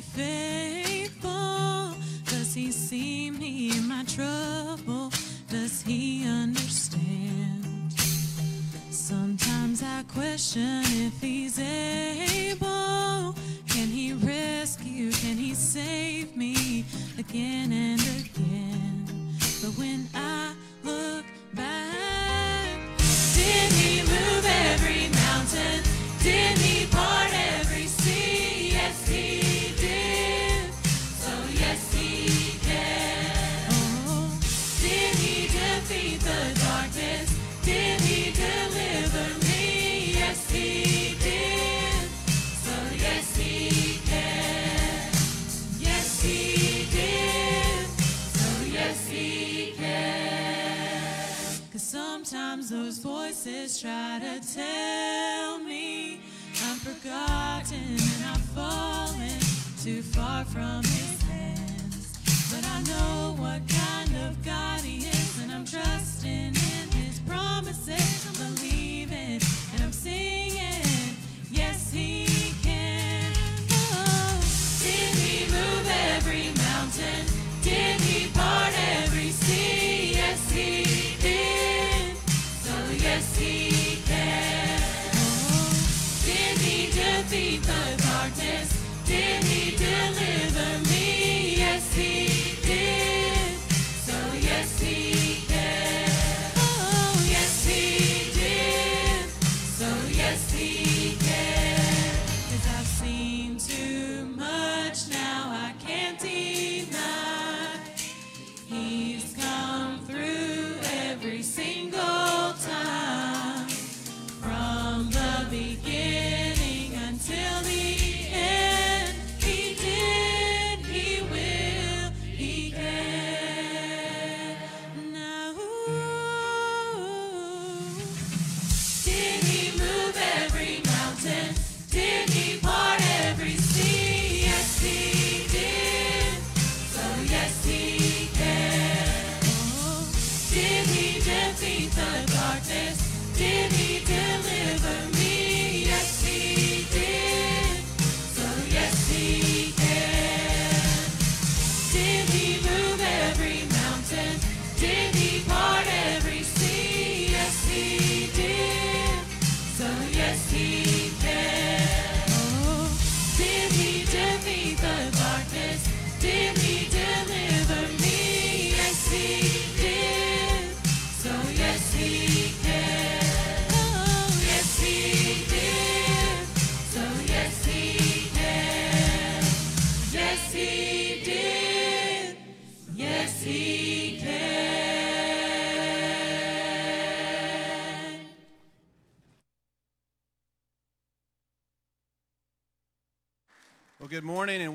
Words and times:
faithful, 0.00 1.30
cause 2.26 2.54
he 2.54 2.70
see 2.72 3.30
me 3.30 3.76
in 3.76 3.88
my 3.88 4.04
trouble. 4.04 4.53
Try 53.84 54.18
to 54.18 54.40
tell 54.54 55.58
me 55.58 56.18
I'm 56.64 56.78
forgotten 56.78 57.98
and 58.14 58.24
I've 58.32 58.40
fallen 58.56 59.38
too 59.82 60.00
far 60.00 60.42
from 60.46 60.82
his 60.84 61.20
hands. 61.28 62.16
But 62.50 62.64
I 62.64 62.80
know 62.84 63.34
what 63.36 63.60
kind 63.68 64.16
of 64.26 64.42
God 64.42 64.80
he 64.80 65.06
is, 65.06 65.42
and 65.42 65.52
I'm 65.52 65.66
trusting 65.66 66.30
in 66.30 66.86
his 66.92 67.18
promises. 67.28 68.26
I'm 68.26 68.54
believing 68.54 69.42
and 69.74 69.82
I'm 69.82 69.92
singing. 69.92 70.43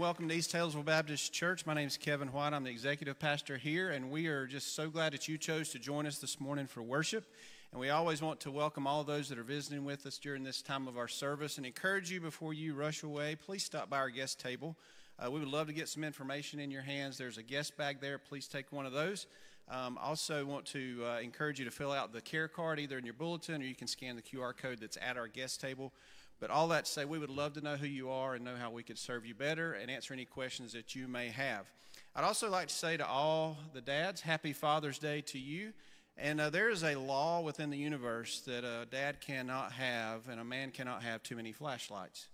Welcome 0.09 0.27
to 0.27 0.33
East 0.33 0.49
Taylorsville 0.49 0.81
Baptist 0.81 1.31
Church. 1.31 1.67
My 1.67 1.75
name 1.75 1.85
is 1.85 1.95
Kevin 1.95 2.29
White. 2.29 2.51
I'm 2.51 2.63
the 2.63 2.71
executive 2.71 3.19
pastor 3.19 3.57
here, 3.57 3.91
and 3.91 4.09
we 4.09 4.25
are 4.25 4.47
just 4.47 4.73
so 4.73 4.89
glad 4.89 5.13
that 5.13 5.27
you 5.27 5.37
chose 5.37 5.69
to 5.69 5.77
join 5.77 6.07
us 6.07 6.17
this 6.17 6.39
morning 6.39 6.65
for 6.65 6.81
worship. 6.81 7.31
And 7.71 7.79
we 7.79 7.91
always 7.91 8.19
want 8.19 8.39
to 8.39 8.49
welcome 8.49 8.87
all 8.87 9.03
those 9.03 9.29
that 9.29 9.37
are 9.37 9.43
visiting 9.43 9.85
with 9.85 10.07
us 10.07 10.17
during 10.17 10.43
this 10.43 10.63
time 10.63 10.87
of 10.87 10.97
our 10.97 11.07
service 11.07 11.57
and 11.57 11.65
encourage 11.67 12.09
you 12.09 12.19
before 12.19 12.55
you 12.55 12.73
rush 12.73 13.03
away, 13.03 13.35
please 13.35 13.63
stop 13.63 13.87
by 13.91 13.97
our 13.97 14.09
guest 14.09 14.39
table. 14.39 14.75
Uh, 15.23 15.29
we 15.29 15.39
would 15.39 15.47
love 15.47 15.67
to 15.67 15.73
get 15.73 15.87
some 15.87 16.03
information 16.03 16.59
in 16.59 16.71
your 16.71 16.81
hands. 16.81 17.15
There's 17.15 17.37
a 17.37 17.43
guest 17.43 17.77
bag 17.77 18.01
there. 18.01 18.17
Please 18.17 18.47
take 18.47 18.71
one 18.71 18.87
of 18.87 18.93
those. 18.93 19.27
Um, 19.69 19.99
also, 20.01 20.43
want 20.43 20.65
to 20.67 21.03
uh, 21.05 21.19
encourage 21.19 21.59
you 21.59 21.65
to 21.65 21.71
fill 21.71 21.91
out 21.91 22.13
the 22.13 22.21
care 22.21 22.47
card 22.47 22.79
either 22.79 22.97
in 22.97 23.05
your 23.05 23.13
bulletin 23.13 23.61
or 23.61 23.65
you 23.65 23.75
can 23.75 23.85
scan 23.85 24.15
the 24.15 24.23
QR 24.23 24.57
code 24.57 24.79
that's 24.81 24.97
at 24.99 25.17
our 25.17 25.27
guest 25.27 25.61
table. 25.61 25.93
But 26.39 26.51
all 26.51 26.69
that 26.69 26.85
to 26.85 26.91
say, 26.91 27.05
we 27.05 27.19
would 27.19 27.29
love 27.29 27.53
to 27.53 27.61
know 27.61 27.75
who 27.75 27.87
you 27.87 28.09
are 28.09 28.35
and 28.35 28.45
know 28.45 28.55
how 28.55 28.71
we 28.71 28.83
could 28.83 28.97
serve 28.97 29.25
you 29.25 29.35
better 29.35 29.73
and 29.73 29.91
answer 29.91 30.13
any 30.13 30.25
questions 30.25 30.73
that 30.73 30.95
you 30.95 31.07
may 31.07 31.29
have. 31.29 31.65
I'd 32.15 32.23
also 32.23 32.49
like 32.49 32.69
to 32.69 32.73
say 32.73 32.97
to 32.97 33.05
all 33.05 33.57
the 33.73 33.81
dads, 33.81 34.21
Happy 34.21 34.53
Father's 34.53 34.99
Day 34.99 35.21
to 35.27 35.39
you. 35.39 35.73
And 36.17 36.41
uh, 36.41 36.49
there 36.49 36.69
is 36.69 36.83
a 36.83 36.95
law 36.95 37.41
within 37.41 37.69
the 37.69 37.77
universe 37.77 38.41
that 38.41 38.63
a 38.63 38.85
dad 38.85 39.21
cannot 39.21 39.71
have 39.73 40.27
and 40.27 40.39
a 40.39 40.43
man 40.43 40.71
cannot 40.71 41.03
have 41.03 41.23
too 41.23 41.35
many 41.35 41.53
flashlights. 41.53 42.27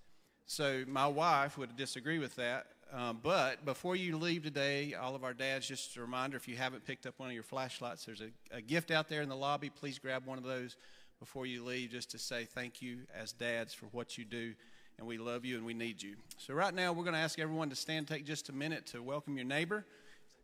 So 0.48 0.84
my 0.88 1.08
wife 1.08 1.58
would 1.58 1.76
disagree 1.76 2.20
with 2.20 2.36
that. 2.36 2.68
Um, 2.94 3.20
but 3.22 3.66
before 3.66 3.96
you 3.96 4.18
leave 4.18 4.44
today, 4.44 4.94
all 4.94 5.16
of 5.16 5.24
our 5.24 5.34
dads, 5.34 5.68
just 5.68 5.98
a 5.98 6.02
reminder 6.02 6.38
if 6.38 6.48
you 6.48 6.56
haven't 6.56 6.86
picked 6.86 7.06
up 7.06 7.16
one 7.18 7.30
of 7.30 7.34
your 7.34 7.44
flashlights, 7.44 8.06
there's 8.06 8.22
a, 8.22 8.30
a 8.52 8.62
gift 8.62 8.92
out 8.92 9.10
there 9.10 9.22
in 9.22 9.30
the 9.30 9.36
lobby. 9.36 9.70
Please 9.70 10.00
grab 10.00 10.26
one 10.26 10.38
of 10.38 10.44
those 10.44 10.78
before 11.20 11.46
you 11.46 11.64
leave 11.64 11.92
just 11.92 12.12
to 12.12 12.20
say 12.20 12.46
thank 12.46 12.82
you 12.82 13.00
as 13.20 13.32
dads 13.32 13.74
for 13.74 13.86
what 13.88 14.18
you 14.18 14.26
do. 14.26 14.54
And 14.98 15.08
we 15.08 15.18
love 15.18 15.44
you 15.44 15.58
and 15.58 15.66
we 15.66 15.74
need 15.74 16.02
you. 16.02 16.16
So, 16.38 16.54
right 16.54 16.74
now, 16.74 16.94
we're 16.94 17.04
going 17.04 17.16
to 17.16 17.20
ask 17.20 17.38
everyone 17.38 17.70
to 17.70 17.76
stand, 17.76 18.08
take 18.08 18.26
just 18.26 18.48
a 18.48 18.54
minute 18.54 18.86
to 18.88 19.04
welcome 19.04 19.36
your 19.36 19.46
neighbor. 19.46 19.86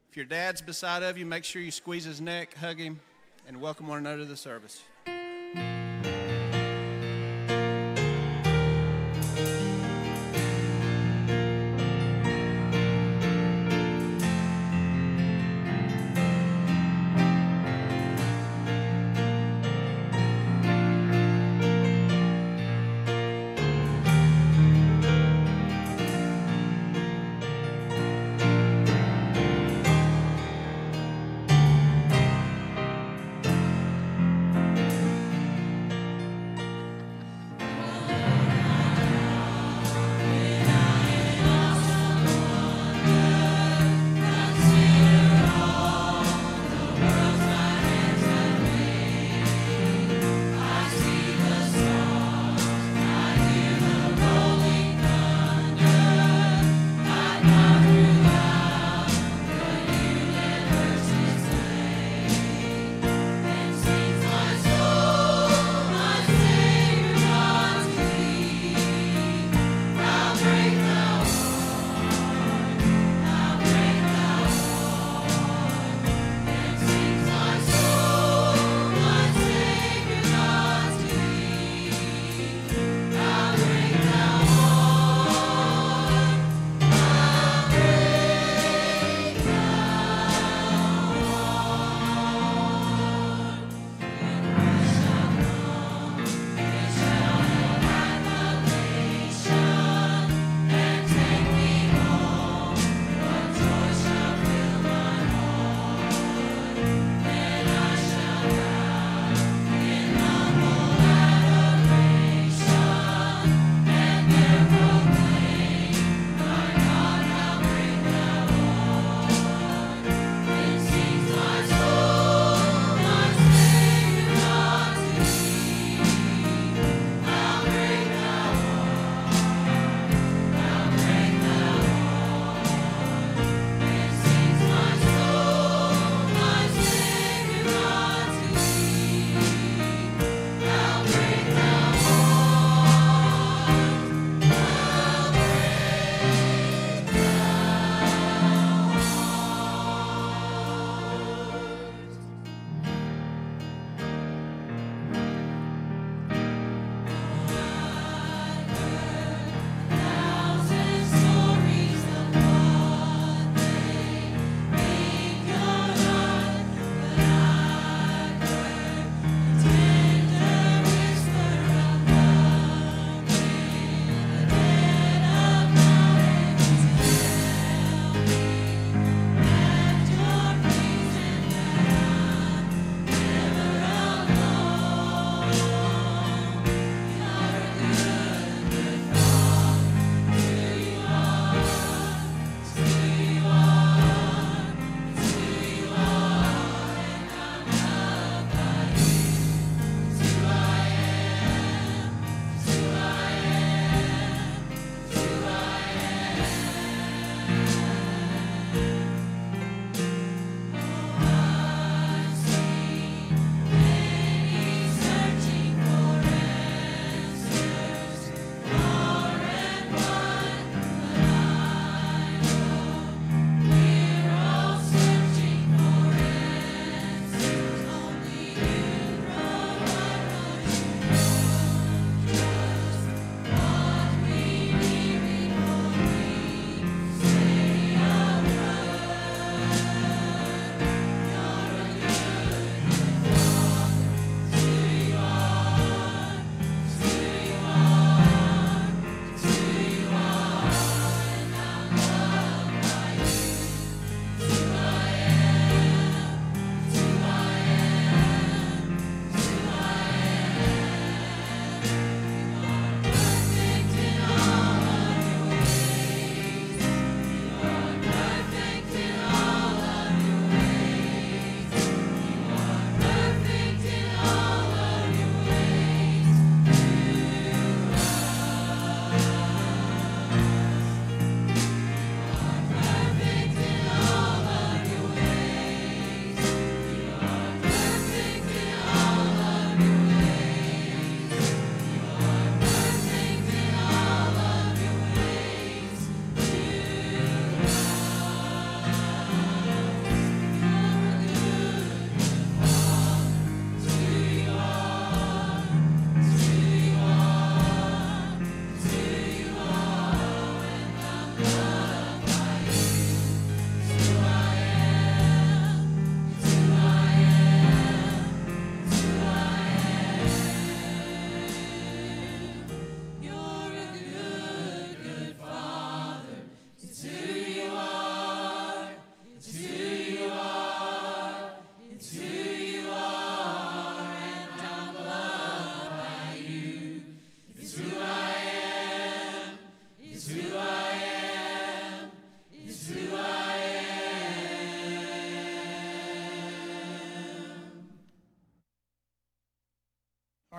If 0.10 0.18
your 0.18 0.26
dad's 0.26 0.62
beside 0.62 1.04
of 1.04 1.18
you, 1.18 1.26
make 1.26 1.46
sure 1.46 1.62
you 1.62 1.72
squeeze 1.72 2.04
his 2.04 2.20
neck, 2.20 2.54
hug 2.56 2.78
him, 2.78 3.00
and 3.48 3.62
welcome 3.62 3.88
one 3.88 4.00
another 4.00 4.24
to 4.24 4.26
the 4.26 4.36
service. 4.36 4.82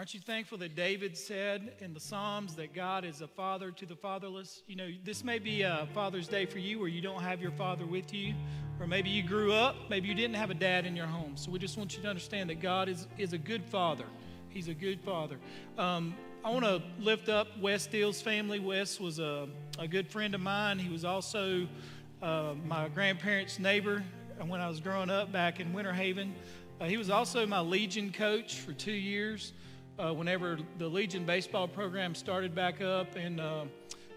Aren't 0.03 0.15
you 0.15 0.21
thankful 0.21 0.59
that 0.59 0.75
David 0.75 1.17
said 1.17 1.75
in 1.79 1.95
the 1.95 2.01
Psalms 2.01 2.57
that 2.57 2.75
God 2.75 3.05
is 3.05 3.21
a 3.21 3.29
father 3.29 3.71
to 3.71 3.87
the 3.87 3.95
fatherless? 3.95 4.65
You 4.67 4.75
know, 4.75 4.89
this 5.05 5.23
may 5.23 5.39
be 5.39 5.63
a 5.63 5.87
Father's 5.95 6.27
Day 6.27 6.45
for 6.45 6.59
you 6.59 6.81
where 6.81 6.89
you 6.89 7.01
don't 7.01 7.23
have 7.23 7.41
your 7.41 7.53
father 7.53 7.87
with 7.87 8.13
you, 8.13 8.35
or 8.81 8.89
maybe 8.89 9.11
you 9.11 9.23
grew 9.23 9.53
up, 9.53 9.77
maybe 9.89 10.09
you 10.09 10.15
didn't 10.17 10.35
have 10.35 10.51
a 10.51 10.55
dad 10.55 10.87
in 10.87 10.97
your 10.97 11.07
home. 11.07 11.37
So 11.37 11.53
we 11.53 11.61
just 11.61 11.79
want 11.79 11.97
you 11.97 12.03
to 12.03 12.09
understand 12.09 12.51
that 12.51 12.61
God 12.61 12.89
is, 12.89 13.07
is 13.17 13.33
a 13.33 13.39
good 13.39 13.65
father. 13.65 14.07
He's 14.49 14.67
a 14.67 14.75
good 14.75 15.01
father. 15.03 15.37
Um, 15.79 16.17
I 16.45 16.51
want 16.51 16.65
to 16.65 16.83
lift 16.99 17.29
up 17.29 17.47
Wes 17.61 17.85
Steele's 17.85 18.21
family. 18.21 18.59
Wes 18.59 18.99
was 18.99 19.21
a, 19.21 19.49
a 19.79 19.87
good 19.87 20.09
friend 20.09 20.35
of 20.35 20.41
mine. 20.41 20.81
He 20.81 20.91
was 20.91 21.05
also 21.05 21.69
uh, 22.21 22.55
my 22.67 22.89
grandparents' 22.89 23.61
neighbor 23.61 24.03
when 24.45 24.61
I 24.61 24.67
was 24.67 24.81
growing 24.81 25.11
up 25.11 25.31
back 25.31 25.61
in 25.61 25.73
Winter 25.73 25.93
Haven. 25.93 26.35
Uh, 26.81 26.87
he 26.87 26.97
was 26.97 27.09
also 27.09 27.47
my 27.47 27.61
Legion 27.61 28.11
coach 28.11 28.59
for 28.59 28.73
two 28.73 28.91
years 28.91 29.53
uh, 30.03 30.13
whenever 30.13 30.59
the 30.79 30.89
Legion 30.89 31.25
baseball 31.25 31.69
program 31.69 32.15
started 32.15 32.55
back 32.55 32.81
up. 32.81 33.15
And 33.15 33.41
uh, 33.41 33.65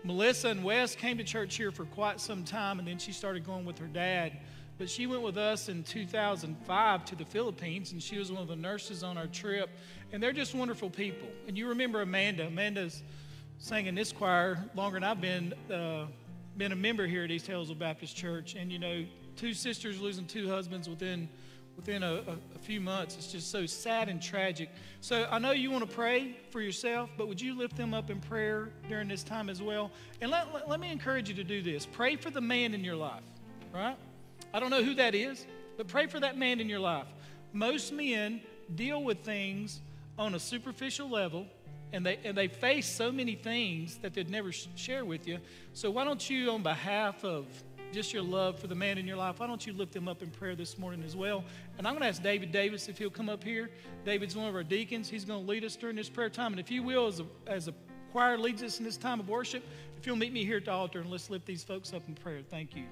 Melissa 0.04 0.50
and 0.50 0.64
Wes 0.64 0.96
came 0.96 1.18
to 1.18 1.24
church 1.24 1.56
here 1.56 1.72
for 1.72 1.86
quite 1.86 2.20
some 2.20 2.44
time, 2.44 2.80
and 2.80 2.88
then 2.88 2.98
she 2.98 3.12
started 3.12 3.46
going 3.46 3.66
with 3.66 3.78
her 3.78 3.88
dad. 3.88 4.40
But 4.78 4.90
she 4.90 5.08
went 5.08 5.22
with 5.22 5.38
us 5.38 5.70
in 5.70 5.84
2005 5.84 7.06
to 7.06 7.16
the 7.16 7.26
Philippines, 7.26 7.92
and 7.92 8.02
she 8.02 8.18
was 8.18 8.32
one 8.32 8.42
of 8.42 8.48
the 8.48 8.56
nurses 8.56 9.04
on 9.04 9.18
our 9.18 9.28
trip. 9.28 9.70
And 10.12 10.22
they're 10.22 10.34
just 10.34 10.54
wonderful 10.54 10.90
people. 10.90 11.30
And 11.48 11.58
you 11.58 11.70
remember 11.70 12.02
Amanda. 12.02 12.48
Amanda's 12.48 13.04
sang 13.58 13.86
in 13.86 13.96
this 13.96 14.12
choir 14.12 14.66
longer 14.76 15.00
than 15.00 15.04
I've 15.04 15.22
been, 15.22 15.54
uh, 15.72 16.08
been 16.58 16.72
a 16.72 16.76
member 16.76 17.08
here 17.08 17.24
at 17.24 17.32
East 17.32 17.46
Taylorsville 17.46 17.76
Baptist 17.76 18.18
Church. 18.18 18.56
And, 18.56 18.72
you 18.72 18.80
know, 18.80 19.06
two 19.38 19.54
sisters 19.54 20.02
losing 20.02 20.26
two 20.26 20.50
husbands 20.50 20.90
within 20.90 21.30
within 21.76 22.04
a, 22.04 22.14
a, 22.14 22.38
a, 22.56 22.60
few 22.60 22.80
months. 22.80 23.16
It's 23.16 23.32
just 23.32 23.52
so 23.52 23.66
sad 23.66 24.10
and 24.10 24.22
tragic. 24.22 24.70
So 25.02 25.28
I 25.30 25.40
know 25.40 25.52
you 25.52 25.72
want 25.72 25.88
to 25.88 25.96
pray 25.96 26.38
for 26.50 26.62
yourself, 26.62 27.10
but 27.18 27.28
would 27.28 27.40
you 27.40 27.58
lift 27.58 27.76
them 27.76 27.94
up 27.94 28.10
in 28.10 28.20
prayer 28.20 28.70
during 28.88 29.08
this 29.08 29.24
time 29.24 29.50
as 29.50 29.62
well? 29.62 29.92
And 30.22 30.32
let, 30.32 30.54
let, 30.54 30.70
let 30.70 30.80
me 30.80 30.92
encourage 30.92 31.30
you 31.30 31.36
to 31.36 31.44
do 31.44 31.62
this 31.62 31.86
pray 31.86 32.16
for 32.16 32.30
the 32.30 32.42
man 32.42 32.74
in 32.74 32.84
your 32.84 32.96
life, 32.96 33.24
right? 33.74 33.98
I 34.54 34.60
don't 34.60 34.70
know 34.70 34.84
who 34.84 34.96
that 34.96 35.16
is, 35.16 35.46
but 35.78 35.88
pray 35.88 36.08
for 36.08 36.20
that 36.20 36.38
man 36.38 36.60
in 36.60 36.70
your 36.70 36.80
life. 36.80 37.08
Most 37.54 37.92
men 37.94 38.42
deal 38.74 39.04
with 39.04 39.20
things 39.20 39.82
on 40.18 40.36
a 40.36 40.40
superficial 40.40 41.10
level. 41.10 41.46
And 41.94 42.06
they, 42.06 42.20
and 42.26 42.36
they 42.36 42.48
face 42.48 42.88
so 42.88 43.12
many 43.12 43.36
things 43.36 43.98
that 44.00 44.14
they'd 44.14 44.30
never 44.30 44.52
sh- 44.52 44.68
share 44.76 45.06
with 45.06 45.28
you. 45.28 45.38
So, 45.74 45.92
why 45.92 46.04
don't 46.04 46.30
you, 46.30 46.52
on 46.52 46.62
behalf 46.62 47.24
of 47.24 47.46
just 47.96 48.14
your 48.14 48.24
love 48.24 48.60
for 48.60 48.68
the 48.68 48.76
man 48.76 48.98
in 48.98 49.08
your 49.08 49.16
life, 49.16 49.40
why 49.40 49.48
don't 49.48 49.66
you 49.66 49.72
lift 49.72 49.96
him 49.96 50.10
up 50.10 50.22
in 50.22 50.30
prayer 50.30 50.54
this 50.54 50.78
morning 50.78 51.02
as 51.04 51.16
well? 51.16 51.46
And 51.78 51.88
I'm 51.88 51.94
going 51.94 52.02
to 52.02 52.10
ask 52.10 52.22
David 52.22 52.52
Davis 52.52 52.90
if 52.90 52.98
he'll 52.98 53.10
come 53.10 53.30
up 53.30 53.42
here. 53.42 53.70
David's 54.04 54.36
one 54.36 54.50
of 54.50 54.54
our 54.54 54.64
deacons. 54.64 55.10
He's 55.10 55.24
going 55.24 55.44
to 55.44 55.50
lead 55.50 55.64
us 55.64 55.78
during 55.78 55.96
this 55.96 56.10
prayer 56.10 56.30
time. 56.30 56.52
And 56.52 56.60
if 56.60 56.70
you 56.70 56.84
will, 56.84 57.08
as 57.08 57.22
a, 57.22 57.26
as 57.48 57.68
a 57.70 57.74
choir 58.12 58.38
leads 58.38 58.62
us 58.64 58.80
in 58.80 58.84
this 58.84 58.98
time 58.98 59.22
of 59.22 59.30
worship, 59.30 59.64
if 59.98 60.06
you'll 60.06 60.18
meet 60.18 60.34
me 60.34 60.44
here 60.44 60.58
at 60.58 60.66
the 60.66 60.72
altar 60.72 61.00
and 61.00 61.10
let's 61.10 61.30
lift 61.30 61.46
these 61.46 61.64
folks 61.64 61.94
up 61.94 62.04
in 62.10 62.16
prayer. 62.16 62.42
Thank 62.50 62.76
you. 62.76 62.84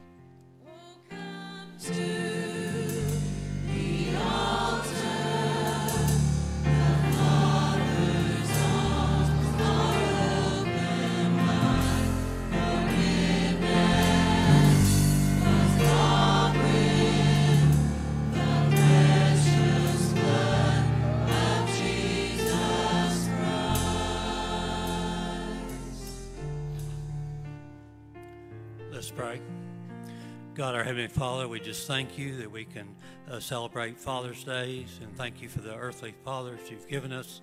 Let's 29.04 29.12
pray. 29.12 29.42
God, 30.56 30.76
our 30.76 30.84
Heavenly 30.86 31.10
Father, 31.10 31.46
we 31.46 31.60
just 31.60 31.88
thank 31.88 32.18
you 32.18 32.38
that 32.38 32.50
we 32.50 32.64
can 32.64 32.88
uh, 33.30 33.42
celebrate 33.42 34.00
Father's 34.00 34.46
Days 34.46 34.98
and 35.04 35.14
thank 35.18 35.42
you 35.42 35.50
for 35.50 35.60
the 35.60 35.76
earthly 35.76 36.14
fathers 36.24 36.62
you've 36.72 36.88
given 36.88 37.12
us. 37.12 37.42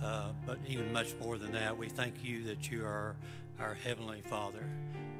Uh, 0.00 0.28
but 0.46 0.58
even 0.68 0.92
much 0.92 1.16
more 1.20 1.36
than 1.36 1.50
that, 1.50 1.76
we 1.76 1.88
thank 1.88 2.22
you 2.22 2.44
that 2.44 2.70
you 2.70 2.84
are 2.84 3.16
our 3.58 3.74
Heavenly 3.74 4.20
Father. 4.20 4.64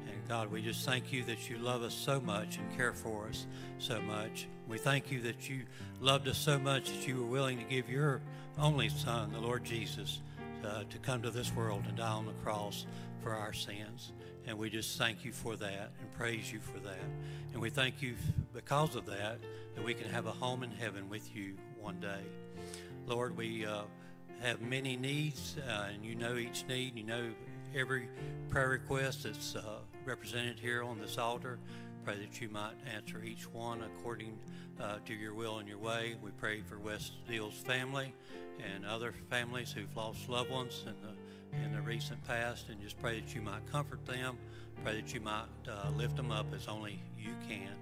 And 0.07 0.29
God, 0.29 0.49
we 0.49 0.61
just 0.61 0.85
thank 0.85 1.11
you 1.11 1.25
that 1.25 1.49
you 1.49 1.57
love 1.57 1.83
us 1.83 1.93
so 1.93 2.21
much 2.21 2.57
and 2.57 2.77
care 2.77 2.93
for 2.93 3.27
us 3.27 3.45
so 3.77 4.01
much. 4.01 4.47
We 4.69 4.77
thank 4.77 5.11
you 5.11 5.19
that 5.23 5.49
you 5.49 5.63
loved 5.99 6.29
us 6.29 6.37
so 6.37 6.57
much 6.57 6.89
that 6.89 7.05
you 7.05 7.17
were 7.17 7.29
willing 7.29 7.57
to 7.57 7.65
give 7.65 7.89
your 7.89 8.21
only 8.57 8.87
Son, 8.87 9.33
the 9.33 9.41
Lord 9.41 9.65
Jesus, 9.65 10.21
uh, 10.65 10.83
to 10.89 10.97
come 10.99 11.21
to 11.21 11.29
this 11.29 11.53
world 11.55 11.83
and 11.87 11.97
die 11.97 12.07
on 12.07 12.25
the 12.25 12.33
cross 12.43 12.85
for 13.21 13.33
our 13.33 13.53
sins. 13.53 14.11
And 14.47 14.57
we 14.57 14.69
just 14.69 14.97
thank 14.97 15.23
you 15.23 15.31
for 15.31 15.55
that 15.55 15.91
and 15.99 16.11
praise 16.17 16.51
you 16.51 16.59
for 16.59 16.79
that. 16.79 17.03
And 17.53 17.61
we 17.61 17.69
thank 17.69 18.01
you 18.01 18.15
because 18.53 18.95
of 18.95 19.05
that, 19.05 19.39
that 19.75 19.83
we 19.83 19.93
can 19.93 20.09
have 20.09 20.25
a 20.25 20.31
home 20.31 20.63
in 20.63 20.71
heaven 20.71 21.09
with 21.09 21.35
you 21.35 21.55
one 21.79 21.99
day. 21.99 22.21
Lord, 23.07 23.37
we 23.37 23.65
uh, 23.65 23.81
have 24.41 24.61
many 24.61 24.95
needs, 24.95 25.55
uh, 25.67 25.89
and 25.93 26.03
you 26.03 26.15
know 26.15 26.35
each 26.35 26.65
need. 26.67 26.95
You 26.95 27.03
know 27.03 27.29
every 27.75 28.07
prayer 28.49 28.69
request 28.69 29.23
that's 29.23 29.55
uh, 29.55 29.79
represented 30.05 30.59
here 30.59 30.83
on 30.83 30.99
this 30.99 31.17
altar. 31.17 31.59
Pray 32.03 32.17
that 32.17 32.41
you 32.41 32.49
might 32.49 32.73
answer 32.95 33.21
each 33.23 33.47
one 33.51 33.81
according 33.83 34.37
uh, 34.79 34.97
to 35.05 35.13
your 35.13 35.35
will 35.35 35.59
and 35.59 35.67
your 35.67 35.77
way. 35.77 36.15
We 36.21 36.31
pray 36.31 36.61
for 36.61 36.79
Wes 36.79 37.11
Deal's 37.29 37.53
family 37.53 38.13
and 38.73 38.85
other 38.85 39.13
families 39.29 39.71
who've 39.71 39.95
lost 39.95 40.27
loved 40.27 40.49
ones 40.49 40.83
in 40.87 40.95
the 41.01 41.15
in 41.63 41.73
the 41.73 41.81
recent 41.81 42.23
past 42.25 42.69
and 42.69 42.81
just 42.81 42.97
pray 42.99 43.19
that 43.19 43.35
you 43.35 43.41
might 43.41 43.69
comfort 43.71 44.05
them. 44.05 44.37
Pray 44.83 44.95
that 44.95 45.13
you 45.13 45.19
might 45.19 45.45
uh, 45.69 45.89
lift 45.91 46.15
them 46.15 46.31
up 46.31 46.47
as 46.55 46.67
only 46.67 46.99
you 47.19 47.31
can. 47.47 47.75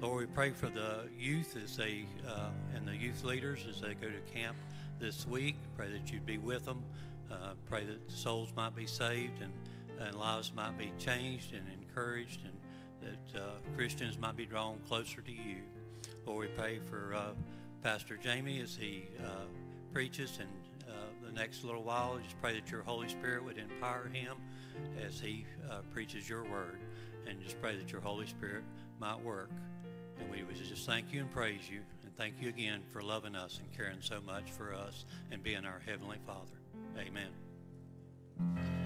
Lord, 0.00 0.28
we 0.28 0.34
pray 0.34 0.50
for 0.50 0.68
the 0.68 1.08
youth 1.18 1.56
as 1.62 1.76
they 1.76 2.04
uh, 2.28 2.50
and 2.74 2.86
the 2.86 2.94
youth 2.94 3.24
leaders 3.24 3.66
as 3.68 3.80
they 3.80 3.94
go 3.94 4.08
to 4.08 4.32
camp 4.32 4.56
this 5.00 5.26
week. 5.26 5.56
Pray 5.76 5.90
that 5.90 6.12
you'd 6.12 6.26
be 6.26 6.38
with 6.38 6.64
them. 6.66 6.84
Uh, 7.32 7.54
pray 7.68 7.84
that 7.84 8.10
souls 8.10 8.52
might 8.54 8.76
be 8.76 8.86
saved 8.86 9.42
and, 9.42 9.52
and 9.98 10.14
lives 10.14 10.52
might 10.54 10.78
be 10.78 10.92
changed 10.98 11.52
and 11.52 11.66
encouraged 11.80 12.40
and 12.44 12.55
that 13.06 13.40
uh, 13.40 13.48
Christians 13.76 14.18
might 14.18 14.36
be 14.36 14.46
drawn 14.46 14.78
closer 14.88 15.20
to 15.22 15.32
you. 15.32 15.62
Lord, 16.26 16.48
we 16.48 16.54
pray 16.56 16.78
for 16.90 17.14
uh, 17.14 17.30
Pastor 17.82 18.16
Jamie 18.16 18.60
as 18.60 18.74
he 18.74 19.08
uh, 19.24 19.46
preaches 19.92 20.38
and 20.40 20.48
the 21.26 21.32
next 21.32 21.64
little 21.64 21.82
while. 21.82 22.18
Just 22.22 22.40
pray 22.40 22.54
that 22.54 22.70
your 22.70 22.82
Holy 22.82 23.08
Spirit 23.08 23.44
would 23.44 23.58
empower 23.58 24.08
him 24.12 24.36
as 25.04 25.20
he 25.20 25.44
uh, 25.70 25.80
preaches 25.92 26.28
your 26.28 26.44
word. 26.44 26.78
And 27.28 27.40
just 27.42 27.60
pray 27.60 27.76
that 27.76 27.90
your 27.90 28.00
Holy 28.00 28.26
Spirit 28.26 28.62
might 29.00 29.20
work. 29.20 29.50
And 30.20 30.30
we 30.30 30.44
would 30.44 30.56
just 30.56 30.86
thank 30.86 31.12
you 31.12 31.20
and 31.20 31.30
praise 31.30 31.68
you. 31.70 31.80
And 32.04 32.16
thank 32.16 32.34
you 32.40 32.48
again 32.48 32.82
for 32.92 33.02
loving 33.02 33.34
us 33.34 33.60
and 33.60 33.76
caring 33.76 34.00
so 34.00 34.20
much 34.24 34.50
for 34.50 34.72
us 34.72 35.04
and 35.30 35.42
being 35.42 35.64
our 35.64 35.82
Heavenly 35.84 36.18
Father. 36.26 36.56
Amen. 36.98 38.85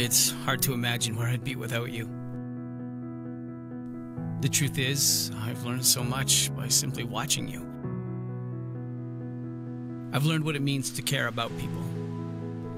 It's 0.00 0.30
hard 0.46 0.62
to 0.62 0.72
imagine 0.72 1.14
where 1.14 1.26
I'd 1.26 1.44
be 1.44 1.56
without 1.56 1.92
you. 1.92 2.08
The 4.40 4.48
truth 4.48 4.78
is, 4.78 5.30
I've 5.42 5.62
learned 5.62 5.84
so 5.84 6.02
much 6.02 6.50
by 6.56 6.68
simply 6.68 7.04
watching 7.04 7.46
you. 7.46 7.60
I've 10.14 10.24
learned 10.24 10.46
what 10.46 10.56
it 10.56 10.62
means 10.62 10.90
to 10.92 11.02
care 11.02 11.26
about 11.26 11.54
people 11.58 11.82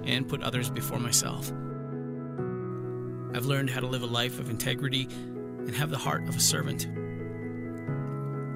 and 0.05 0.29
put 0.29 0.43
others 0.43 0.69
before 0.69 0.99
myself. 0.99 1.53
I've 3.37 3.47
learned 3.47 3.71
how 3.71 3.79
to 3.79 3.87
live 3.87 4.03
a 4.03 4.07
life 4.07 4.41
of 4.41 4.51
integrity 4.51 5.07
and 5.13 5.73
have 5.77 5.91
the 5.91 5.99
heart 5.99 6.27
of 6.27 6.37
a 6.37 6.41
servant. 6.41 6.89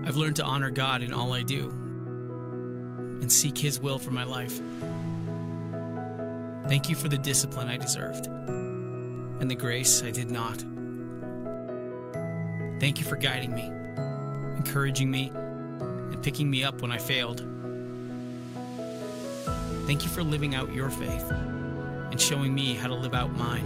I've 0.04 0.16
learned 0.16 0.36
to 0.36 0.44
honor 0.44 0.70
God 0.72 1.04
in 1.04 1.12
all 1.12 1.34
I 1.34 1.44
do 1.44 1.68
and 3.20 3.30
seek 3.30 3.58
His 3.58 3.78
will 3.78 4.00
for 4.00 4.10
my 4.10 4.24
life. 4.24 4.60
Thank 6.68 6.88
you 6.88 6.96
for 6.96 7.08
the 7.08 7.18
discipline 7.18 7.68
I 7.68 7.76
deserved 7.76 8.26
and 8.26 9.50
the 9.50 9.54
grace 9.54 10.02
I 10.02 10.10
did 10.10 10.30
not. 10.30 10.64
Thank 12.80 12.98
you 12.98 13.04
for 13.04 13.16
guiding 13.16 13.54
me, 13.54 13.70
encouraging 14.56 15.10
me, 15.10 15.30
and 15.34 16.20
picking 16.22 16.50
me 16.50 16.64
up 16.64 16.82
when 16.82 16.90
I 16.90 16.98
failed. 16.98 17.46
Thank 19.86 20.02
you 20.02 20.10
for 20.10 20.24
living 20.24 20.56
out 20.56 20.72
your 20.72 20.90
faith 20.90 21.30
and 21.30 22.20
showing 22.20 22.52
me 22.52 22.74
how 22.74 22.88
to 22.88 22.94
live 22.94 23.14
out 23.14 23.32
mine. 23.32 23.64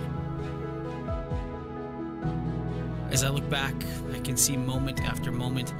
As 3.11 3.25
I 3.25 3.31
look 3.31 3.49
back, 3.49 3.75
I 4.13 4.21
can 4.21 4.37
see 4.37 4.57
moment 4.57 5.01
after 5.01 5.33
moment 5.33 5.73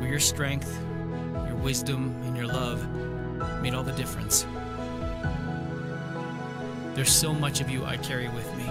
where 0.00 0.08
your 0.08 0.20
strength, 0.20 0.76
your 1.46 1.56
wisdom, 1.56 2.20
and 2.24 2.36
your 2.36 2.46
love 2.46 2.84
made 3.62 3.74
all 3.74 3.84
the 3.84 3.92
difference. 3.92 4.44
There's 6.94 7.12
so 7.12 7.34
much 7.34 7.60
of 7.60 7.68
you 7.68 7.84
I 7.84 7.96
carry 7.96 8.28
with 8.28 8.56
me 8.56 8.64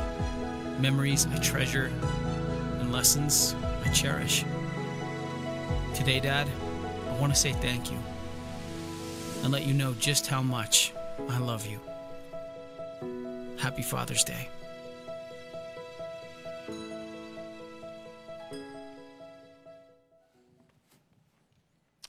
memories 0.80 1.28
I 1.28 1.38
treasure 1.38 1.92
and 2.80 2.92
lessons 2.92 3.54
I 3.86 3.90
cherish. 3.90 4.46
Today, 5.94 6.20
Dad, 6.20 6.48
I 7.10 7.20
want 7.20 7.34
to 7.34 7.40
say 7.40 7.52
thank 7.54 7.92
you 7.92 7.98
and 9.44 9.52
let 9.52 9.66
you 9.66 9.74
know 9.74 9.94
just 10.00 10.28
how 10.28 10.42
much 10.42 10.94
I 11.30 11.38
love 11.38 11.68
you. 11.68 11.80
Happy 13.58 13.82
Father's 13.82 14.24
Day. 14.24 14.48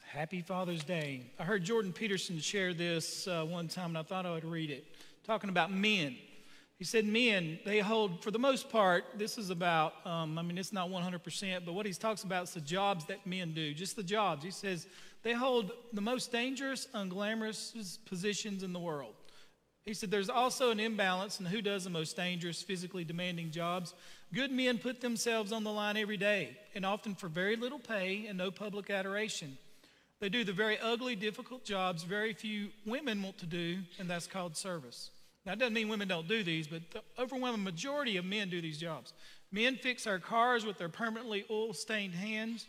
Happy 0.07 0.42
Father's 0.42 0.85
Day. 0.85 1.22
I 1.40 1.42
heard 1.42 1.64
Jordan 1.64 1.92
Peterson 1.92 2.38
share 2.38 2.72
this 2.72 3.27
uh, 3.27 3.44
one 3.44 3.66
time, 3.66 3.90
and 3.90 3.98
I 3.98 4.03
thought 4.03 4.27
I 4.27 4.31
would 4.31 4.44
read 4.44 4.70
it, 4.70 4.87
talking 5.25 5.51
about 5.51 5.73
men. 5.73 6.17
He 6.79 6.85
said, 6.85 7.05
Men, 7.05 7.59
they 7.65 7.79
hold, 7.79 8.23
for 8.23 8.31
the 8.31 8.39
most 8.39 8.69
part, 8.69 9.05
this 9.17 9.39
is 9.39 9.51
about, 9.51 9.95
um, 10.07 10.39
I 10.39 10.43
mean, 10.43 10.59
it's 10.59 10.73
not 10.73 10.91
100%, 10.91 11.65
but 11.65 11.73
what 11.73 11.87
he 11.87 11.93
talks 11.93 12.25
about 12.25 12.45
is 12.45 12.55
the 12.55 12.61
jobs 12.61 13.07
that 13.07 13.27
men 13.27 13.55
do, 13.55 13.73
just 13.75 13.97
the 13.97 14.03
jobs. 14.03 14.45
He 14.45 14.51
says, 14.51 14.87
they 15.25 15.33
hold 15.33 15.73
the 15.93 16.03
most 16.03 16.31
dangerous, 16.31 16.87
unglamorous 16.95 17.99
positions 18.05 18.63
in 18.63 18.73
the 18.73 18.79
world. 18.79 19.15
He 19.87 19.95
said, 19.95 20.11
There's 20.11 20.31
also 20.31 20.71
an 20.71 20.79
imbalance 20.79 21.41
in 21.41 21.47
who 21.47 21.63
does 21.63 21.85
the 21.85 21.91
most 21.91 22.15
dangerous, 22.17 22.63
physically 22.63 23.05
demanding 23.05 23.51
jobs. 23.51 23.95
Good 24.33 24.53
men 24.53 24.79
put 24.79 25.01
themselves 25.01 25.51
on 25.51 25.65
the 25.65 25.73
line 25.73 25.97
every 25.97 26.19
day, 26.19 26.57
and 26.75 26.85
often 26.85 27.15
for 27.15 27.29
very 27.29 27.57
little 27.57 27.79
pay 27.79 28.27
and 28.27 28.37
no 28.37 28.51
public 28.51 28.91
adoration. 28.91 29.57
They 30.21 30.29
do 30.29 30.45
the 30.45 30.53
very 30.53 30.79
ugly, 30.79 31.17
difficult 31.17 31.65
jobs 31.65 32.03
very 32.03 32.33
few 32.35 32.69
women 32.87 33.23
want 33.23 33.39
to 33.39 33.47
do, 33.47 33.79
and 33.99 34.09
that's 34.09 34.27
called 34.27 34.57
service. 34.57 35.11
Now, 35.45 35.53
it 35.53 35.59
doesn't 35.59 35.75
mean 35.75 35.89
women 35.89 36.09
don't 36.09 36.27
do 36.27 36.43
these, 36.43 36.67
but 36.67 36.91
the 36.91 37.03
overwhelming 37.19 37.65
majority 37.65 38.17
of 38.17 38.25
men 38.25 38.49
do 38.49 38.61
these 38.63 38.79
jobs. 38.79 39.13
Men 39.53 39.77
fix 39.77 40.07
our 40.07 40.19
cars 40.19 40.65
with 40.65 40.79
their 40.79 40.89
permanently 40.89 41.45
oil 41.51 41.75
stained 41.75 42.15
hands. 42.15 42.67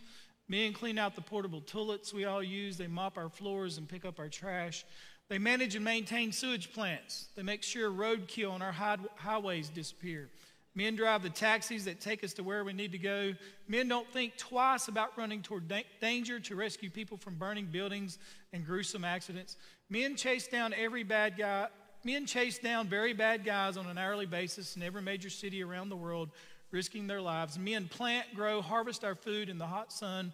Men 0.48 0.74
clean 0.74 1.00
out 1.00 1.16
the 1.16 1.22
portable 1.22 1.62
toilets 1.62 2.14
we 2.14 2.26
all 2.26 2.44
use. 2.44 2.78
They 2.78 2.88
mop 2.88 3.18
our 3.18 3.30
floors 3.30 3.78
and 3.78 3.88
pick 3.88 4.06
up 4.06 4.20
our 4.20 4.30
trash. 4.30 4.86
They 5.30 5.40
manage 5.40 5.76
and 5.76 5.84
maintain 5.84 6.32
sewage 6.32 6.72
plants. 6.74 7.30
They 7.36 7.42
make 7.42 7.64
sure 7.64 7.90
roadkill 7.90 8.52
on 8.52 8.62
our 8.62 8.74
highways 9.16 9.70
disappear. 9.70 10.30
Men 10.76 10.98
drive 10.98 11.24
the 11.24 11.30
taxis 11.30 11.86
that 11.86 12.02
take 12.02 12.24
us 12.24 12.34
to 12.34 12.44
where 12.44 12.64
we 12.66 12.74
need 12.74 12.92
to 12.92 12.98
go. 12.98 13.34
Men 13.68 13.88
don't 13.88 14.08
think 14.12 14.38
twice 14.38 14.90
about 14.90 15.18
running 15.18 15.42
toward 15.42 15.70
da- 15.70 15.86
danger 16.02 16.40
to 16.42 16.56
rescue 16.56 16.90
people 16.90 17.18
from 17.18 17.36
burning 17.36 17.66
buildings 17.66 18.20
and 18.52 18.66
gruesome 18.66 19.06
accidents. 19.06 19.56
Men 19.90 20.18
chase 20.18 20.48
down 20.48 20.74
every 20.74 21.04
bad 21.04 21.38
guy. 21.38 21.68
Men 22.06 22.28
chase 22.28 22.60
down 22.60 22.88
very 22.88 23.14
bad 23.14 23.44
guys 23.44 23.78
on 23.78 23.88
an 23.88 23.98
hourly 23.98 24.28
basis 24.28 24.76
in 24.76 24.84
every 24.84 25.02
major 25.02 25.32
city 25.32 25.64
around 25.64 25.90
the 25.90 25.96
world, 25.96 26.30
risking 26.70 27.08
their 27.08 27.20
lives. 27.20 27.58
Men 27.58 27.88
plant, 27.88 28.28
grow, 28.36 28.62
harvest 28.62 29.04
our 29.04 29.16
food 29.16 29.50
in 29.50 29.58
the 29.58 29.66
hot 29.66 29.92
sun. 29.92 30.32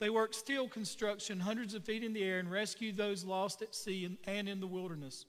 They 0.00 0.10
work 0.10 0.34
steel 0.34 0.68
construction 0.68 1.38
hundreds 1.38 1.74
of 1.74 1.84
feet 1.84 2.02
in 2.02 2.12
the 2.12 2.24
air 2.24 2.40
and 2.40 2.50
rescue 2.50 2.92
those 2.92 3.24
lost 3.24 3.62
at 3.62 3.72
sea 3.72 4.18
and 4.26 4.48
in 4.48 4.58
the 4.58 4.66
wilderness. 4.66 5.26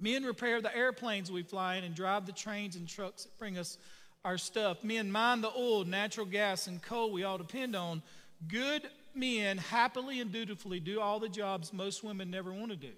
Men 0.00 0.24
repair 0.24 0.62
the 0.62 0.74
airplanes 0.74 1.30
we 1.30 1.42
fly 1.42 1.74
in 1.74 1.84
and 1.84 1.94
drive 1.94 2.24
the 2.24 2.32
trains 2.32 2.76
and 2.76 2.88
trucks 2.88 3.24
that 3.24 3.38
bring 3.38 3.58
us 3.58 3.76
our 4.24 4.38
stuff. 4.38 4.82
Men 4.82 5.12
mine 5.12 5.42
the 5.42 5.50
oil, 5.54 5.84
natural 5.84 6.24
gas, 6.24 6.66
and 6.66 6.80
coal 6.80 7.12
we 7.12 7.24
all 7.24 7.36
depend 7.36 7.76
on. 7.76 8.02
Good 8.48 8.88
men 9.14 9.58
happily 9.58 10.22
and 10.22 10.32
dutifully 10.32 10.80
do 10.80 10.98
all 10.98 11.20
the 11.20 11.28
jobs 11.28 11.74
most 11.74 12.02
women 12.02 12.30
never 12.30 12.54
want 12.54 12.70
to 12.70 12.76
do. 12.76 12.92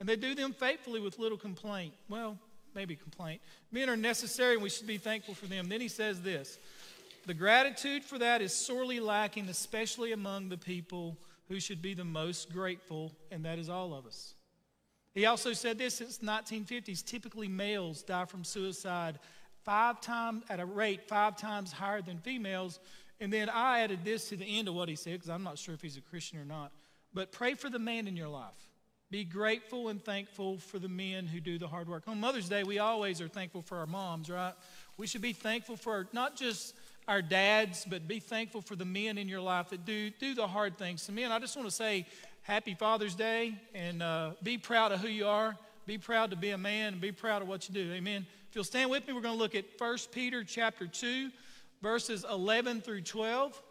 And 0.00 0.08
they 0.08 0.16
do 0.16 0.34
them 0.34 0.52
faithfully 0.52 1.00
with 1.00 1.18
little 1.18 1.38
complaint. 1.38 1.94
Well, 2.08 2.38
maybe 2.74 2.94
complaint. 2.94 3.40
Men 3.72 3.90
are 3.90 3.96
necessary 3.96 4.54
and 4.54 4.62
we 4.62 4.70
should 4.70 4.86
be 4.86 4.98
thankful 4.98 5.34
for 5.34 5.46
them. 5.46 5.68
Then 5.68 5.80
he 5.80 5.88
says 5.88 6.22
this 6.22 6.58
The 7.26 7.34
gratitude 7.34 8.04
for 8.04 8.18
that 8.18 8.40
is 8.40 8.54
sorely 8.54 9.00
lacking, 9.00 9.48
especially 9.48 10.12
among 10.12 10.48
the 10.48 10.58
people 10.58 11.16
who 11.48 11.60
should 11.60 11.82
be 11.82 11.94
the 11.94 12.04
most 12.04 12.52
grateful, 12.52 13.12
and 13.30 13.44
that 13.44 13.58
is 13.58 13.68
all 13.68 13.94
of 13.94 14.06
us. 14.06 14.34
He 15.14 15.26
also 15.26 15.52
said 15.52 15.78
this 15.78 15.94
since 15.94 16.18
1950s, 16.18 17.04
typically 17.04 17.48
males 17.48 18.02
die 18.02 18.26
from 18.26 18.44
suicide 18.44 19.18
five 19.64 20.00
times 20.00 20.44
at 20.48 20.60
a 20.60 20.64
rate 20.64 21.08
five 21.08 21.36
times 21.36 21.72
higher 21.72 22.02
than 22.02 22.18
females. 22.18 22.78
And 23.20 23.32
then 23.32 23.48
I 23.48 23.80
added 23.80 24.00
this 24.04 24.28
to 24.28 24.36
the 24.36 24.44
end 24.44 24.68
of 24.68 24.74
what 24.74 24.88
he 24.88 24.94
said 24.94 25.14
because 25.14 25.28
I'm 25.28 25.42
not 25.42 25.58
sure 25.58 25.74
if 25.74 25.82
he's 25.82 25.96
a 25.96 26.00
Christian 26.00 26.38
or 26.38 26.44
not. 26.44 26.70
But 27.12 27.32
pray 27.32 27.54
for 27.54 27.68
the 27.68 27.78
man 27.78 28.06
in 28.06 28.16
your 28.16 28.28
life. 28.28 28.67
Be 29.10 29.24
grateful 29.24 29.88
and 29.88 30.04
thankful 30.04 30.58
for 30.58 30.78
the 30.78 30.88
men 30.88 31.26
who 31.26 31.40
do 31.40 31.58
the 31.58 31.66
hard 31.66 31.88
work. 31.88 32.02
On 32.06 32.20
Mother's 32.20 32.48
Day, 32.48 32.62
we 32.62 32.78
always 32.78 33.22
are 33.22 33.28
thankful 33.28 33.62
for 33.62 33.78
our 33.78 33.86
moms, 33.86 34.28
right? 34.28 34.52
We 34.98 35.06
should 35.06 35.22
be 35.22 35.32
thankful 35.32 35.76
for 35.76 36.08
not 36.12 36.36
just 36.36 36.74
our 37.06 37.22
dads, 37.22 37.86
but 37.88 38.06
be 38.06 38.20
thankful 38.20 38.60
for 38.60 38.76
the 38.76 38.84
men 38.84 39.16
in 39.16 39.26
your 39.26 39.40
life 39.40 39.70
that 39.70 39.86
do, 39.86 40.10
do 40.10 40.34
the 40.34 40.46
hard 40.46 40.76
things. 40.76 41.00
So, 41.00 41.14
men, 41.14 41.32
I 41.32 41.38
just 41.38 41.56
want 41.56 41.66
to 41.66 41.74
say 41.74 42.04
happy 42.42 42.74
Father's 42.74 43.14
Day 43.14 43.54
and 43.74 44.02
uh, 44.02 44.32
be 44.42 44.58
proud 44.58 44.92
of 44.92 45.00
who 45.00 45.08
you 45.08 45.26
are. 45.26 45.56
Be 45.86 45.96
proud 45.96 46.30
to 46.30 46.36
be 46.36 46.50
a 46.50 46.58
man 46.58 46.92
and 46.92 47.00
be 47.00 47.12
proud 47.12 47.40
of 47.40 47.48
what 47.48 47.66
you 47.66 47.74
do. 47.74 47.92
Amen. 47.94 48.26
If 48.50 48.54
you'll 48.54 48.62
stand 48.62 48.90
with 48.90 49.06
me, 49.06 49.14
we're 49.14 49.22
going 49.22 49.36
to 49.36 49.38
look 49.38 49.54
at 49.54 49.64
1 49.78 49.98
Peter 50.12 50.44
chapter 50.44 50.86
2, 50.86 51.30
verses 51.80 52.26
11 52.30 52.82
through 52.82 53.00
12. 53.00 53.62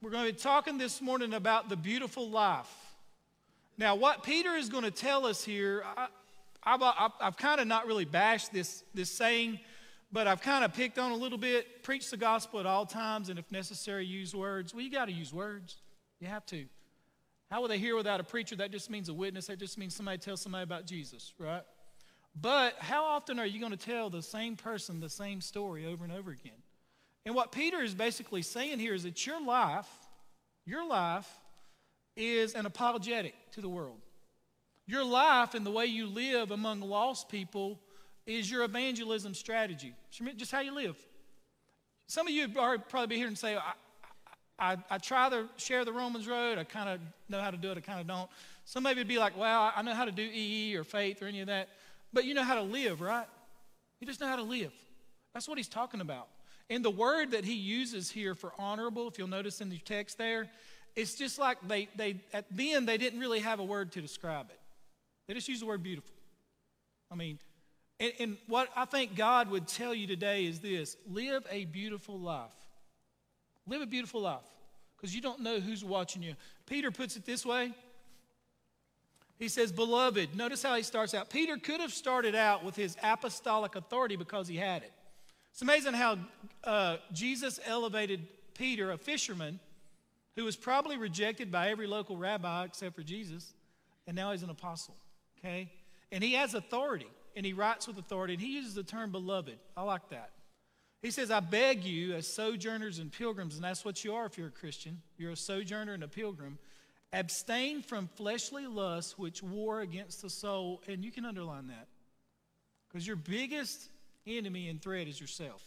We're 0.00 0.10
going 0.10 0.26
to 0.26 0.32
be 0.32 0.38
talking 0.38 0.78
this 0.78 1.02
morning 1.02 1.34
about 1.34 1.68
the 1.68 1.76
beautiful 1.76 2.30
life. 2.30 2.81
Now, 3.78 3.94
what 3.94 4.22
Peter 4.22 4.54
is 4.54 4.68
going 4.68 4.84
to 4.84 4.90
tell 4.90 5.26
us 5.26 5.42
here, 5.44 5.82
I, 5.96 6.08
I've, 6.62 6.82
I've, 6.82 7.10
I've 7.20 7.36
kind 7.36 7.60
of 7.60 7.66
not 7.66 7.86
really 7.86 8.04
bashed 8.04 8.52
this, 8.52 8.84
this 8.94 9.10
saying, 9.10 9.58
but 10.12 10.26
I've 10.26 10.42
kind 10.42 10.64
of 10.64 10.74
picked 10.74 10.98
on 10.98 11.10
a 11.10 11.16
little 11.16 11.38
bit. 11.38 11.82
Preach 11.82 12.10
the 12.10 12.16
gospel 12.16 12.60
at 12.60 12.66
all 12.66 12.84
times, 12.84 13.28
and 13.28 13.38
if 13.38 13.50
necessary, 13.50 14.04
use 14.04 14.34
words. 14.34 14.74
Well, 14.74 14.82
you 14.82 14.90
got 14.90 15.06
to 15.06 15.12
use 15.12 15.32
words. 15.32 15.76
You 16.20 16.28
have 16.28 16.44
to. 16.46 16.66
How 17.50 17.60
will 17.60 17.68
they 17.68 17.78
hear 17.78 17.96
without 17.96 18.20
a 18.20 18.24
preacher? 18.24 18.56
That 18.56 18.70
just 18.70 18.90
means 18.90 19.08
a 19.08 19.14
witness. 19.14 19.46
That 19.46 19.58
just 19.58 19.78
means 19.78 19.96
somebody 19.96 20.18
tells 20.18 20.40
somebody 20.40 20.64
about 20.64 20.86
Jesus, 20.86 21.32
right? 21.38 21.62
But 22.40 22.76
how 22.78 23.04
often 23.04 23.38
are 23.38 23.46
you 23.46 23.58
going 23.58 23.72
to 23.72 23.78
tell 23.78 24.08
the 24.08 24.22
same 24.22 24.56
person 24.56 25.00
the 25.00 25.10
same 25.10 25.40
story 25.40 25.86
over 25.86 26.04
and 26.04 26.12
over 26.12 26.30
again? 26.30 26.52
And 27.24 27.34
what 27.34 27.52
Peter 27.52 27.82
is 27.82 27.94
basically 27.94 28.42
saying 28.42 28.78
here 28.78 28.94
is 28.94 29.02
that 29.02 29.26
your 29.26 29.40
life, 29.44 29.88
your 30.64 30.86
life 30.86 31.28
is 32.16 32.54
an 32.54 32.66
apologetic 32.66 33.34
to 33.52 33.60
the 33.60 33.68
world. 33.68 34.00
Your 34.86 35.04
life 35.04 35.54
and 35.54 35.64
the 35.64 35.70
way 35.70 35.86
you 35.86 36.06
live 36.06 36.50
among 36.50 36.80
lost 36.80 37.28
people 37.28 37.80
is 38.26 38.50
your 38.50 38.64
evangelism 38.64 39.34
strategy. 39.34 39.94
Just 40.36 40.52
how 40.52 40.60
you 40.60 40.74
live. 40.74 40.96
Some 42.06 42.26
of 42.26 42.32
you 42.32 42.48
are 42.58 42.78
probably 42.78 43.06
be 43.06 43.16
here 43.16 43.26
and 43.26 43.38
say, 43.38 43.56
I, 44.58 44.76
I 44.90 44.98
try 44.98 45.28
to 45.30 45.48
share 45.56 45.84
the 45.84 45.92
Romans 45.92 46.28
road. 46.28 46.58
I 46.58 46.64
kind 46.64 46.88
of 46.88 47.00
know 47.28 47.40
how 47.40 47.50
to 47.50 47.56
do 47.56 47.70
it. 47.70 47.78
I 47.78 47.80
kind 47.80 48.00
of 48.00 48.06
don't. 48.06 48.30
Some 48.64 48.86
of 48.86 48.92
you 48.92 48.98
would 48.98 49.08
be 49.08 49.18
like, 49.18 49.36
well, 49.36 49.72
I 49.74 49.82
know 49.82 49.94
how 49.94 50.04
to 50.04 50.12
do 50.12 50.22
EE 50.22 50.76
or 50.76 50.84
faith 50.84 51.22
or 51.22 51.26
any 51.26 51.40
of 51.40 51.46
that. 51.48 51.68
But 52.12 52.24
you 52.24 52.34
know 52.34 52.44
how 52.44 52.54
to 52.56 52.62
live, 52.62 53.00
right? 53.00 53.26
You 54.00 54.06
just 54.06 54.20
know 54.20 54.28
how 54.28 54.36
to 54.36 54.42
live. 54.42 54.72
That's 55.34 55.48
what 55.48 55.58
he's 55.58 55.68
talking 55.68 56.00
about. 56.00 56.28
And 56.70 56.84
the 56.84 56.90
word 56.90 57.32
that 57.32 57.44
he 57.44 57.54
uses 57.54 58.10
here 58.10 58.34
for 58.34 58.52
honorable, 58.58 59.08
if 59.08 59.18
you'll 59.18 59.28
notice 59.28 59.60
in 59.60 59.68
the 59.68 59.78
text 59.78 60.18
there, 60.18 60.48
it's 60.94 61.14
just 61.14 61.38
like 61.38 61.58
they, 61.66 61.88
they 61.96 62.20
at 62.32 62.44
the 62.54 62.72
end, 62.72 62.88
they 62.88 62.98
didn't 62.98 63.20
really 63.20 63.40
have 63.40 63.60
a 63.60 63.64
word 63.64 63.92
to 63.92 64.00
describe 64.00 64.50
it. 64.50 64.58
They 65.26 65.34
just 65.34 65.48
used 65.48 65.62
the 65.62 65.66
word 65.66 65.82
beautiful. 65.82 66.14
I 67.10 67.14
mean, 67.14 67.38
And, 68.00 68.12
and 68.18 68.36
what 68.46 68.68
I 68.74 68.84
think 68.84 69.16
God 69.16 69.50
would 69.50 69.68
tell 69.68 69.94
you 69.94 70.06
today 70.06 70.46
is 70.46 70.60
this 70.60 70.96
live 71.08 71.46
a 71.50 71.64
beautiful 71.66 72.18
life. 72.18 72.50
Live 73.66 73.82
a 73.82 73.86
beautiful 73.86 74.20
life 74.20 74.40
because 74.96 75.14
you 75.14 75.20
don't 75.20 75.40
know 75.40 75.60
who's 75.60 75.84
watching 75.84 76.22
you. 76.22 76.34
Peter 76.66 76.90
puts 76.90 77.16
it 77.16 77.24
this 77.24 77.46
way 77.46 77.72
he 79.42 79.48
says, 79.48 79.72
Beloved, 79.72 80.36
notice 80.36 80.62
how 80.62 80.76
he 80.76 80.84
starts 80.84 81.14
out. 81.14 81.28
Peter 81.28 81.56
could 81.56 81.80
have 81.80 81.92
started 81.92 82.36
out 82.36 82.64
with 82.64 82.76
his 82.76 82.96
apostolic 83.02 83.74
authority 83.74 84.14
because 84.14 84.46
he 84.46 84.56
had 84.56 84.84
it. 84.84 84.92
It's 85.50 85.62
amazing 85.62 85.94
how 85.94 86.18
uh, 86.62 86.98
Jesus 87.12 87.58
elevated 87.66 88.20
Peter, 88.54 88.92
a 88.92 88.96
fisherman 88.96 89.58
who 90.36 90.44
was 90.44 90.56
probably 90.56 90.96
rejected 90.96 91.50
by 91.50 91.70
every 91.70 91.86
local 91.86 92.16
rabbi 92.16 92.64
except 92.64 92.94
for 92.94 93.02
Jesus, 93.02 93.54
and 94.06 94.16
now 94.16 94.32
he's 94.32 94.42
an 94.42 94.50
apostle. 94.50 94.96
Okay? 95.38 95.70
And 96.10 96.22
he 96.22 96.34
has 96.34 96.54
authority, 96.54 97.10
and 97.36 97.44
he 97.44 97.52
writes 97.52 97.86
with 97.86 97.98
authority, 97.98 98.34
and 98.34 98.42
he 98.42 98.54
uses 98.54 98.74
the 98.74 98.82
term 98.82 99.12
beloved. 99.12 99.58
I 99.76 99.82
like 99.82 100.08
that. 100.10 100.30
He 101.02 101.10
says, 101.10 101.30
I 101.30 101.40
beg 101.40 101.82
you, 101.84 102.14
as 102.14 102.28
sojourners 102.28 103.00
and 103.00 103.10
pilgrims, 103.10 103.56
and 103.56 103.64
that's 103.64 103.84
what 103.84 104.04
you 104.04 104.14
are 104.14 104.26
if 104.26 104.38
you're 104.38 104.48
a 104.48 104.52
Christian, 104.52 105.02
you're 105.18 105.32
a 105.32 105.36
sojourner 105.36 105.94
and 105.94 106.04
a 106.04 106.08
pilgrim. 106.08 106.58
Abstain 107.12 107.82
from 107.82 108.08
fleshly 108.14 108.66
lusts 108.66 109.18
which 109.18 109.42
war 109.42 109.80
against 109.80 110.22
the 110.22 110.30
soul. 110.30 110.80
And 110.88 111.04
you 111.04 111.12
can 111.12 111.24
underline 111.24 111.66
that. 111.66 111.88
Because 112.88 113.06
your 113.06 113.16
biggest 113.16 113.90
enemy 114.26 114.68
and 114.68 114.80
threat 114.80 115.08
is 115.08 115.20
yourself. 115.20 115.62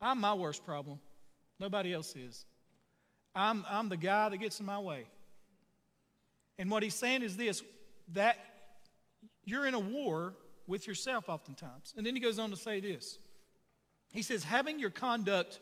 I'm 0.00 0.20
my 0.20 0.34
worst 0.34 0.64
problem. 0.64 0.98
Nobody 1.60 1.92
else 1.92 2.16
is. 2.16 2.46
I'm, 3.34 3.64
I'm 3.68 3.88
the 3.88 3.96
guy 3.96 4.28
that 4.28 4.36
gets 4.38 4.60
in 4.60 4.66
my 4.66 4.78
way. 4.78 5.06
And 6.58 6.70
what 6.70 6.82
he's 6.82 6.94
saying 6.94 7.22
is 7.22 7.36
this 7.36 7.62
that 8.12 8.36
you're 9.44 9.66
in 9.66 9.74
a 9.74 9.80
war 9.80 10.34
with 10.66 10.86
yourself 10.86 11.28
oftentimes. 11.28 11.94
And 11.96 12.06
then 12.06 12.14
he 12.14 12.20
goes 12.20 12.38
on 12.38 12.50
to 12.50 12.56
say 12.56 12.80
this. 12.80 13.18
He 14.12 14.22
says, 14.22 14.44
having 14.44 14.78
your 14.78 14.90
conduct 14.90 15.60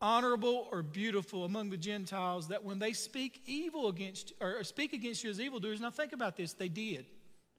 honorable 0.00 0.68
or 0.72 0.82
beautiful 0.82 1.44
among 1.44 1.70
the 1.70 1.76
Gentiles 1.76 2.48
that 2.48 2.64
when 2.64 2.78
they 2.78 2.92
speak 2.92 3.42
evil 3.46 3.88
against 3.88 4.32
or 4.40 4.62
speak 4.64 4.92
against 4.92 5.22
you 5.24 5.30
as 5.30 5.40
evildoers, 5.40 5.80
now 5.80 5.90
think 5.90 6.12
about 6.12 6.36
this, 6.36 6.52
they 6.52 6.68
did. 6.68 7.06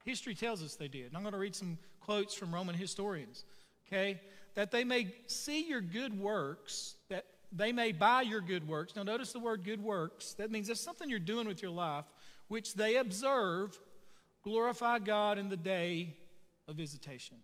History 0.04 0.34
tells 0.34 0.62
us 0.62 0.76
they 0.76 0.88
did. 0.88 1.06
And 1.06 1.16
I'm 1.16 1.22
going 1.22 1.32
to 1.32 1.38
read 1.38 1.56
some 1.56 1.78
quotes 2.00 2.34
from 2.34 2.54
Roman 2.54 2.74
historians. 2.74 3.44
Okay? 3.88 4.20
That 4.54 4.70
they 4.70 4.84
may 4.84 5.14
see 5.26 5.66
your 5.66 5.80
good 5.80 6.18
works, 6.18 6.95
they 7.52 7.72
may 7.72 7.92
buy 7.92 8.22
your 8.22 8.40
good 8.40 8.66
works. 8.66 8.96
Now 8.96 9.02
notice 9.02 9.32
the 9.32 9.40
word 9.40 9.64
good 9.64 9.82
works. 9.82 10.34
That 10.34 10.50
means 10.50 10.66
there's 10.66 10.80
something 10.80 11.08
you're 11.08 11.18
doing 11.18 11.46
with 11.46 11.62
your 11.62 11.70
life, 11.70 12.04
which 12.48 12.74
they 12.74 12.96
observe, 12.96 13.78
glorify 14.42 14.98
God 14.98 15.38
in 15.38 15.48
the 15.48 15.56
day 15.56 16.16
of 16.68 16.76
visitation. 16.76 17.36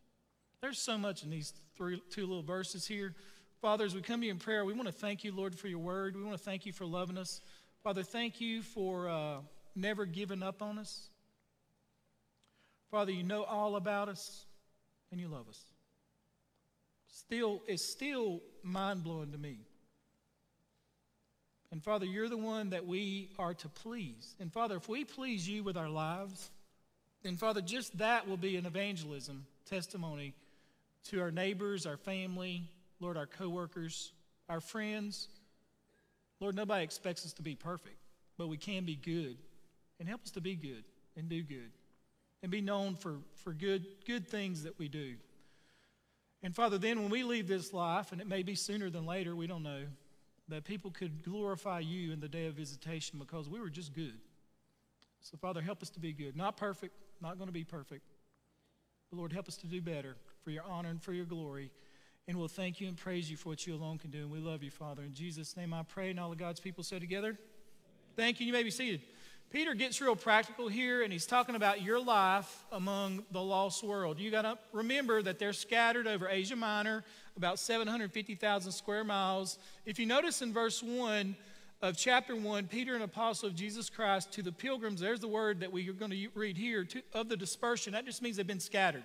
There's 0.60 0.78
so 0.78 0.98
much 0.98 1.24
in 1.24 1.30
these 1.30 1.52
three, 1.76 2.00
two 2.10 2.26
little 2.26 2.42
verses 2.42 2.86
here. 2.86 3.14
Father, 3.60 3.84
as 3.84 3.94
we 3.94 4.02
come 4.02 4.20
to 4.20 4.26
you 4.26 4.32
in 4.32 4.38
prayer, 4.38 4.64
we 4.64 4.72
want 4.72 4.86
to 4.86 4.92
thank 4.92 5.24
you, 5.24 5.32
Lord, 5.32 5.56
for 5.56 5.68
your 5.68 5.78
word. 5.78 6.16
We 6.16 6.22
want 6.22 6.36
to 6.36 6.42
thank 6.42 6.66
you 6.66 6.72
for 6.72 6.84
loving 6.84 7.16
us. 7.16 7.40
Father, 7.82 8.02
thank 8.02 8.40
you 8.40 8.62
for 8.62 9.08
uh, 9.08 9.36
never 9.74 10.04
giving 10.04 10.42
up 10.42 10.62
on 10.62 10.78
us. 10.78 11.08
Father, 12.90 13.12
you 13.12 13.22
know 13.22 13.44
all 13.44 13.76
about 13.76 14.08
us 14.08 14.44
and 15.10 15.20
you 15.20 15.28
love 15.28 15.48
us. 15.48 15.60
Still, 17.06 17.62
it's 17.66 17.84
still 17.84 18.40
mind 18.62 19.04
blowing 19.04 19.32
to 19.32 19.38
me. 19.38 19.58
And 21.72 21.82
Father, 21.82 22.04
you're 22.04 22.28
the 22.28 22.36
one 22.36 22.70
that 22.70 22.86
we 22.86 23.30
are 23.38 23.54
to 23.54 23.68
please. 23.68 24.36
And 24.38 24.52
Father, 24.52 24.76
if 24.76 24.88
we 24.88 25.04
please 25.04 25.48
you 25.48 25.64
with 25.64 25.76
our 25.76 25.88
lives, 25.88 26.50
then 27.22 27.36
Father, 27.36 27.62
just 27.62 27.96
that 27.98 28.28
will 28.28 28.36
be 28.36 28.56
an 28.56 28.66
evangelism 28.66 29.46
testimony 29.64 30.34
to 31.08 31.20
our 31.20 31.30
neighbors, 31.30 31.86
our 31.86 31.96
family, 31.96 32.68
Lord, 33.00 33.16
our 33.16 33.26
coworkers, 33.26 34.12
our 34.50 34.60
friends. 34.60 35.28
Lord, 36.40 36.54
nobody 36.54 36.84
expects 36.84 37.24
us 37.24 37.32
to 37.34 37.42
be 37.42 37.54
perfect, 37.54 37.96
but 38.36 38.48
we 38.48 38.58
can 38.58 38.84
be 38.84 38.96
good. 38.96 39.38
And 39.98 40.08
help 40.08 40.22
us 40.24 40.30
to 40.32 40.40
be 40.40 40.56
good 40.56 40.84
and 41.16 41.28
do 41.28 41.42
good 41.42 41.70
and 42.42 42.50
be 42.50 42.60
known 42.60 42.96
for, 42.96 43.18
for 43.36 43.52
good, 43.52 43.86
good 44.06 44.28
things 44.28 44.64
that 44.64 44.78
we 44.78 44.88
do. 44.88 45.14
And 46.42 46.54
Father, 46.54 46.76
then 46.76 47.00
when 47.00 47.10
we 47.10 47.22
leave 47.22 47.46
this 47.46 47.72
life, 47.72 48.10
and 48.12 48.20
it 48.20 48.26
may 48.26 48.42
be 48.42 48.56
sooner 48.56 48.90
than 48.90 49.06
later, 49.06 49.36
we 49.36 49.46
don't 49.46 49.62
know, 49.62 49.84
that 50.52 50.64
people 50.64 50.90
could 50.90 51.22
glorify 51.24 51.80
you 51.80 52.12
in 52.12 52.20
the 52.20 52.28
day 52.28 52.46
of 52.46 52.54
visitation 52.54 53.18
because 53.18 53.48
we 53.48 53.58
were 53.58 53.70
just 53.70 53.94
good. 53.94 54.18
So, 55.20 55.36
Father, 55.36 55.62
help 55.62 55.82
us 55.82 55.90
to 55.90 56.00
be 56.00 56.12
good. 56.12 56.36
Not 56.36 56.56
perfect, 56.56 56.94
not 57.22 57.38
going 57.38 57.48
to 57.48 57.52
be 57.52 57.64
perfect. 57.64 58.02
But 59.10 59.18
Lord, 59.18 59.32
help 59.32 59.48
us 59.48 59.56
to 59.58 59.66
do 59.66 59.80
better 59.80 60.16
for 60.44 60.50
your 60.50 60.64
honor 60.64 60.90
and 60.90 61.02
for 61.02 61.12
your 61.12 61.24
glory. 61.24 61.70
And 62.28 62.36
we'll 62.38 62.48
thank 62.48 62.80
you 62.80 62.88
and 62.88 62.96
praise 62.96 63.30
you 63.30 63.36
for 63.36 63.48
what 63.48 63.66
you 63.66 63.74
alone 63.74 63.98
can 63.98 64.10
do. 64.10 64.18
And 64.18 64.30
we 64.30 64.40
love 64.40 64.62
you, 64.62 64.70
Father. 64.70 65.02
In 65.02 65.14
Jesus' 65.14 65.56
name 65.56 65.72
I 65.72 65.84
pray. 65.84 66.10
And 66.10 66.20
all 66.20 66.30
of 66.30 66.38
God's 66.38 66.60
people 66.60 66.84
say 66.84 66.98
together, 66.98 67.38
Thank 68.14 68.40
you. 68.40 68.46
You 68.46 68.52
may 68.52 68.62
be 68.62 68.70
seated. 68.70 69.00
Peter 69.52 69.74
gets 69.74 70.00
real 70.00 70.16
practical 70.16 70.66
here, 70.66 71.02
and 71.02 71.12
he's 71.12 71.26
talking 71.26 71.56
about 71.56 71.82
your 71.82 72.02
life 72.02 72.64
among 72.72 73.22
the 73.32 73.42
lost 73.42 73.84
world. 73.84 74.18
You 74.18 74.30
got 74.30 74.42
to 74.42 74.56
remember 74.72 75.20
that 75.20 75.38
they're 75.38 75.52
scattered 75.52 76.06
over 76.06 76.26
Asia 76.26 76.56
Minor, 76.56 77.04
about 77.36 77.58
750,000 77.58 78.72
square 78.72 79.04
miles. 79.04 79.58
If 79.84 79.98
you 79.98 80.06
notice 80.06 80.40
in 80.40 80.54
verse 80.54 80.82
1 80.82 81.36
of 81.82 81.98
chapter 81.98 82.34
1, 82.34 82.66
Peter, 82.68 82.96
an 82.96 83.02
apostle 83.02 83.50
of 83.50 83.54
Jesus 83.54 83.90
Christ, 83.90 84.32
to 84.32 84.42
the 84.42 84.52
pilgrims, 84.52 85.00
there's 85.00 85.20
the 85.20 85.28
word 85.28 85.60
that 85.60 85.70
we 85.70 85.86
are 85.86 85.92
going 85.92 86.12
to 86.12 86.28
read 86.34 86.56
here, 86.56 86.84
to, 86.84 87.02
of 87.12 87.28
the 87.28 87.36
dispersion. 87.36 87.92
That 87.92 88.06
just 88.06 88.22
means 88.22 88.38
they've 88.38 88.46
been 88.46 88.58
scattered. 88.58 89.04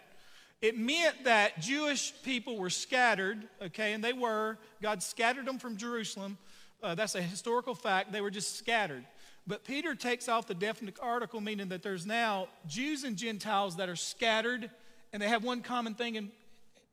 It 0.62 0.78
meant 0.78 1.26
that 1.26 1.60
Jewish 1.60 2.14
people 2.24 2.58
were 2.58 2.70
scattered, 2.70 3.50
okay, 3.62 3.92
and 3.92 4.02
they 4.02 4.14
were. 4.14 4.58
God 4.82 5.04
scattered 5.04 5.46
them 5.46 5.60
from 5.60 5.76
Jerusalem. 5.76 6.38
Uh, 6.82 6.96
that's 6.96 7.16
a 7.16 7.22
historical 7.22 7.76
fact. 7.76 8.14
They 8.14 8.22
were 8.22 8.32
just 8.32 8.58
scattered. 8.58 9.04
But 9.48 9.64
Peter 9.64 9.96
takes 9.96 10.28
off 10.28 10.46
the 10.46 10.54
definite 10.54 10.98
article, 11.02 11.40
meaning 11.40 11.70
that 11.70 11.82
there's 11.82 12.06
now 12.06 12.50
Jews 12.68 13.06
and 13.06 13.16
Gentiles 13.16 13.78
that 13.78 13.88
are 13.88 13.96
scattered, 13.96 14.70
and 15.14 15.22
they 15.22 15.30
have 15.30 15.44
one 15.44 15.62
common 15.62 15.96
thing 15.96 16.16
in, 16.16 16.32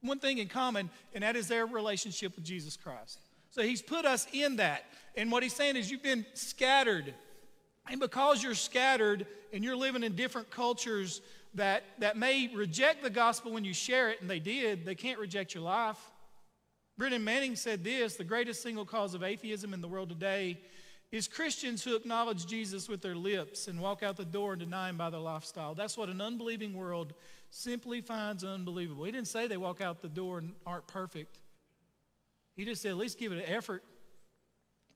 one 0.02 0.20
thing 0.20 0.38
in 0.38 0.46
common, 0.46 0.88
and 1.12 1.24
that 1.24 1.34
is 1.34 1.48
their 1.48 1.66
relationship 1.66 2.36
with 2.36 2.44
Jesus 2.44 2.76
Christ. 2.76 3.18
So 3.50 3.62
he's 3.62 3.82
put 3.82 4.04
us 4.04 4.28
in 4.32 4.56
that. 4.56 4.84
And 5.16 5.32
what 5.32 5.42
he's 5.42 5.52
saying 5.52 5.76
is, 5.76 5.90
you've 5.90 6.02
been 6.02 6.24
scattered. 6.34 7.12
And 7.90 8.00
because 8.00 8.42
you're 8.42 8.54
scattered 8.54 9.26
and 9.52 9.64
you're 9.64 9.76
living 9.76 10.04
in 10.04 10.14
different 10.14 10.50
cultures, 10.50 11.20
that, 11.54 11.82
that 11.98 12.16
may 12.16 12.50
reject 12.54 13.02
the 13.02 13.10
gospel 13.10 13.52
when 13.52 13.64
you 13.64 13.74
share 13.74 14.10
it, 14.10 14.20
and 14.20 14.30
they 14.30 14.40
did, 14.40 14.84
they 14.84 14.94
can't 14.94 15.18
reject 15.18 15.54
your 15.54 15.64
life. 15.64 15.98
Brennan 16.96 17.24
Manning 17.24 17.56
said 17.56 17.82
this 17.82 18.14
the 18.14 18.24
greatest 18.24 18.62
single 18.62 18.84
cause 18.84 19.14
of 19.14 19.24
atheism 19.24 19.74
in 19.74 19.80
the 19.80 19.88
world 19.88 20.08
today 20.08 20.60
is 21.14 21.28
Christians 21.28 21.84
who 21.84 21.94
acknowledge 21.94 22.44
Jesus 22.44 22.88
with 22.88 23.00
their 23.00 23.14
lips 23.14 23.68
and 23.68 23.80
walk 23.80 24.02
out 24.02 24.16
the 24.16 24.24
door 24.24 24.54
and 24.54 24.60
deny 24.60 24.88
him 24.88 24.96
by 24.96 25.10
their 25.10 25.20
lifestyle. 25.20 25.72
That's 25.72 25.96
what 25.96 26.08
an 26.08 26.20
unbelieving 26.20 26.74
world 26.74 27.14
simply 27.50 28.00
finds 28.00 28.42
unbelievable. 28.42 29.04
He 29.04 29.12
didn't 29.12 29.28
say 29.28 29.46
they 29.46 29.56
walk 29.56 29.80
out 29.80 30.02
the 30.02 30.08
door 30.08 30.38
and 30.38 30.54
aren't 30.66 30.88
perfect, 30.88 31.38
he 32.56 32.64
just 32.64 32.82
said 32.82 32.90
at 32.90 32.96
least 32.96 33.18
give 33.18 33.30
it 33.32 33.38
an 33.38 33.54
effort. 33.54 33.84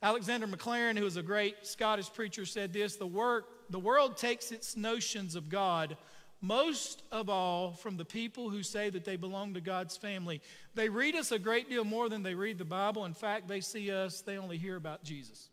Alexander 0.02 0.46
Maclaren, 0.46 0.96
who 0.96 1.04
was 1.04 1.16
a 1.16 1.22
great 1.22 1.66
Scottish 1.66 2.12
preacher, 2.12 2.46
said 2.46 2.72
this 2.72 2.96
the, 2.96 3.06
work, 3.06 3.46
the 3.70 3.80
world 3.80 4.16
takes 4.16 4.52
its 4.52 4.76
notions 4.76 5.34
of 5.34 5.48
God 5.48 5.96
most 6.40 7.02
of 7.10 7.28
all 7.28 7.72
from 7.72 7.96
the 7.96 8.04
people 8.04 8.48
who 8.48 8.62
say 8.62 8.90
that 8.90 9.04
they 9.04 9.16
belong 9.16 9.54
to 9.54 9.60
God's 9.60 9.96
family. 9.96 10.40
They 10.74 10.88
read 10.88 11.16
us 11.16 11.32
a 11.32 11.38
great 11.38 11.68
deal 11.68 11.84
more 11.84 12.08
than 12.08 12.22
they 12.22 12.34
read 12.34 12.58
the 12.58 12.64
Bible. 12.64 13.04
In 13.04 13.14
fact, 13.14 13.48
they 13.48 13.60
see 13.60 13.90
us, 13.90 14.20
they 14.20 14.38
only 14.38 14.56
hear 14.56 14.76
about 14.76 15.02
Jesus. 15.02 15.50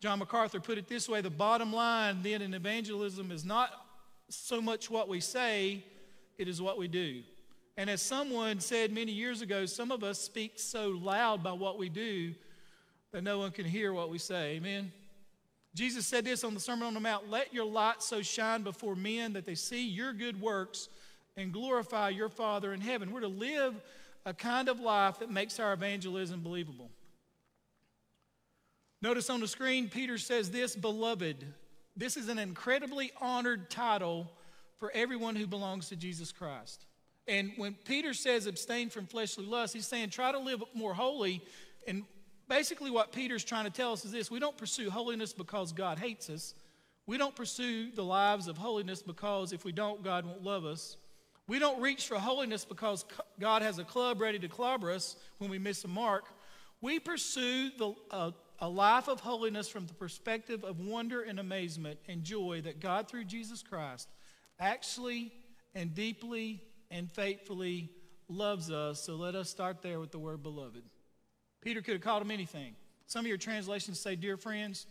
John 0.00 0.18
MacArthur 0.18 0.60
put 0.60 0.78
it 0.78 0.88
this 0.88 1.08
way 1.08 1.20
the 1.20 1.30
bottom 1.30 1.72
line 1.72 2.22
then 2.22 2.40
in 2.40 2.54
evangelism 2.54 3.30
is 3.30 3.44
not 3.44 3.70
so 4.30 4.60
much 4.62 4.90
what 4.90 5.08
we 5.08 5.20
say, 5.20 5.84
it 6.38 6.48
is 6.48 6.62
what 6.62 6.78
we 6.78 6.88
do. 6.88 7.22
And 7.76 7.90
as 7.90 8.00
someone 8.00 8.60
said 8.60 8.92
many 8.92 9.12
years 9.12 9.42
ago, 9.42 9.66
some 9.66 9.90
of 9.90 10.02
us 10.02 10.18
speak 10.18 10.52
so 10.56 10.88
loud 10.88 11.42
by 11.42 11.52
what 11.52 11.78
we 11.78 11.88
do 11.88 12.34
that 13.12 13.22
no 13.22 13.38
one 13.38 13.50
can 13.50 13.64
hear 13.64 13.92
what 13.92 14.10
we 14.10 14.18
say. 14.18 14.56
Amen? 14.56 14.92
Jesus 15.74 16.06
said 16.06 16.24
this 16.24 16.44
on 16.44 16.54
the 16.54 16.60
Sermon 16.60 16.86
on 16.86 16.94
the 16.94 17.00
Mount 17.00 17.30
Let 17.30 17.52
your 17.52 17.64
light 17.64 18.02
so 18.02 18.22
shine 18.22 18.62
before 18.62 18.96
men 18.96 19.34
that 19.34 19.46
they 19.46 19.54
see 19.54 19.86
your 19.86 20.12
good 20.12 20.40
works 20.40 20.88
and 21.36 21.52
glorify 21.52 22.08
your 22.08 22.28
Father 22.28 22.72
in 22.72 22.80
heaven. 22.80 23.12
We're 23.12 23.20
to 23.20 23.28
live 23.28 23.74
a 24.26 24.34
kind 24.34 24.68
of 24.68 24.80
life 24.80 25.18
that 25.20 25.30
makes 25.30 25.60
our 25.60 25.72
evangelism 25.72 26.40
believable. 26.40 26.90
Notice 29.02 29.30
on 29.30 29.40
the 29.40 29.48
screen, 29.48 29.88
Peter 29.88 30.18
says 30.18 30.50
this 30.50 30.76
Beloved. 30.76 31.44
This 31.96 32.16
is 32.16 32.28
an 32.28 32.38
incredibly 32.38 33.10
honored 33.20 33.68
title 33.68 34.30
for 34.78 34.90
everyone 34.92 35.36
who 35.36 35.46
belongs 35.46 35.88
to 35.88 35.96
Jesus 35.96 36.32
Christ. 36.32 36.86
And 37.28 37.52
when 37.56 37.74
Peter 37.84 38.14
says 38.14 38.46
abstain 38.46 38.88
from 38.88 39.06
fleshly 39.06 39.44
lust, 39.44 39.74
he's 39.74 39.86
saying 39.86 40.10
try 40.10 40.32
to 40.32 40.38
live 40.38 40.62
more 40.74 40.94
holy 40.94 41.42
and 41.86 42.04
basically, 42.48 42.90
what 42.90 43.12
Peter's 43.12 43.44
trying 43.44 43.64
to 43.64 43.70
tell 43.70 43.92
us 43.92 44.04
is 44.04 44.12
this 44.12 44.30
we 44.30 44.38
don't 44.38 44.56
pursue 44.56 44.90
holiness 44.90 45.32
because 45.32 45.72
God 45.72 45.98
hates 45.98 46.28
us. 46.30 46.54
We 47.06 47.18
don't 47.18 47.34
pursue 47.34 47.90
the 47.90 48.04
lives 48.04 48.46
of 48.46 48.56
holiness 48.56 49.02
because 49.02 49.52
if 49.52 49.64
we 49.64 49.72
don't, 49.72 50.04
God 50.04 50.26
won't 50.26 50.44
love 50.44 50.64
us. 50.64 50.96
We 51.48 51.58
don't 51.58 51.80
reach 51.80 52.06
for 52.06 52.16
holiness 52.16 52.64
because 52.64 53.04
God 53.40 53.62
has 53.62 53.78
a 53.78 53.84
club 53.84 54.20
ready 54.20 54.38
to 54.38 54.48
clobber 54.48 54.92
us 54.92 55.16
when 55.38 55.50
we 55.50 55.58
miss 55.58 55.82
a 55.84 55.88
mark. 55.88 56.26
We 56.80 57.00
pursue 57.00 57.70
the, 57.76 57.94
uh, 58.10 58.30
a 58.60 58.68
life 58.68 59.08
of 59.08 59.20
holiness 59.20 59.68
from 59.68 59.86
the 59.86 59.94
perspective 59.94 60.64
of 60.64 60.80
wonder 60.80 61.22
and 61.22 61.40
amazement 61.40 61.98
and 62.08 62.22
joy 62.22 62.60
that 62.64 62.80
God, 62.80 63.08
through 63.08 63.24
Jesus 63.24 63.62
Christ, 63.62 64.08
actually 64.58 65.32
and 65.74 65.94
deeply 65.94 66.62
and 66.90 67.10
faithfully 67.10 67.90
loves 68.28 68.70
us. 68.70 69.02
So 69.02 69.16
let 69.16 69.34
us 69.34 69.48
start 69.48 69.82
there 69.82 69.98
with 69.98 70.12
the 70.12 70.18
word 70.18 70.42
beloved. 70.42 70.82
Peter 71.62 71.80
could 71.80 71.94
have 71.94 72.02
called 72.02 72.22
him 72.22 72.30
anything. 72.30 72.74
Some 73.06 73.24
of 73.24 73.28
your 73.28 73.38
translations 73.38 73.98
say, 73.98 74.16
Dear 74.16 74.36
friends, 74.36 74.86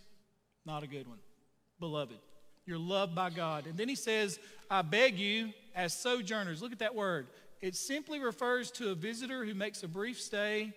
not 0.66 0.84
a 0.84 0.88
good 0.88 1.08
one. 1.08 1.20
Beloved. 1.80 2.20
You're 2.66 2.78
loved 2.78 3.16
by 3.16 3.30
God. 3.32 3.66
And 3.66 3.78
then 3.78 3.90
he 3.90 3.96
says, 3.96 4.40
I 4.70 4.84
beg 4.84 5.18
you, 5.18 5.54
as 5.74 5.94
sojourners. 5.94 6.62
Look 6.62 6.72
at 6.72 6.80
that 6.80 6.94
word. 6.94 7.28
It 7.62 7.76
simply 7.76 8.20
refers 8.20 8.70
to 8.72 8.92
a 8.92 8.96
visitor 8.96 9.46
who 9.46 9.54
makes 9.54 9.82
a 9.84 9.88
brief 9.88 10.20
stay. 10.20 10.74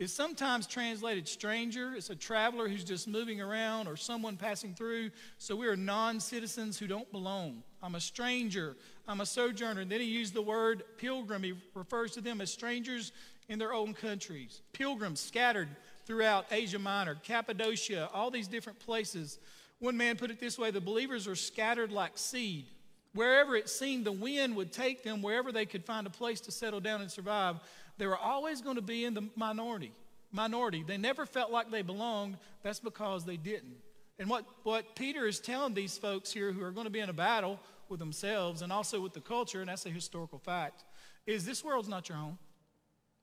It's 0.00 0.14
sometimes 0.14 0.66
translated 0.66 1.28
stranger. 1.28 1.92
It's 1.94 2.08
a 2.08 2.16
traveler 2.16 2.70
who's 2.70 2.84
just 2.84 3.06
moving 3.06 3.42
around 3.42 3.86
or 3.86 3.98
someone 3.98 4.38
passing 4.38 4.72
through. 4.72 5.10
So 5.36 5.54
we 5.54 5.66
are 5.66 5.76
non 5.76 6.20
citizens 6.20 6.78
who 6.78 6.86
don't 6.86 7.12
belong. 7.12 7.62
I'm 7.82 7.94
a 7.94 8.00
stranger. 8.00 8.76
I'm 9.06 9.20
a 9.20 9.26
sojourner. 9.26 9.82
And 9.82 9.92
then 9.92 10.00
he 10.00 10.06
used 10.06 10.32
the 10.32 10.40
word 10.40 10.84
pilgrim. 10.96 11.42
He 11.42 11.52
refers 11.74 12.12
to 12.12 12.22
them 12.22 12.40
as 12.40 12.50
strangers 12.50 13.12
in 13.50 13.58
their 13.58 13.74
own 13.74 13.92
countries. 13.92 14.62
Pilgrims 14.72 15.20
scattered 15.20 15.68
throughout 16.06 16.46
Asia 16.50 16.78
Minor, 16.78 17.16
Cappadocia, 17.16 18.08
all 18.14 18.30
these 18.30 18.48
different 18.48 18.78
places. 18.78 19.38
One 19.80 19.98
man 19.98 20.16
put 20.16 20.30
it 20.30 20.40
this 20.40 20.58
way 20.58 20.70
the 20.70 20.80
believers 20.80 21.28
are 21.28 21.36
scattered 21.36 21.92
like 21.92 22.16
seed. 22.16 22.64
Wherever 23.12 23.56
it 23.56 23.68
seemed 23.68 24.06
the 24.06 24.12
wind 24.12 24.54
would 24.56 24.72
take 24.72 25.02
them, 25.02 25.20
wherever 25.20 25.50
they 25.52 25.66
could 25.66 25.84
find 25.84 26.06
a 26.06 26.10
place 26.10 26.40
to 26.42 26.52
settle 26.52 26.80
down 26.80 27.00
and 27.00 27.10
survive, 27.10 27.56
they 28.00 28.06
were 28.06 28.16
always 28.16 28.62
going 28.62 28.76
to 28.76 28.82
be 28.82 29.04
in 29.04 29.12
the 29.12 29.28
minority. 29.36 29.92
Minority. 30.32 30.82
They 30.86 30.96
never 30.96 31.26
felt 31.26 31.52
like 31.52 31.70
they 31.70 31.82
belonged. 31.82 32.38
That's 32.62 32.80
because 32.80 33.26
they 33.26 33.36
didn't. 33.36 33.76
And 34.18 34.30
what, 34.30 34.46
what 34.62 34.96
Peter 34.96 35.26
is 35.26 35.38
telling 35.38 35.74
these 35.74 35.98
folks 35.98 36.32
here 36.32 36.50
who 36.50 36.64
are 36.64 36.70
going 36.70 36.86
to 36.86 36.90
be 36.90 37.00
in 37.00 37.10
a 37.10 37.12
battle 37.12 37.60
with 37.90 38.00
themselves 38.00 38.62
and 38.62 38.72
also 38.72 39.02
with 39.02 39.12
the 39.12 39.20
culture, 39.20 39.60
and 39.60 39.68
that's 39.68 39.84
a 39.84 39.90
historical 39.90 40.38
fact, 40.38 40.84
is 41.26 41.44
this 41.44 41.62
world's 41.62 41.90
not 41.90 42.08
your 42.08 42.16
home. 42.16 42.38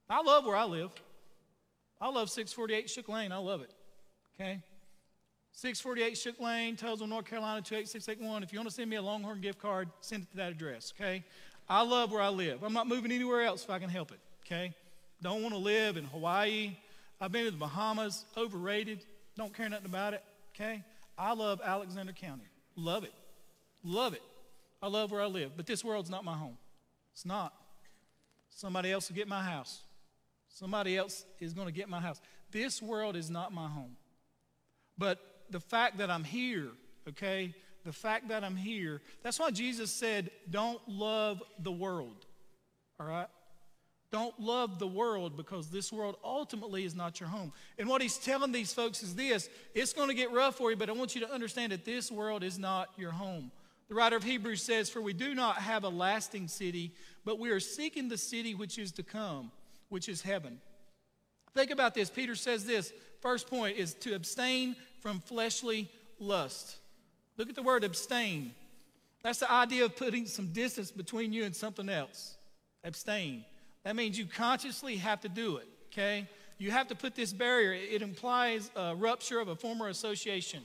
I 0.07 0.21
love 0.21 0.45
where 0.45 0.55
I 0.55 0.65
live. 0.65 0.91
I 1.99 2.09
love 2.09 2.29
648 2.29 2.87
Shook 2.87 3.09
Lane. 3.09 3.31
I 3.31 3.37
love 3.37 3.61
it. 3.61 3.71
Okay? 4.39 4.61
648 5.53 6.15
Shook 6.15 6.39
Lane, 6.39 6.75
Taylorsville, 6.75 7.07
North 7.07 7.25
Carolina, 7.25 7.63
28681. 7.63 8.43
If 8.43 8.53
you 8.53 8.59
want 8.59 8.69
to 8.69 8.75
send 8.75 8.91
me 8.91 8.97
a 8.97 9.01
Longhorn 9.01 9.41
gift 9.41 9.57
card, 9.57 9.89
send 10.01 10.21
it 10.21 10.29
to 10.29 10.37
that 10.37 10.51
address, 10.51 10.93
okay? 10.95 11.23
I 11.67 11.81
love 11.81 12.11
where 12.11 12.21
I 12.21 12.29
live. 12.29 12.61
I'm 12.63 12.73
not 12.73 12.87
moving 12.87 13.11
anywhere 13.11 13.41
else 13.41 13.63
if 13.63 13.71
I 13.71 13.79
can 13.79 13.89
help 13.89 14.11
it, 14.11 14.19
okay? 14.47 14.73
Don't 15.21 15.41
want 15.41 15.53
to 15.53 15.59
live 15.59 15.97
in 15.97 16.05
Hawaii. 16.05 16.75
I've 17.19 17.31
been 17.31 17.45
to 17.45 17.51
the 17.51 17.57
Bahamas, 17.57 18.25
overrated. 18.37 19.03
Don't 19.35 19.53
care 19.53 19.67
nothing 19.69 19.87
about 19.87 20.13
it, 20.13 20.23
okay? 20.55 20.83
I 21.17 21.33
love 21.33 21.61
Alexander 21.63 22.13
County. 22.13 22.45
Love 22.75 23.03
it. 23.03 23.13
Love 23.83 24.13
it. 24.13 24.21
I 24.81 24.87
love 24.87 25.11
where 25.11 25.21
I 25.21 25.25
live. 25.25 25.51
But 25.55 25.65
this 25.65 25.83
world's 25.83 26.09
not 26.09 26.23
my 26.23 26.35
home. 26.35 26.57
It's 27.13 27.25
not. 27.25 27.53
Somebody 28.49 28.91
else 28.91 29.09
will 29.09 29.15
get 29.15 29.27
my 29.27 29.43
house. 29.43 29.81
Somebody 30.49 30.97
else 30.97 31.25
is 31.39 31.53
going 31.53 31.67
to 31.67 31.73
get 31.73 31.89
my 31.89 31.99
house. 31.99 32.21
This 32.51 32.81
world 32.81 33.15
is 33.15 33.29
not 33.29 33.53
my 33.53 33.67
home. 33.67 33.97
But 34.97 35.19
the 35.49 35.59
fact 35.59 35.97
that 35.97 36.09
I'm 36.09 36.23
here, 36.23 36.69
okay, 37.09 37.53
the 37.85 37.93
fact 37.93 38.29
that 38.29 38.43
I'm 38.43 38.55
here, 38.55 39.01
that's 39.23 39.39
why 39.39 39.51
Jesus 39.51 39.91
said, 39.91 40.31
don't 40.49 40.81
love 40.87 41.41
the 41.59 41.71
world, 41.71 42.25
all 42.99 43.07
right? 43.07 43.27
Don't 44.11 44.39
love 44.39 44.79
the 44.79 44.87
world 44.87 45.35
because 45.35 45.69
this 45.69 45.91
world 45.91 46.15
ultimately 46.23 46.85
is 46.85 46.95
not 46.95 47.19
your 47.19 47.27
home. 47.27 47.51
And 47.77 47.89
what 47.89 48.01
he's 48.01 48.17
telling 48.17 48.53
these 48.53 48.73
folks 48.73 49.03
is 49.03 49.15
this 49.15 49.49
it's 49.75 49.93
going 49.93 50.07
to 50.07 50.13
get 50.13 50.31
rough 50.31 50.55
for 50.55 50.71
you, 50.71 50.77
but 50.77 50.89
I 50.89 50.93
want 50.93 51.13
you 51.13 51.21
to 51.21 51.31
understand 51.31 51.73
that 51.73 51.83
this 51.83 52.09
world 52.11 52.43
is 52.43 52.57
not 52.57 52.89
your 52.97 53.11
home. 53.11 53.51
The 53.89 53.95
writer 53.95 54.15
of 54.15 54.23
Hebrews 54.23 54.61
says, 54.61 54.89
For 54.89 55.01
we 55.01 55.13
do 55.13 55.35
not 55.35 55.57
have 55.57 55.83
a 55.83 55.89
lasting 55.89 56.47
city, 56.47 56.93
but 57.25 57.39
we 57.39 57.49
are 57.49 57.59
seeking 57.59 58.07
the 58.07 58.17
city 58.17 58.53
which 58.55 58.77
is 58.77 58.91
to 58.93 59.03
come, 59.03 59.51
which 59.89 60.07
is 60.07 60.21
heaven. 60.21 60.59
Think 61.53 61.71
about 61.71 61.93
this. 61.93 62.09
Peter 62.09 62.35
says 62.35 62.65
this 62.65 62.93
first 63.21 63.49
point 63.49 63.77
is 63.77 63.93
to 63.95 64.13
abstain 64.13 64.75
from 65.01 65.19
fleshly 65.19 65.89
lust. 66.19 66.77
Look 67.37 67.49
at 67.49 67.55
the 67.55 67.63
word 67.63 67.83
abstain. 67.83 68.53
That's 69.23 69.39
the 69.39 69.51
idea 69.51 69.85
of 69.85 69.95
putting 69.95 70.27
some 70.27 70.47
distance 70.47 70.91
between 70.91 71.33
you 71.33 71.43
and 71.43 71.55
something 71.55 71.89
else. 71.89 72.37
Abstain. 72.83 73.43
That 73.87 73.95
means 73.95 74.19
you 74.19 74.25
consciously 74.25 74.97
have 74.97 75.21
to 75.21 75.29
do 75.29 75.55
it, 75.55 75.67
okay? 75.93 76.27
You 76.57 76.71
have 76.71 76.89
to 76.89 76.95
put 76.95 77.15
this 77.15 77.31
barrier. 77.31 77.71
It 77.71 78.01
implies 78.01 78.69
a 78.75 78.93
rupture 78.93 79.39
of 79.39 79.47
a 79.47 79.55
former 79.55 79.87
association. 79.87 80.61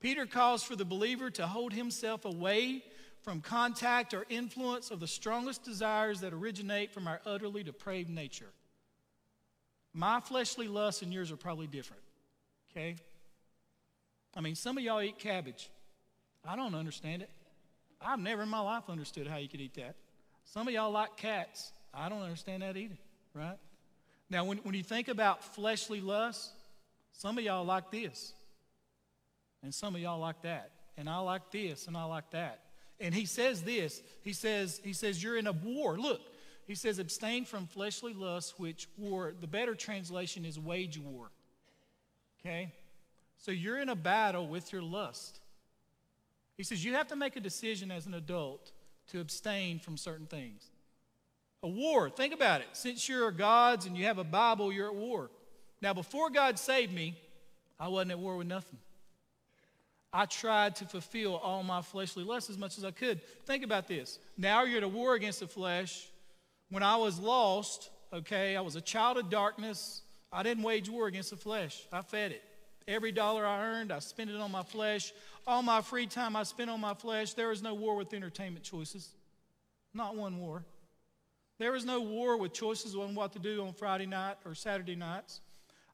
Peter 0.00 0.24
calls 0.24 0.62
for 0.62 0.76
the 0.76 0.84
believer 0.84 1.30
to 1.30 1.48
hold 1.48 1.72
himself 1.72 2.24
away 2.24 2.84
from 3.22 3.40
contact 3.40 4.14
or 4.14 4.24
influence 4.28 4.92
of 4.92 5.00
the 5.00 5.08
strongest 5.08 5.64
desires 5.64 6.20
that 6.20 6.32
originate 6.32 6.92
from 6.92 7.08
our 7.08 7.20
utterly 7.26 7.64
depraved 7.64 8.08
nature. 8.08 8.52
My 9.92 10.20
fleshly 10.20 10.68
lusts 10.68 11.02
and 11.02 11.12
yours 11.12 11.32
are 11.32 11.36
probably 11.36 11.66
different, 11.66 12.04
okay? 12.70 12.94
I 14.36 14.40
mean, 14.42 14.54
some 14.54 14.78
of 14.78 14.84
y'all 14.84 15.02
eat 15.02 15.18
cabbage. 15.18 15.68
I 16.46 16.54
don't 16.54 16.76
understand 16.76 17.22
it. 17.22 17.30
I've 18.00 18.20
never 18.20 18.42
in 18.42 18.48
my 18.48 18.60
life 18.60 18.84
understood 18.88 19.26
how 19.26 19.38
you 19.38 19.48
could 19.48 19.60
eat 19.60 19.74
that. 19.74 19.96
Some 20.44 20.68
of 20.68 20.72
y'all 20.72 20.92
like 20.92 21.16
cats. 21.16 21.72
I 21.92 22.08
don't 22.08 22.22
understand 22.22 22.62
that 22.62 22.76
either, 22.76 22.98
right? 23.34 23.58
Now, 24.28 24.44
when, 24.44 24.58
when 24.58 24.74
you 24.74 24.82
think 24.82 25.08
about 25.08 25.42
fleshly 25.42 26.00
lust, 26.00 26.50
some 27.12 27.36
of 27.36 27.44
y'all 27.44 27.64
like 27.64 27.90
this, 27.90 28.32
and 29.62 29.74
some 29.74 29.94
of 29.94 30.00
y'all 30.00 30.20
like 30.20 30.42
that, 30.42 30.70
and 30.96 31.08
I 31.08 31.18
like 31.18 31.50
this, 31.50 31.86
and 31.86 31.96
I 31.96 32.04
like 32.04 32.30
that. 32.30 32.60
And 33.00 33.14
he 33.14 33.24
says 33.24 33.62
this. 33.62 34.02
He 34.22 34.32
says, 34.32 34.80
he 34.84 34.92
says, 34.92 35.22
you're 35.22 35.36
in 35.36 35.46
a 35.46 35.52
war. 35.52 35.98
Look, 35.98 36.20
he 36.66 36.74
says, 36.74 36.98
abstain 36.98 37.44
from 37.44 37.66
fleshly 37.66 38.12
lusts, 38.12 38.58
which 38.58 38.88
war, 38.96 39.34
the 39.38 39.46
better 39.46 39.74
translation 39.74 40.44
is 40.44 40.58
wage 40.58 40.98
war. 40.98 41.30
Okay? 42.40 42.72
So 43.38 43.50
you're 43.50 43.78
in 43.78 43.88
a 43.88 43.96
battle 43.96 44.46
with 44.46 44.72
your 44.72 44.82
lust. 44.82 45.40
He 46.56 46.62
says, 46.62 46.84
you 46.84 46.94
have 46.94 47.08
to 47.08 47.16
make 47.16 47.36
a 47.36 47.40
decision 47.40 47.90
as 47.90 48.06
an 48.06 48.14
adult 48.14 48.70
to 49.08 49.20
abstain 49.20 49.78
from 49.78 49.96
certain 49.96 50.26
things. 50.26 50.69
A 51.62 51.68
war, 51.68 52.08
think 52.08 52.32
about 52.32 52.62
it. 52.62 52.68
Since 52.72 53.08
you're 53.08 53.30
God's 53.30 53.86
and 53.86 53.96
you 53.96 54.06
have 54.06 54.18
a 54.18 54.24
Bible, 54.24 54.72
you're 54.72 54.88
at 54.88 54.94
war. 54.94 55.30
Now, 55.82 55.92
before 55.92 56.30
God 56.30 56.58
saved 56.58 56.92
me, 56.92 57.16
I 57.78 57.88
wasn't 57.88 58.12
at 58.12 58.18
war 58.18 58.36
with 58.36 58.46
nothing. 58.46 58.78
I 60.12 60.26
tried 60.26 60.76
to 60.76 60.86
fulfill 60.86 61.36
all 61.36 61.62
my 61.62 61.82
fleshly 61.82 62.24
lusts 62.24 62.50
as 62.50 62.58
much 62.58 62.78
as 62.78 62.84
I 62.84 62.90
could. 62.90 63.20
Think 63.46 63.62
about 63.62 63.86
this. 63.86 64.18
Now 64.36 64.64
you're 64.64 64.78
at 64.78 64.82
a 64.82 64.88
war 64.88 65.14
against 65.14 65.40
the 65.40 65.46
flesh. 65.46 66.08
When 66.70 66.82
I 66.82 66.96
was 66.96 67.18
lost, 67.18 67.90
okay, 68.12 68.56
I 68.56 68.60
was 68.60 68.76
a 68.76 68.80
child 68.80 69.18
of 69.18 69.30
darkness. 69.30 70.02
I 70.32 70.42
didn't 70.42 70.64
wage 70.64 70.88
war 70.88 71.06
against 71.06 71.30
the 71.30 71.36
flesh, 71.36 71.84
I 71.92 72.02
fed 72.02 72.32
it. 72.32 72.42
Every 72.88 73.12
dollar 73.12 73.46
I 73.46 73.62
earned, 73.62 73.92
I 73.92 74.00
spent 74.00 74.30
it 74.30 74.36
on 74.40 74.50
my 74.50 74.62
flesh. 74.62 75.12
All 75.46 75.62
my 75.62 75.80
free 75.80 76.06
time 76.06 76.34
I 76.34 76.42
spent 76.42 76.70
on 76.70 76.80
my 76.80 76.94
flesh. 76.94 77.34
There 77.34 77.48
was 77.48 77.62
no 77.62 77.74
war 77.74 77.94
with 77.94 78.12
entertainment 78.14 78.64
choices. 78.64 79.10
Not 79.94 80.16
one 80.16 80.38
war. 80.38 80.64
There 81.60 81.72
was 81.72 81.84
no 81.84 82.00
war 82.00 82.38
with 82.38 82.54
choices 82.54 82.96
on 82.96 83.14
what 83.14 83.34
to 83.34 83.38
do 83.38 83.62
on 83.66 83.74
Friday 83.74 84.06
night 84.06 84.36
or 84.46 84.54
Saturday 84.54 84.96
nights. 84.96 85.42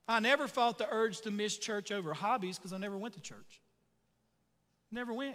I 0.07 0.21
never 0.21 0.47
fought 0.47 0.79
the 0.79 0.87
urge 0.89 1.23
to 1.23 1.33
miss 1.33 1.59
church 1.59 1.91
over 1.91 2.14
hobbies 2.14 2.57
because 2.57 2.73
I 2.73 2.79
never 2.79 2.97
went 2.97 3.14
to 3.14 3.21
church. 3.21 3.61
Never 4.93 5.12
went. 5.12 5.35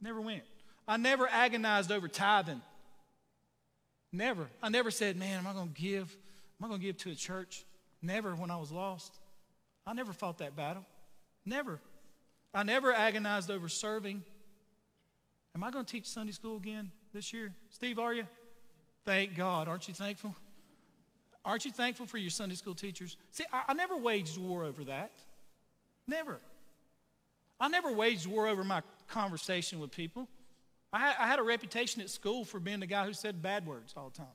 Never 0.00 0.22
went. 0.22 0.42
I 0.88 0.96
never 0.96 1.28
agonized 1.28 1.92
over 1.92 2.08
tithing. 2.08 2.62
Never. 4.10 4.48
I 4.62 4.70
never 4.70 4.90
said, 4.90 5.18
man, 5.18 5.40
am 5.40 5.46
I 5.46 5.52
going 5.52 5.68
to 5.68 5.82
give? 5.82 6.16
Am 6.58 6.64
I 6.64 6.68
going 6.68 6.80
to 6.80 6.86
give 6.86 6.96
to 6.98 7.10
a 7.10 7.14
church? 7.14 7.66
Never 8.00 8.34
when 8.34 8.50
I 8.50 8.56
was 8.56 8.72
lost. 8.72 9.18
I 9.86 9.92
never 9.92 10.14
fought 10.14 10.38
that 10.38 10.56
battle. 10.56 10.86
Never. 11.44 11.78
I 12.54 12.62
never 12.62 12.90
agonized 12.90 13.50
over 13.50 13.68
serving. 13.68 14.24
Am 15.54 15.62
I 15.62 15.70
going 15.70 15.84
to 15.84 15.92
teach 15.92 16.06
Sunday 16.06 16.32
school 16.32 16.56
again 16.56 16.90
this 17.12 17.34
year? 17.34 17.52
Steve, 17.68 17.98
are 17.98 18.14
you? 18.14 18.26
Thank 19.06 19.36
God. 19.36 19.68
Aren't 19.68 19.86
you 19.88 19.94
thankful? 19.94 20.34
Aren't 21.44 21.64
you 21.64 21.70
thankful 21.70 22.06
for 22.06 22.18
your 22.18 22.28
Sunday 22.28 22.56
school 22.56 22.74
teachers? 22.74 23.16
See, 23.30 23.44
I, 23.52 23.62
I 23.68 23.74
never 23.74 23.96
waged 23.96 24.36
war 24.36 24.64
over 24.64 24.82
that. 24.84 25.12
Never. 26.08 26.38
I 27.60 27.68
never 27.68 27.92
waged 27.92 28.26
war 28.26 28.48
over 28.48 28.64
my 28.64 28.82
conversation 29.08 29.78
with 29.78 29.92
people. 29.92 30.28
I 30.92 30.98
had, 30.98 31.16
I 31.20 31.26
had 31.28 31.38
a 31.38 31.44
reputation 31.44 32.02
at 32.02 32.10
school 32.10 32.44
for 32.44 32.58
being 32.58 32.80
the 32.80 32.86
guy 32.86 33.06
who 33.06 33.12
said 33.12 33.40
bad 33.40 33.64
words 33.64 33.94
all 33.96 34.10
the 34.10 34.18
time. 34.18 34.26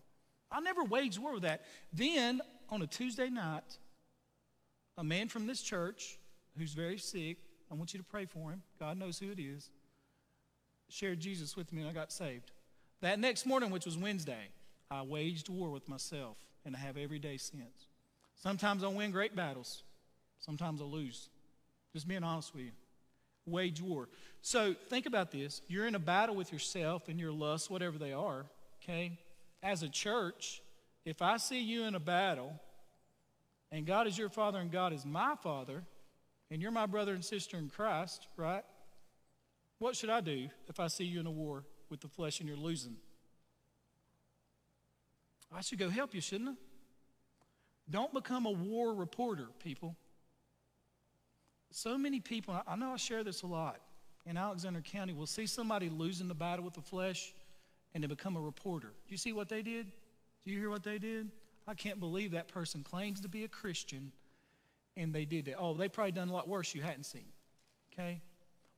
I 0.50 0.62
never 0.62 0.86
waged 0.86 1.20
war 1.20 1.34
with 1.34 1.44
that. 1.44 1.66
Then, 1.92 2.42
on 2.70 2.82
a 2.82 2.88
Tuesday 2.88 3.30
night, 3.30 3.78
a 4.98 5.04
man 5.04 5.28
from 5.28 5.48
this 5.48 5.62
church 5.62 6.18
who's 6.58 6.74
very 6.74 6.98
sick, 6.98 7.38
I 7.70 7.76
want 7.76 7.94
you 7.94 8.00
to 8.00 8.06
pray 8.06 8.26
for 8.26 8.52
him. 8.52 8.62
God 8.80 8.98
knows 8.98 9.20
who 9.20 9.32
it 9.32 9.40
is, 9.40 9.70
shared 10.90 11.20
Jesus 11.20 11.58
with 11.58 11.74
me 11.74 11.82
and 11.82 11.90
I 11.90 11.94
got 11.94 12.12
saved. 12.12 12.52
That 13.02 13.20
next 13.20 13.46
morning, 13.46 13.70
which 13.70 13.86
was 13.86 13.98
Wednesday, 13.98 14.50
I 14.92 15.04
waged 15.04 15.48
war 15.48 15.72
with 15.72 15.88
myself, 15.88 16.38
and 16.66 16.76
I 16.76 16.80
have 16.80 16.98
every 16.98 17.18
day 17.18 17.38
since. 17.38 17.88
Sometimes 18.36 18.84
I 18.84 18.88
win 18.88 19.12
great 19.12 19.36
battles, 19.36 19.84
sometimes 20.42 20.82
I 20.82 20.84
lose. 20.84 21.30
Just 21.94 22.08
being 22.08 22.24
honest 22.24 22.54
with 22.54 22.66
you. 22.66 22.72
Wage 23.46 23.82
war. 23.82 24.08
So 24.42 24.76
think 24.90 25.06
about 25.06 25.32
this. 25.32 25.62
You're 25.68 25.88
in 25.88 25.96
a 25.96 26.00
battle 26.00 26.36
with 26.36 26.54
yourself 26.54 27.10
and 27.10 27.20
your 27.20 27.32
lusts, 27.32 27.70
whatever 27.70 27.98
they 27.98 28.14
are, 28.14 28.46
okay? 28.82 29.18
As 29.64 29.84
a 29.84 29.90
church, 29.90 30.62
if 31.06 31.22
I 31.22 31.38
see 31.38 31.60
you 31.60 31.84
in 31.84 31.96
a 31.96 32.00
battle, 32.00 32.54
and 33.72 33.86
God 33.86 34.08
is 34.08 34.18
your 34.18 34.30
father 34.30 34.60
and 34.60 34.72
God 34.72 34.94
is 34.94 35.06
my 35.06 35.36
father, 35.42 35.84
and 36.50 36.62
you're 36.62 36.72
my 36.72 36.86
brother 36.86 37.14
and 37.14 37.24
sister 37.24 37.58
in 37.58 37.70
Christ, 37.70 38.28
right? 38.38 38.64
What 39.80 39.96
should 39.96 40.10
I 40.10 40.22
do 40.22 40.50
if 40.68 40.80
I 40.80 40.88
see 40.88 41.06
you 41.06 41.20
in 41.20 41.26
a 41.26 41.32
war 41.32 41.64
with 41.90 42.02
the 42.02 42.08
flesh 42.08 42.40
and 42.40 42.48
you're 42.48 42.58
losing? 42.58 42.98
I 45.54 45.62
should 45.62 45.80
go 45.80 45.90
help 45.90 46.14
you, 46.14 46.22
shouldn't 46.22 46.50
I? 46.50 46.54
Don't 47.90 48.14
become 48.14 48.46
a 48.46 48.52
war 48.52 48.94
reporter, 48.94 49.48
people. 49.60 49.96
So 51.72 51.98
many 51.98 52.20
people, 52.20 52.62
I 52.66 52.76
know 52.76 52.94
I 52.94 52.98
share 52.98 53.24
this 53.24 53.42
a 53.42 53.48
lot 53.48 53.80
in 54.26 54.38
Alexander 54.38 54.82
County, 54.82 55.14
will 55.14 55.26
see 55.26 55.46
somebody 55.46 55.90
losing 55.90 56.28
the 56.28 56.34
battle 56.34 56.64
with 56.64 56.74
the 56.74 56.82
flesh 56.82 57.34
and 57.94 58.04
they 58.04 58.08
become 58.08 58.36
a 58.36 58.42
reporter. 58.42 58.90
Do 58.90 59.12
you 59.12 59.18
see 59.18 59.34
what 59.34 59.50
they 59.50 59.62
did? 59.62 59.88
Do 60.46 60.52
you 60.52 60.60
hear 60.60 60.70
what 60.70 60.84
they 60.84 61.00
did? 61.00 61.30
I 61.68 61.74
can't 61.74 62.00
believe 62.00 62.32
that 62.32 62.48
person 62.48 62.84
claims 62.84 63.22
to 63.22 63.30
be 63.30 63.44
a 63.44 63.48
Christian 63.48 64.12
and 64.98 65.14
they 65.14 65.26
did 65.26 65.46
that. 65.46 65.56
Oh, 65.58 65.74
they 65.74 65.90
probably 65.90 66.12
done 66.12 66.30
a 66.30 66.34
lot 66.34 66.48
worse 66.48 66.76
you 66.76 66.82
hadn't 66.82 67.06
seen. 67.06 67.26
Okay? 67.94 68.22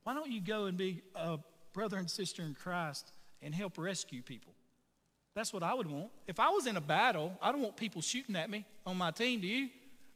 Why 0.03 0.13
don't 0.13 0.31
you 0.31 0.41
go 0.41 0.65
and 0.65 0.77
be 0.77 1.01
a 1.15 1.39
brother 1.73 1.97
and 1.97 2.09
sister 2.09 2.43
in 2.43 2.53
Christ 2.53 3.11
and 3.41 3.53
help 3.53 3.77
rescue 3.77 4.21
people? 4.21 4.53
That's 5.35 5.51
what 5.51 5.63
I 5.63 5.73
would 5.73 5.87
want. 5.87 6.09
If 6.27 6.39
I 6.39 6.49
was 6.49 6.67
in 6.67 6.77
a 6.77 6.81
battle, 6.81 7.33
I 7.41 7.51
don't 7.51 7.61
want 7.61 7.75
people 7.75 8.01
shooting 8.01 8.35
at 8.35 8.49
me 8.49 8.65
on 8.85 8.97
my 8.97 9.11
team, 9.11 9.41
do 9.41 9.47
you? 9.47 9.69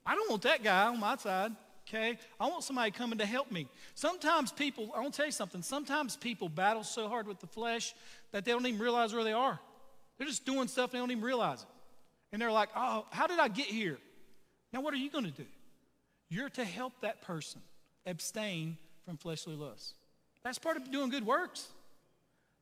I 0.06 0.16
don't 0.16 0.30
want 0.30 0.44
that 0.44 0.64
guy 0.64 0.88
on 0.88 1.00
my 1.00 1.16
side, 1.18 1.52
okay? 1.88 2.18
I 2.40 2.48
want 2.48 2.64
somebody 2.64 2.92
coming 2.92 3.18
to 3.18 3.26
help 3.26 3.52
me. 3.52 3.68
Sometimes 3.96 4.52
people, 4.52 4.92
I 4.96 5.02
want 5.02 5.14
to 5.14 5.18
tell 5.18 5.26
you 5.26 5.32
something, 5.32 5.64
sometimes 5.64 6.16
people 6.16 6.50
battle 6.50 6.84
so 6.84 7.10
hard 7.10 7.28
with 7.28 7.40
the 7.40 7.48
flesh 7.48 7.94
that 8.32 8.46
they 8.46 8.52
don't 8.52 8.66
even 8.66 8.80
realize 8.80 9.14
where 9.14 9.24
they 9.24 9.34
are. 9.34 9.60
They're 10.18 10.28
just 10.28 10.46
doing 10.46 10.68
stuff 10.68 10.92
and 10.92 10.94
they 10.94 11.00
don't 11.00 11.12
even 11.12 11.24
realize 11.24 11.64
it. 11.64 11.68
And 12.32 12.42
they're 12.42 12.52
like, 12.52 12.70
oh, 12.76 13.06
how 13.10 13.28
did 13.28 13.40
I 13.40 13.48
get 13.48 13.68
here? 13.68 13.98
Now, 14.72 14.82
what 14.82 14.94
are 14.94 14.98
you 14.98 15.10
going 15.10 15.26
to 15.26 15.32
do? 15.32 15.46
You're 16.30 16.50
to 16.50 16.64
help 16.64 16.94
that 17.02 17.22
person 17.22 17.62
abstain 18.06 18.78
from 19.06 19.18
fleshly 19.18 19.56
lusts. 19.56 19.94
That's 20.44 20.60
part 20.60 20.78
of 20.78 20.92
doing 20.92 21.10
good 21.10 21.26
works. 21.26 21.68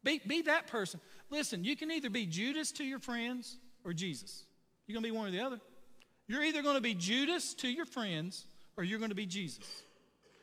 Be, 0.04 0.22
be 0.26 0.44
that 0.44 0.68
person. 0.68 1.00
Listen, 1.30 1.64
you 1.64 1.76
can 1.76 1.92
either 1.92 2.10
be 2.10 2.26
Judas 2.26 2.72
to 2.74 2.84
your 2.84 3.00
friends 3.00 3.58
or 3.84 3.94
Jesus. 3.94 4.46
You're 4.88 4.94
going 4.96 5.04
to 5.04 5.12
be 5.12 5.18
one 5.18 5.28
or 5.28 5.32
the 5.32 5.42
other. 5.42 5.60
You're 6.28 6.44
either 6.44 6.62
going 6.62 6.76
to 6.76 6.82
be 6.82 6.94
Judas 6.94 7.54
to 7.56 7.68
your 7.68 7.86
friends 7.86 8.46
or 8.78 8.84
you're 8.84 9.00
going 9.00 9.10
to 9.10 9.16
be 9.16 9.26
Jesus. 9.26 9.66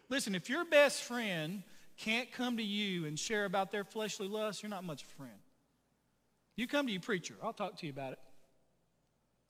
Listen, 0.09 0.35
if 0.35 0.49
your 0.49 0.65
best 0.65 1.03
friend 1.03 1.63
can't 1.97 2.31
come 2.33 2.57
to 2.57 2.63
you 2.63 3.07
and 3.07 3.19
share 3.19 3.45
about 3.45 3.71
their 3.71 3.85
fleshly 3.85 4.29
lust, 4.29 4.63
you're 4.63 4.71
not 4.71 4.85
much 4.85 5.03
of 5.03 5.09
a 5.09 5.17
friend. 5.17 5.39
You 6.57 6.67
come 6.67 6.87
to 6.87 6.93
your 6.93 7.03
preacher, 7.03 7.35
I'll 7.43 7.53
talk 7.53 7.79
to 7.79 7.87
you 7.87 7.93
about 7.93 8.13
it. 8.13 8.19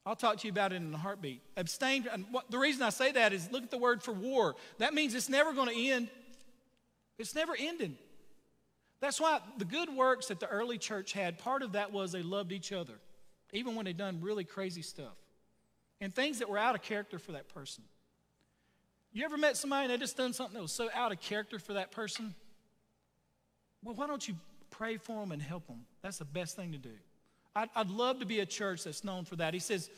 I'll 0.04 0.16
talk 0.16 0.38
to 0.38 0.48
you 0.48 0.52
about 0.52 0.72
it 0.72 0.76
in 0.76 0.92
a 0.92 0.98
heartbeat. 0.98 1.42
Abstain. 1.56 2.06
And 2.12 2.24
what, 2.32 2.50
the 2.50 2.58
reason 2.58 2.82
I 2.82 2.90
say 2.90 3.12
that 3.12 3.32
is 3.32 3.50
look 3.52 3.62
at 3.62 3.70
the 3.70 3.78
word 3.78 4.02
for 4.02 4.12
war. 4.12 4.56
That 4.78 4.94
means 4.94 5.14
it's 5.14 5.28
never 5.28 5.52
going 5.52 5.68
to 5.68 5.90
end. 5.90 6.08
It's 7.18 7.36
never 7.36 7.54
ending. 7.56 7.96
That's 9.02 9.20
why 9.20 9.40
the 9.58 9.64
good 9.64 9.94
works 9.94 10.28
that 10.28 10.38
the 10.38 10.46
early 10.46 10.78
church 10.78 11.12
had, 11.12 11.36
part 11.36 11.62
of 11.62 11.72
that 11.72 11.92
was 11.92 12.12
they 12.12 12.22
loved 12.22 12.52
each 12.52 12.70
other, 12.70 12.94
even 13.52 13.74
when 13.74 13.84
they 13.84 13.92
done 13.92 14.20
really 14.22 14.44
crazy 14.44 14.80
stuff 14.80 15.16
and 16.00 16.14
things 16.14 16.38
that 16.38 16.48
were 16.48 16.56
out 16.56 16.76
of 16.76 16.82
character 16.82 17.18
for 17.18 17.32
that 17.32 17.52
person. 17.52 17.82
You 19.12 19.24
ever 19.24 19.36
met 19.36 19.56
somebody 19.56 19.86
and 19.86 19.92
they 19.92 19.98
just 19.98 20.16
done 20.16 20.32
something 20.32 20.54
that 20.54 20.62
was 20.62 20.70
so 20.70 20.88
out 20.94 21.10
of 21.10 21.20
character 21.20 21.58
for 21.58 21.72
that 21.72 21.90
person? 21.90 22.32
Well, 23.82 23.96
why 23.96 24.06
don't 24.06 24.26
you 24.26 24.36
pray 24.70 24.98
for 24.98 25.18
them 25.20 25.32
and 25.32 25.42
help 25.42 25.66
them? 25.66 25.80
That's 26.00 26.18
the 26.18 26.24
best 26.24 26.54
thing 26.54 26.70
to 26.70 26.78
do. 26.78 26.94
I'd, 27.56 27.70
I'd 27.74 27.90
love 27.90 28.20
to 28.20 28.26
be 28.26 28.38
a 28.38 28.46
church 28.46 28.84
that's 28.84 29.02
known 29.02 29.24
for 29.24 29.34
that. 29.34 29.52
He 29.52 29.60
says, 29.60 29.90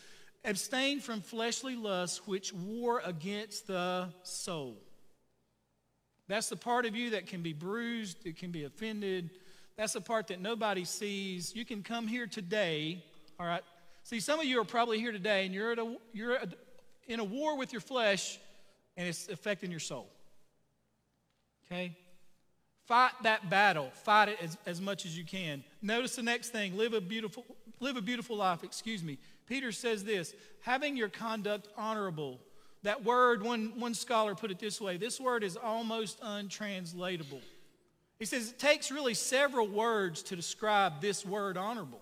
abstain 0.47 1.01
from 1.01 1.21
fleshly 1.21 1.77
lusts 1.77 2.27
which 2.27 2.55
war 2.55 3.03
against 3.05 3.67
the 3.67 4.09
soul. 4.23 4.79
That's 6.29 6.49
the 6.49 6.57
part 6.57 6.87
of 6.87 6.97
you 6.97 7.11
that 7.11 7.27
can 7.27 7.43
be 7.43 7.53
bruised, 7.53 8.27
it 8.27 8.37
can 8.37 8.51
be 8.51 8.65
offended. 8.65 9.31
That's 9.77 9.95
the 9.95 10.01
part 10.01 10.29
that 10.29 10.41
nobody 10.41 10.85
sees. 10.85 11.55
You 11.55 11.65
can 11.65 11.83
come 11.83 12.07
here 12.07 12.27
today, 12.27 13.03
all 13.41 13.47
right? 13.47 13.63
See, 14.05 14.21
some 14.21 14.39
of 14.39 14.47
you 14.47 14.61
are 14.61 14.65
probably 14.65 15.01
here 15.01 15.13
today 15.13 15.45
and 15.45 15.55
you're, 15.55 15.73
at 15.73 15.79
a, 15.79 15.97
you're 16.13 16.39
in 17.09 17.21
a 17.21 17.25
war 17.25 17.57
with 17.57 17.73
your 17.73 17.81
flesh 17.81 18.39
and 18.97 19.09
it's 19.09 19.29
affecting 19.29 19.71
your 19.71 19.81
soul. 19.81 20.09
Okay? 21.67 21.97
Fight 22.87 23.13
that 23.23 23.49
battle. 23.49 23.91
Fight 24.05 24.29
it 24.29 24.39
as, 24.43 24.59
as 24.67 24.81
much 24.81 25.07
as 25.07 25.17
you 25.17 25.25
can. 25.25 25.65
Notice 25.81 26.17
the 26.17 26.23
next 26.23 26.51
thing 26.51 26.77
live 26.77 26.93
a 26.93 27.01
beautiful, 27.01 27.45
live 27.81 27.97
a 27.97 28.03
beautiful 28.03 28.37
life. 28.37 28.63
Excuse 28.63 29.03
me. 29.03 29.19
Peter 29.47 29.73
says 29.73 30.05
this 30.05 30.35
having 30.61 30.97
your 30.97 31.09
conduct 31.09 31.69
honorable. 31.77 32.39
That 32.85 33.03
word, 33.03 33.43
one, 33.43 33.73
one 33.81 33.95
scholar 33.95 34.35
put 34.35 34.51
it 34.51 34.59
this 34.59 34.81
way 34.81 34.99
this 34.99 35.19
word 35.19 35.43
is 35.43 35.57
almost 35.57 36.19
untranslatable. 36.23 37.41
He 38.19 38.27
says 38.27 38.51
it 38.51 38.59
takes 38.59 38.91
really 38.91 39.15
several 39.15 39.67
words 39.67 40.23
to 40.25 40.37
describe 40.37 41.01
this 41.01 41.27
word 41.27 41.57
honorable. 41.57 42.01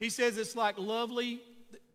He 0.00 0.10
says 0.10 0.38
it's 0.38 0.56
like 0.56 0.78
lovely, 0.78 1.40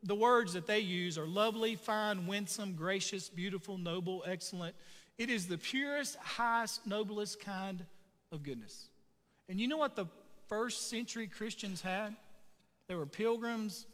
the 0.03 0.15
words 0.15 0.53
that 0.53 0.67
they 0.67 0.79
use 0.79 1.17
are 1.17 1.25
lovely, 1.25 1.75
fine, 1.75 2.27
winsome, 2.27 2.73
gracious, 2.73 3.27
beautiful, 3.27 3.77
noble, 3.77 4.23
excellent. 4.27 4.75
It 5.17 5.31
is 5.31 5.47
the 5.47 5.57
purest, 5.57 6.15
highest, 6.17 6.85
noblest 6.85 7.39
kind 7.39 7.83
of 8.31 8.43
goodness. 8.43 8.87
And 9.49 9.59
you 9.59 9.67
know 9.67 9.77
what 9.77 9.95
the 9.95 10.05
first 10.47 10.89
century 10.89 11.27
Christians 11.27 11.81
had? 11.81 12.15
They 12.87 12.93
were 12.95 13.07
pilgrims, 13.07 13.87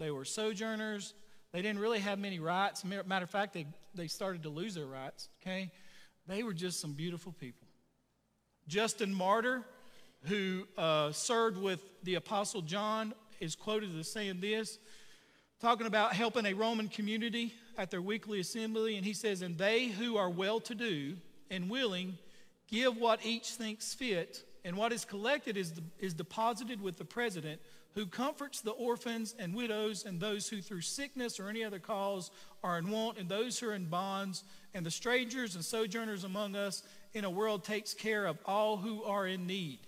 they 0.00 0.10
were 0.10 0.24
sojourners, 0.24 1.14
they 1.52 1.62
didn't 1.62 1.80
really 1.80 2.00
have 2.00 2.18
many 2.18 2.38
rights. 2.38 2.84
Matter 2.84 3.24
of 3.24 3.30
fact, 3.30 3.52
they, 3.52 3.66
they 3.94 4.06
started 4.08 4.42
to 4.44 4.48
lose 4.48 4.74
their 4.74 4.86
rights, 4.86 5.28
okay? 5.40 5.70
They 6.26 6.42
were 6.42 6.54
just 6.54 6.80
some 6.80 6.92
beautiful 6.92 7.32
people. 7.32 7.68
Justin 8.68 9.12
Martyr, 9.12 9.62
who 10.24 10.66
uh, 10.78 11.12
served 11.12 11.58
with 11.58 11.80
the 12.04 12.14
Apostle 12.14 12.62
John, 12.62 13.12
is 13.40 13.54
quoted 13.54 13.98
as 13.98 14.10
saying 14.10 14.40
this, 14.40 14.78
talking 15.60 15.86
about 15.86 16.14
helping 16.14 16.46
a 16.46 16.54
Roman 16.54 16.88
community 16.88 17.52
at 17.76 17.90
their 17.90 18.02
weekly 18.02 18.40
assembly. 18.40 18.96
And 18.96 19.04
he 19.04 19.12
says, 19.12 19.42
And 19.42 19.58
they 19.58 19.88
who 19.88 20.16
are 20.16 20.30
well 20.30 20.60
to 20.60 20.74
do 20.74 21.16
and 21.50 21.68
willing 21.68 22.16
give 22.68 22.96
what 22.96 23.24
each 23.24 23.50
thinks 23.50 23.92
fit, 23.92 24.44
and 24.64 24.76
what 24.76 24.92
is 24.92 25.04
collected 25.04 25.56
is, 25.56 25.74
is 25.98 26.14
deposited 26.14 26.80
with 26.80 26.96
the 26.96 27.04
president, 27.04 27.60
who 27.94 28.06
comforts 28.06 28.60
the 28.60 28.70
orphans 28.70 29.34
and 29.38 29.54
widows 29.54 30.04
and 30.04 30.20
those 30.20 30.48
who 30.48 30.60
through 30.60 30.80
sickness 30.80 31.38
or 31.38 31.48
any 31.48 31.62
other 31.62 31.78
cause 31.78 32.30
are 32.64 32.78
in 32.78 32.90
want, 32.90 33.18
and 33.18 33.28
those 33.28 33.58
who 33.58 33.68
are 33.68 33.74
in 33.74 33.86
bonds, 33.86 34.44
and 34.74 34.86
the 34.86 34.90
strangers 34.90 35.54
and 35.54 35.64
sojourners 35.64 36.24
among 36.24 36.56
us 36.56 36.82
in 37.12 37.24
a 37.24 37.30
world 37.30 37.64
takes 37.64 37.92
care 37.92 38.26
of 38.26 38.38
all 38.46 38.76
who 38.76 39.02
are 39.04 39.26
in 39.26 39.46
need. 39.46 39.80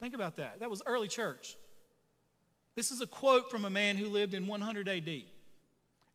Think 0.00 0.14
about 0.14 0.36
that. 0.36 0.60
That 0.60 0.70
was 0.70 0.82
early 0.86 1.08
church. 1.08 1.56
This 2.74 2.90
is 2.90 3.00
a 3.00 3.06
quote 3.06 3.50
from 3.50 3.64
a 3.64 3.70
man 3.70 3.96
who 3.96 4.06
lived 4.06 4.34
in 4.34 4.46
100 4.46 4.88
AD. 4.88 5.08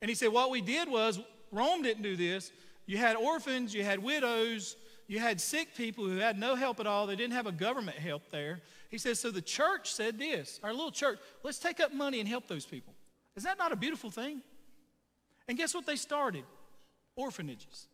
And 0.02 0.10
he 0.10 0.16
said, 0.16 0.32
What 0.32 0.50
we 0.50 0.62
did 0.62 0.90
was, 0.90 1.20
Rome 1.52 1.82
didn't 1.82 2.04
do 2.04 2.16
this. 2.16 2.52
You 2.86 2.98
had 2.98 3.16
orphans, 3.16 3.74
you 3.74 3.84
had 3.84 4.00
widows, 4.00 4.76
you 5.08 5.20
had 5.20 5.40
sick 5.40 5.76
people 5.76 6.06
who 6.06 6.18
had 6.18 6.38
no 6.38 6.56
help 6.56 6.80
at 6.80 6.88
all. 6.88 7.08
They 7.08 7.16
didn't 7.16 7.34
have 7.34 7.48
a 7.48 7.52
government 7.52 7.98
help 7.98 8.30
there. 8.32 8.62
He 8.96 9.00
says, 9.00 9.20
so 9.20 9.30
the 9.30 9.42
church 9.42 9.92
said 9.92 10.18
this, 10.18 10.58
our 10.64 10.72
little 10.72 10.90
church, 10.90 11.20
let's 11.44 11.60
take 11.60 11.82
up 11.82 11.94
money 11.94 12.22
and 12.22 12.30
help 12.30 12.48
those 12.48 12.66
people. 12.66 12.94
Is 13.36 13.44
that 13.44 13.58
not 13.58 13.74
a 13.74 13.76
beautiful 13.76 14.10
thing? 14.10 14.42
And 15.50 15.58
guess 15.58 15.76
what 15.76 15.86
they 15.86 15.98
started? 15.98 16.46
Orphanages. 17.18 17.90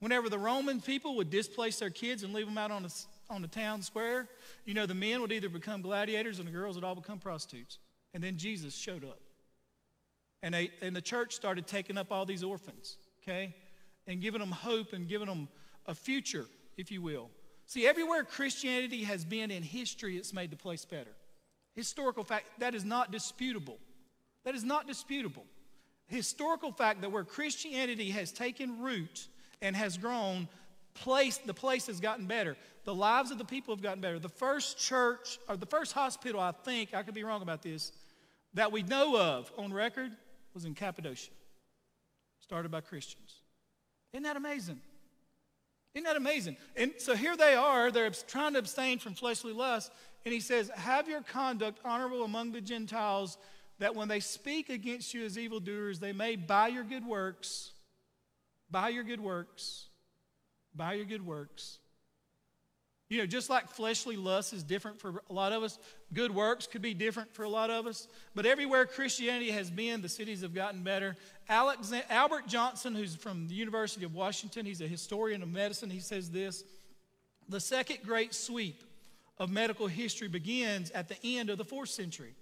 Whenever 0.00 0.28
the 0.28 0.36
Roman 0.36 0.80
people 0.80 1.14
would 1.14 1.30
displace 1.30 1.78
their 1.78 1.90
kids 1.90 2.24
and 2.24 2.34
leave 2.34 2.46
them 2.46 2.58
out 2.58 2.72
on 2.72 2.82
the, 2.82 2.92
on 3.30 3.40
the 3.40 3.46
town 3.46 3.82
square, 3.82 4.26
you 4.64 4.74
know, 4.74 4.84
the 4.84 4.94
men 4.94 5.20
would 5.20 5.30
either 5.30 5.48
become 5.48 5.80
gladiators 5.80 6.40
and 6.40 6.48
the 6.48 6.52
girls 6.52 6.74
would 6.74 6.82
all 6.82 6.96
become 6.96 7.20
prostitutes. 7.20 7.78
And 8.14 8.20
then 8.20 8.36
Jesus 8.36 8.74
showed 8.74 9.04
up. 9.04 9.20
And, 10.42 10.54
they, 10.54 10.72
and 10.82 10.96
the 10.96 11.02
church 11.02 11.36
started 11.36 11.68
taking 11.68 11.96
up 11.96 12.10
all 12.10 12.26
these 12.26 12.42
orphans, 12.42 12.96
okay? 13.22 13.54
And 14.08 14.20
giving 14.20 14.40
them 14.40 14.50
hope 14.50 14.92
and 14.92 15.06
giving 15.06 15.28
them 15.28 15.46
a 15.86 15.94
future, 15.94 16.46
if 16.76 16.90
you 16.90 17.00
will. 17.00 17.30
See, 17.66 17.86
everywhere 17.86 18.24
Christianity 18.24 19.04
has 19.04 19.24
been 19.24 19.50
in 19.50 19.62
history, 19.62 20.16
it's 20.16 20.32
made 20.32 20.50
the 20.50 20.56
place 20.56 20.84
better. 20.84 21.10
Historical 21.74 22.24
fact, 22.24 22.46
that 22.58 22.74
is 22.74 22.84
not 22.84 23.10
disputable. 23.10 23.78
That 24.44 24.54
is 24.54 24.64
not 24.64 24.86
disputable. 24.86 25.44
Historical 26.06 26.70
fact 26.72 27.00
that 27.00 27.10
where 27.10 27.24
Christianity 27.24 28.10
has 28.10 28.30
taken 28.30 28.80
root 28.80 29.28
and 29.62 29.74
has 29.74 29.96
grown, 29.96 30.48
place, 30.92 31.38
the 31.38 31.54
place 31.54 31.86
has 31.86 32.00
gotten 32.00 32.26
better. 32.26 32.56
The 32.84 32.94
lives 32.94 33.30
of 33.30 33.38
the 33.38 33.44
people 33.44 33.74
have 33.74 33.82
gotten 33.82 34.00
better. 34.00 34.18
The 34.18 34.28
first 34.28 34.78
church, 34.78 35.38
or 35.48 35.56
the 35.56 35.66
first 35.66 35.92
hospital, 35.92 36.40
I 36.40 36.52
think, 36.52 36.94
I 36.94 37.02
could 37.02 37.14
be 37.14 37.24
wrong 37.24 37.42
about 37.42 37.62
this, 37.62 37.92
that 38.52 38.70
we 38.70 38.82
know 38.82 39.18
of 39.18 39.50
on 39.56 39.72
record 39.72 40.12
was 40.52 40.64
in 40.64 40.74
Cappadocia, 40.74 41.32
started 42.40 42.70
by 42.70 42.82
Christians. 42.82 43.40
Isn't 44.12 44.24
that 44.24 44.36
amazing? 44.36 44.80
Isn't 45.94 46.04
that 46.04 46.16
amazing? 46.16 46.56
And 46.76 46.92
so 46.98 47.14
here 47.14 47.36
they 47.36 47.54
are, 47.54 47.90
they're 47.90 48.10
trying 48.10 48.54
to 48.54 48.58
abstain 48.58 48.98
from 48.98 49.14
fleshly 49.14 49.52
lust, 49.52 49.92
and 50.24 50.34
he 50.34 50.40
says, 50.40 50.70
Have 50.74 51.08
your 51.08 51.22
conduct 51.22 51.78
honorable 51.84 52.24
among 52.24 52.52
the 52.52 52.60
Gentiles, 52.60 53.38
that 53.78 53.94
when 53.94 54.08
they 54.08 54.20
speak 54.20 54.70
against 54.70 55.14
you 55.14 55.24
as 55.24 55.38
evildoers, 55.38 56.00
they 56.00 56.12
may, 56.12 56.36
by 56.36 56.68
your 56.68 56.84
good 56.84 57.06
works, 57.06 57.72
by 58.70 58.88
your 58.88 59.04
good 59.04 59.20
works, 59.20 59.86
by 60.74 60.94
your 60.94 61.04
good 61.04 61.24
works. 61.24 61.78
You 63.10 63.18
know, 63.18 63.26
just 63.26 63.50
like 63.50 63.68
fleshly 63.68 64.16
lust 64.16 64.54
is 64.54 64.62
different 64.62 64.98
for 64.98 65.22
a 65.28 65.32
lot 65.32 65.52
of 65.52 65.62
us, 65.62 65.78
good 66.14 66.34
works 66.34 66.66
could 66.66 66.80
be 66.80 66.94
different 66.94 67.34
for 67.34 67.42
a 67.42 67.48
lot 67.48 67.70
of 67.70 67.86
us. 67.86 68.08
But 68.34 68.46
everywhere 68.46 68.86
Christianity 68.86 69.50
has 69.50 69.70
been, 69.70 70.00
the 70.00 70.08
cities 70.08 70.40
have 70.40 70.54
gotten 70.54 70.82
better. 70.82 71.16
Albert 71.48 71.82
Jonsen, 71.82 72.96
who's 72.96 73.14
from 73.14 73.46
the 73.46 73.54
University 73.54 74.06
of 74.06 74.14
Washington, 74.14 74.64
he's 74.64 74.80
a 74.80 74.88
historian 74.88 75.42
of 75.42 75.50
medicine, 75.50 75.90
he 75.90 76.00
says 76.00 76.30
this 76.30 76.64
The 77.48 77.60
second 77.60 77.98
great 78.04 78.34
sweep 78.34 78.82
of 79.38 79.50
medical 79.50 79.86
history 79.86 80.28
begins 80.28 80.90
at 80.92 81.08
the 81.08 81.18
end 81.22 81.50
of 81.50 81.58
the 81.58 81.64
fourth 81.64 81.90
century. 81.90 82.34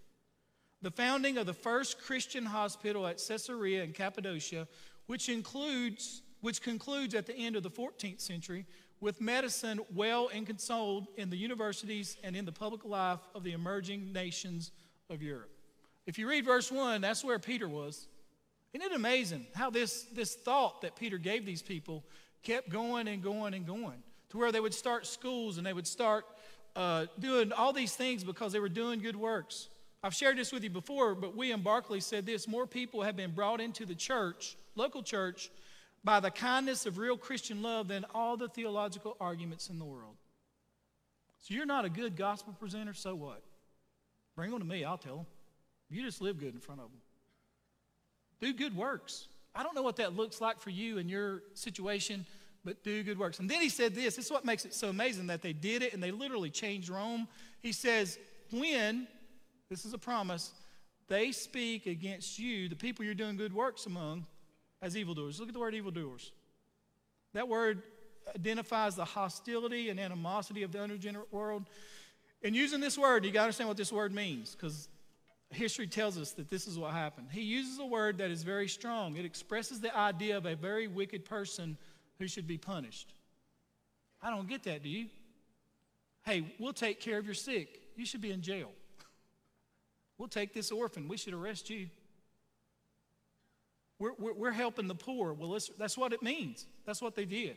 The 0.81 0.91
founding 0.91 1.39
of 1.39 1.47
the 1.47 1.55
first 1.55 2.01
Christian 2.01 2.45
hospital 2.45 3.07
at 3.07 3.21
Caesarea 3.27 3.83
in 3.83 3.93
Cappadocia, 3.93 4.69
which 5.07 5.29
includes 5.29 6.23
which 6.41 6.61
concludes 6.61 7.15
at 7.15 7.27
the 7.27 7.37
end 7.37 7.55
of 7.55 7.63
the 7.63 7.71
14th 7.71 8.21
century 8.21 8.67
with 9.03 9.20
medicine 9.20 9.80
well 9.92 10.30
and 10.32 10.46
consoled 10.46 11.09
in 11.16 11.28
the 11.28 11.36
universities 11.36 12.16
and 12.22 12.36
in 12.36 12.44
the 12.44 12.53
public 12.53 12.84
life 12.84 13.18
of 13.34 13.42
the 13.42 13.50
emerging 13.50 14.12
nations 14.12 14.70
of 15.11 15.20
Europe. 15.20 15.50
If 16.07 16.18
you 16.18 16.28
read 16.28 16.44
verse 16.44 16.70
1, 16.70 17.00
that's 17.00 17.24
where 17.24 17.40
Peter 17.40 17.68
was. 17.68 18.07
Isn't 18.72 18.92
it 18.92 18.94
amazing 18.94 19.46
how 19.57 19.70
this, 19.70 20.05
this 20.14 20.36
thought 20.36 20.82
that 20.82 20.94
Peter 20.94 21.18
gave 21.18 21.44
these 21.44 21.62
people 21.62 22.05
kept 22.44 22.68
going 22.68 23.09
and 23.09 23.20
going 23.20 23.55
and 23.55 23.66
going 23.66 24.05
to 24.30 24.38
where 24.38 24.53
they 24.53 24.61
would 24.61 24.72
start 24.72 25.05
schools 25.05 25.59
and 25.59 25.66
they 25.66 25.72
would 25.72 25.86
start 25.86 26.24
uh, 26.76 27.07
doing 27.18 27.53
all 27.53 27.72
these 27.72 27.96
things 27.96 28.22
because 28.22 28.53
they 28.53 28.61
were 28.61 28.68
doing 28.68 29.00
good 29.00 29.16
works. 29.16 29.68
I've 30.05 30.14
shared 30.14 30.38
this 30.38 30.53
with 30.53 30.62
you 30.62 30.70
before, 30.70 31.16
but 31.16 31.36
William 31.36 31.61
Barclay 31.61 32.00
said 32.00 32.24
this 32.24 32.46
more 32.46 32.68
people 32.68 33.03
have 33.03 33.16
been 33.16 33.32
brought 33.32 33.61
into 33.61 33.84
the 33.84 33.96
church, 33.96 34.57
local 34.76 35.03
church, 35.03 35.50
by 36.05 36.20
the 36.20 36.30
kindness 36.30 36.86
of 36.86 36.98
real 36.98 37.16
Christian 37.16 37.62
love 37.62 37.88
than 37.88 38.05
all 38.14 38.36
the 38.36 38.48
theological 38.48 39.16
arguments 39.20 39.68
in 39.68 39.78
the 39.78 39.84
world. 39.84 40.16
So 41.40 41.55
you're 41.55 41.66
not 41.66 41.84
a 41.84 41.90
good 41.90 42.16
gospel 42.16 42.55
presenter, 42.59 42.94
so 42.94 43.14
what? 43.14 43.42
Bring 44.36 44.50
them 44.50 44.61
to 44.61 44.64
me, 44.64 44.84
I'll 44.84 44.98
tell 44.98 45.16
them. 45.16 45.26
You 45.90 46.03
just 46.03 46.20
live 46.20 46.38
good 46.38 46.55
in 46.55 46.61
front 46.61 46.80
of 46.80 46.88
them. 46.90 47.00
Do 48.40 48.53
good 48.53 48.76
works. 48.76 49.28
I 49.55 49.62
don't 49.62 49.74
know 49.74 49.82
what 49.82 49.96
that 49.96 50.16
looks 50.16 50.40
like 50.40 50.61
for 50.61 50.70
you 50.70 50.98
in 50.98 51.09
your 51.09 51.42
situation, 51.55 52.24
but 52.64 52.82
do 52.82 53.03
good 53.03 53.18
works. 53.18 53.38
And 53.38 53.48
then 53.48 53.61
he 53.61 53.68
said 53.68 53.94
this 53.94 54.16
this 54.16 54.26
is 54.26 54.30
what 54.30 54.44
makes 54.44 54.64
it 54.64 54.74
so 54.74 54.88
amazing 54.88 55.26
that 55.26 55.42
they 55.42 55.53
did 55.53 55.82
it 55.82 55.92
and 55.92 56.03
they 56.03 56.11
literally 56.11 56.50
changed 56.50 56.88
Rome. 56.88 57.28
He 57.61 57.72
says, 57.72 58.18
When, 58.50 59.07
this 59.68 59.84
is 59.84 59.92
a 59.92 59.98
promise, 59.98 60.53
they 61.09 61.32
speak 61.32 61.86
against 61.86 62.38
you, 62.38 62.68
the 62.68 62.76
people 62.76 63.05
you're 63.05 63.14
doing 63.14 63.36
good 63.36 63.53
works 63.53 63.86
among, 63.86 64.26
as 64.83 64.97
evildoers. 64.97 65.39
Look 65.39 65.49
at 65.49 65.55
the 65.55 65.61
word 65.61 65.74
evildoers. 65.74 66.33
That 67.33 67.49
word 67.49 67.83
identifies 68.35 68.97
the 68.97 69.05
hostility 69.05 69.89
and 69.89 69.99
animosity 69.99 70.64
of 70.64 70.72
the 70.72 70.83
unregenerate 70.83 71.33
world. 71.33 71.68
And 72.43 72.55
using 72.55 72.80
this 72.80 72.99
word, 72.99 73.24
you 73.24 73.30
got 73.30 73.41
to 73.41 73.45
understand 73.45 73.68
what 73.68 73.76
this 73.76 73.93
word 73.93 74.12
means 74.12 74.55
because 74.55 74.89
history 75.51 75.87
tells 75.87 76.18
us 76.18 76.33
that 76.33 76.51
this 76.51 76.66
is 76.66 76.78
what 76.78 76.93
happened. 76.93 77.28
He 77.30 77.43
uses 77.43 77.78
a 77.78 77.85
word 77.87 78.18
that 78.18 78.30
is 78.30 78.43
very 78.43 78.68
strong, 78.68 79.16
it 79.16 79.24
expresses 79.24 79.80
the 79.80 79.97
idea 79.97 80.37
of 80.37 80.47
a 80.47 80.57
very 80.57 80.89
wicked 80.89 81.24
person 81.24 81.78
who 82.18 82.26
should 82.26 82.47
be 82.47 82.59
punished. 82.59 83.14
I 84.22 84.30
don't 84.30 84.49
get 84.49 84.64
that, 84.64 84.83
do 84.83 84.89
you? 84.89 85.07
Hey, 86.24 86.55
we'll 86.59 86.72
take 86.72 87.01
care 87.01 87.18
of 87.18 87.24
your 87.24 87.35
sick. 87.35 87.80
You 87.97 88.07
should 88.07 88.20
be 88.20 88.33
in 88.33 88.43
jail. 88.43 88.70
We'll 90.18 90.28
take 90.28 90.55
this 90.55 90.70
orphan. 90.70 91.09
We 91.09 91.16
should 91.16 91.35
arrest 91.35 91.68
you. 91.68 91.89
We're, 94.03 94.14
we're, 94.18 94.32
we're 94.32 94.50
helping 94.50 94.88
the 94.88 94.96
poor. 94.96 95.32
Well, 95.32 95.57
that's 95.78 95.96
what 95.96 96.12
it 96.12 96.24
means. 96.24 96.66
That's 96.84 97.00
what 97.00 97.14
they 97.14 97.24
did. 97.24 97.55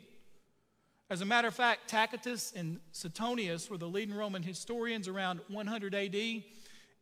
As 1.10 1.22
a 1.22 1.26
matter 1.26 1.48
of 1.48 1.56
fact, 1.56 1.88
Tacitus 1.90 2.54
and 2.56 2.80
Suetonius 2.92 3.68
were 3.68 3.80
the 3.80 3.88
leading 3.88 4.14
Roman 4.14 4.44
historians 4.44 5.08
around 5.08 5.40
100 5.48 5.96
AD. 5.96 6.44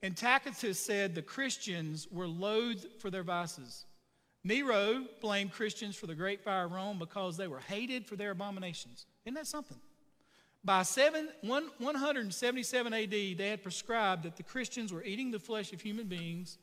And 0.02 0.16
Tacitus 0.16 0.80
said 0.80 1.14
the 1.14 1.22
Christians 1.22 2.08
were 2.10 2.28
loathed 2.28 2.88
for 3.00 3.10
their 3.10 3.24
vices. 3.24 3.84
Nero 4.46 5.04
blamed 5.20 5.52
Christians 5.52 5.98
for 5.98 6.08
the 6.08 6.16
great 6.16 6.42
fire 6.42 6.64
of 6.64 6.72
Rome 6.72 6.98
because 6.98 7.36
they 7.36 7.50
were 7.50 7.60
hated 7.60 8.06
for 8.06 8.16
their 8.16 8.32
abominations. 8.32 9.06
Isn't 9.26 9.36
that 9.36 9.48
something? 9.48 9.80
By 10.64 10.84
seven, 10.84 11.28
one, 11.42 11.66
177 11.80 12.94
AD, 12.94 13.10
they 13.10 13.50
had 13.50 13.62
prescribed 13.62 14.24
that 14.24 14.38
the 14.38 14.44
Christians 14.44 14.94
were 14.94 15.04
eating 15.04 15.32
the 15.32 15.40
flesh 15.40 15.74
of 15.74 15.82
human 15.82 16.08
beings 16.08 16.60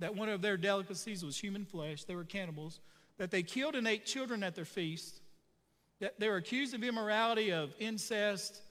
that 0.00 0.14
one 0.14 0.28
of 0.28 0.42
their 0.42 0.56
delicacies 0.56 1.24
was 1.24 1.38
human 1.38 1.64
flesh. 1.64 2.04
They 2.04 2.14
were 2.14 2.24
cannibals. 2.24 2.80
That 3.18 3.30
they 3.30 3.42
killed 3.42 3.76
and 3.76 3.86
ate 3.86 4.06
children 4.06 4.42
at 4.42 4.54
their 4.54 4.64
feast. 4.64 5.20
That 6.00 6.18
they 6.18 6.28
were 6.28 6.36
accused 6.36 6.74
of 6.74 6.82
immorality, 6.82 7.52
of 7.52 7.74
incest, 7.78 8.62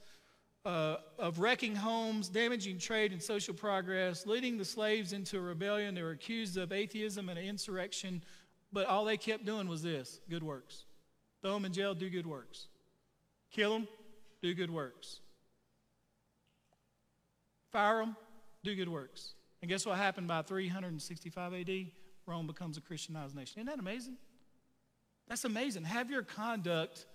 uh, 0.66 0.98
of 1.18 1.40
wrecking 1.40 1.76
homes, 1.76 2.28
damaging 2.30 2.80
trade 2.80 3.12
and 3.12 3.22
social 3.22 3.54
progress, 3.54 4.26
leading 4.26 4.58
the 4.58 4.66
slaves 4.66 5.14
into 5.14 5.38
a 5.38 5.42
rebellion. 5.42 5.96
They 5.96 6.02
were 6.02 6.12
accused 6.12 6.58
of 6.58 6.72
atheism 6.72 7.30
and 7.30 7.38
insurrection. 7.38 8.24
But 8.74 8.88
all 8.88 9.06
they 9.06 9.18
kept 9.18 9.46
doing 9.46 9.68
was 9.68 9.82
this 9.82 10.20
good 10.30 10.44
works. 10.44 10.86
Throw 11.42 11.54
them 11.54 11.66
in 11.66 11.74
jail, 11.74 11.94
do 11.94 12.10
good 12.10 12.28
works. 12.28 12.68
Kill 13.52 13.74
them, 13.74 13.88
do 14.42 14.54
good 14.54 14.70
works. 14.70 15.22
Fire 17.72 18.00
them, 18.00 18.16
do 18.64 18.76
good 18.76 18.90
works. 18.90 19.34
And 19.62 19.70
guess 19.70 19.86
what 19.86 19.98
happened 19.98 20.28
by 20.28 20.42
365 20.42 21.54
AD? 21.54 21.70
Rome 22.26 22.48
becomes 22.48 22.78
a 22.78 22.82
Christianized 22.82 23.36
nation. 23.36 23.60
Isn't 23.60 23.68
that 23.68 23.80
amazing? 23.80 24.18
That's 25.28 25.46
amazing. 25.46 25.84
Have 25.84 26.10
your 26.10 26.24
conduct 26.24 27.06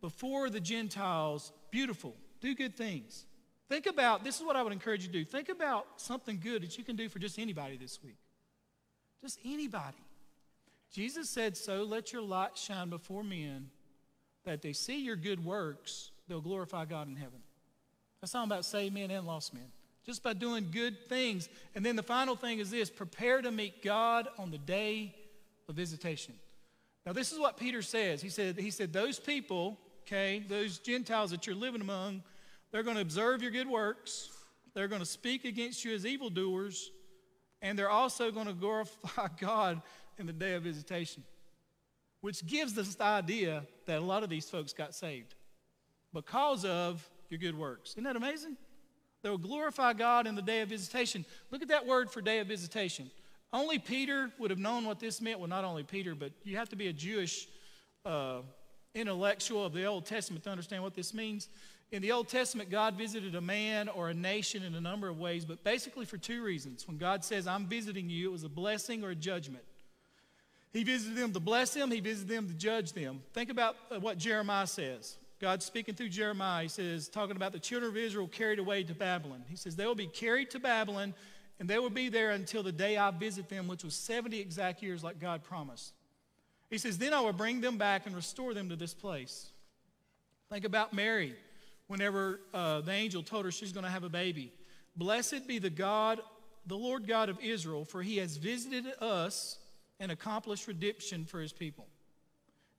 before 0.00 0.50
the 0.50 0.60
Gentiles 0.60 1.52
beautiful. 1.70 2.16
Do 2.40 2.54
good 2.54 2.76
things. 2.76 3.26
Think 3.68 3.86
about 3.86 4.24
this 4.24 4.38
is 4.38 4.46
what 4.46 4.56
I 4.56 4.62
would 4.62 4.72
encourage 4.72 5.02
you 5.02 5.08
to 5.08 5.12
do. 5.12 5.24
Think 5.24 5.48
about 5.48 5.86
something 5.96 6.40
good 6.42 6.62
that 6.62 6.76
you 6.76 6.84
can 6.84 6.96
do 6.96 7.08
for 7.08 7.18
just 7.18 7.38
anybody 7.38 7.76
this 7.76 8.02
week. 8.02 8.18
Just 9.22 9.38
anybody. 9.44 9.96
Jesus 10.92 11.30
said, 11.30 11.56
So 11.56 11.84
let 11.84 12.12
your 12.12 12.22
light 12.22 12.56
shine 12.56 12.90
before 12.90 13.22
men 13.22 13.70
that 14.44 14.60
they 14.60 14.72
see 14.72 15.02
your 15.02 15.16
good 15.16 15.44
works, 15.44 16.10
they'll 16.28 16.40
glorify 16.40 16.84
God 16.84 17.08
in 17.08 17.16
heaven. 17.16 17.40
That's 18.20 18.32
talking 18.32 18.50
about 18.50 18.64
saved 18.64 18.94
men 18.94 19.10
and 19.10 19.26
lost 19.26 19.54
men 19.54 19.70
just 20.04 20.22
by 20.22 20.32
doing 20.32 20.68
good 20.70 21.08
things. 21.08 21.48
And 21.74 21.84
then 21.84 21.96
the 21.96 22.02
final 22.02 22.36
thing 22.36 22.58
is 22.58 22.70
this 22.70 22.90
prepare 22.90 23.40
to 23.42 23.50
meet 23.50 23.82
God 23.82 24.28
on 24.38 24.50
the 24.50 24.58
day 24.58 25.14
of 25.68 25.74
visitation. 25.74 26.34
Now, 27.06 27.12
this 27.12 27.32
is 27.32 27.38
what 27.38 27.56
Peter 27.56 27.82
says. 27.82 28.22
He 28.22 28.28
said, 28.28 28.58
he 28.58 28.70
said 28.70 28.92
Those 28.92 29.18
people, 29.18 29.78
okay, 30.06 30.44
those 30.48 30.78
Gentiles 30.78 31.30
that 31.30 31.46
you're 31.46 31.56
living 31.56 31.80
among, 31.80 32.22
they're 32.70 32.82
going 32.82 32.96
to 32.96 33.02
observe 33.02 33.42
your 33.42 33.50
good 33.50 33.68
works, 33.68 34.30
they're 34.74 34.88
going 34.88 35.00
to 35.00 35.06
speak 35.06 35.44
against 35.44 35.84
you 35.84 35.94
as 35.94 36.06
evildoers, 36.06 36.90
and 37.60 37.78
they're 37.78 37.90
also 37.90 38.30
going 38.30 38.46
to 38.46 38.52
glorify 38.52 39.28
God 39.40 39.82
in 40.18 40.26
the 40.26 40.32
day 40.32 40.54
of 40.54 40.62
visitation. 40.62 41.22
Which 42.20 42.46
gives 42.46 42.78
us 42.78 42.94
the 42.94 43.04
idea 43.04 43.66
that 43.86 43.98
a 43.98 44.04
lot 44.04 44.22
of 44.22 44.30
these 44.30 44.48
folks 44.48 44.72
got 44.72 44.94
saved 44.94 45.34
because 46.14 46.64
of 46.64 47.08
your 47.28 47.38
good 47.38 47.58
works. 47.58 47.92
Isn't 47.92 48.04
that 48.04 48.16
amazing? 48.16 48.56
They 49.22 49.30
will 49.30 49.38
glorify 49.38 49.92
God 49.92 50.26
in 50.26 50.34
the 50.34 50.42
day 50.42 50.60
of 50.60 50.68
visitation. 50.68 51.24
Look 51.50 51.62
at 51.62 51.68
that 51.68 51.86
word 51.86 52.10
for 52.10 52.20
day 52.20 52.40
of 52.40 52.48
visitation. 52.48 53.10
Only 53.52 53.78
Peter 53.78 54.30
would 54.38 54.50
have 54.50 54.58
known 54.58 54.84
what 54.84 54.98
this 54.98 55.20
meant. 55.20 55.38
Well, 55.38 55.48
not 55.48 55.64
only 55.64 55.82
Peter, 55.82 56.14
but 56.14 56.32
you 56.42 56.56
have 56.56 56.68
to 56.70 56.76
be 56.76 56.88
a 56.88 56.92
Jewish 56.92 57.46
uh, 58.04 58.40
intellectual 58.94 59.64
of 59.64 59.72
the 59.72 59.84
Old 59.84 60.06
Testament 60.06 60.44
to 60.44 60.50
understand 60.50 60.82
what 60.82 60.94
this 60.94 61.14
means. 61.14 61.48
In 61.92 62.00
the 62.00 62.12
Old 62.12 62.28
Testament, 62.28 62.70
God 62.70 62.94
visited 62.94 63.34
a 63.34 63.40
man 63.40 63.88
or 63.90 64.08
a 64.08 64.14
nation 64.14 64.62
in 64.62 64.74
a 64.74 64.80
number 64.80 65.08
of 65.08 65.18
ways, 65.18 65.44
but 65.44 65.62
basically 65.62 66.06
for 66.06 66.16
two 66.16 66.42
reasons. 66.42 66.88
When 66.88 66.96
God 66.96 67.22
says, 67.22 67.46
I'm 67.46 67.66
visiting 67.66 68.08
you, 68.08 68.30
it 68.30 68.32
was 68.32 68.44
a 68.44 68.48
blessing 68.48 69.04
or 69.04 69.10
a 69.10 69.14
judgment. 69.14 69.64
He 70.72 70.84
visited 70.84 71.18
them 71.18 71.34
to 71.34 71.40
bless 71.40 71.74
them, 71.74 71.90
He 71.90 72.00
visited 72.00 72.34
them 72.34 72.48
to 72.48 72.54
judge 72.54 72.94
them. 72.94 73.22
Think 73.34 73.50
about 73.50 73.76
uh, 73.90 74.00
what 74.00 74.16
Jeremiah 74.16 74.66
says. 74.66 75.18
God 75.42 75.60
speaking 75.60 75.96
through 75.96 76.10
Jeremiah, 76.10 76.62
he 76.62 76.68
says, 76.68 77.08
talking 77.08 77.34
about 77.34 77.50
the 77.50 77.58
children 77.58 77.90
of 77.90 77.96
Israel 77.96 78.28
carried 78.28 78.60
away 78.60 78.84
to 78.84 78.94
Babylon. 78.94 79.42
He 79.48 79.56
says, 79.56 79.74
They 79.74 79.84
will 79.84 79.96
be 79.96 80.06
carried 80.06 80.50
to 80.50 80.60
Babylon, 80.60 81.14
and 81.58 81.68
they 81.68 81.80
will 81.80 81.90
be 81.90 82.08
there 82.08 82.30
until 82.30 82.62
the 82.62 82.70
day 82.70 82.96
I 82.96 83.10
visit 83.10 83.48
them, 83.48 83.66
which 83.66 83.82
was 83.82 83.94
70 83.94 84.38
exact 84.38 84.84
years, 84.84 85.02
like 85.02 85.18
God 85.18 85.42
promised. 85.42 85.94
He 86.70 86.78
says, 86.78 86.96
Then 86.96 87.12
I 87.12 87.20
will 87.20 87.32
bring 87.32 87.60
them 87.60 87.76
back 87.76 88.06
and 88.06 88.14
restore 88.14 88.54
them 88.54 88.68
to 88.68 88.76
this 88.76 88.94
place. 88.94 89.50
Think 90.48 90.64
about 90.64 90.92
Mary 90.92 91.34
whenever 91.88 92.38
uh, 92.54 92.82
the 92.82 92.92
angel 92.92 93.24
told 93.24 93.44
her 93.44 93.50
she's 93.50 93.72
going 93.72 93.84
to 93.84 93.90
have 93.90 94.04
a 94.04 94.08
baby. 94.08 94.52
Blessed 94.94 95.48
be 95.48 95.58
the 95.58 95.70
God, 95.70 96.20
the 96.66 96.76
Lord 96.76 97.08
God 97.08 97.28
of 97.28 97.40
Israel, 97.42 97.84
for 97.84 98.00
he 98.00 98.18
has 98.18 98.36
visited 98.36 98.86
us 99.00 99.58
and 99.98 100.12
accomplished 100.12 100.68
redemption 100.68 101.24
for 101.24 101.40
his 101.40 101.52
people. 101.52 101.88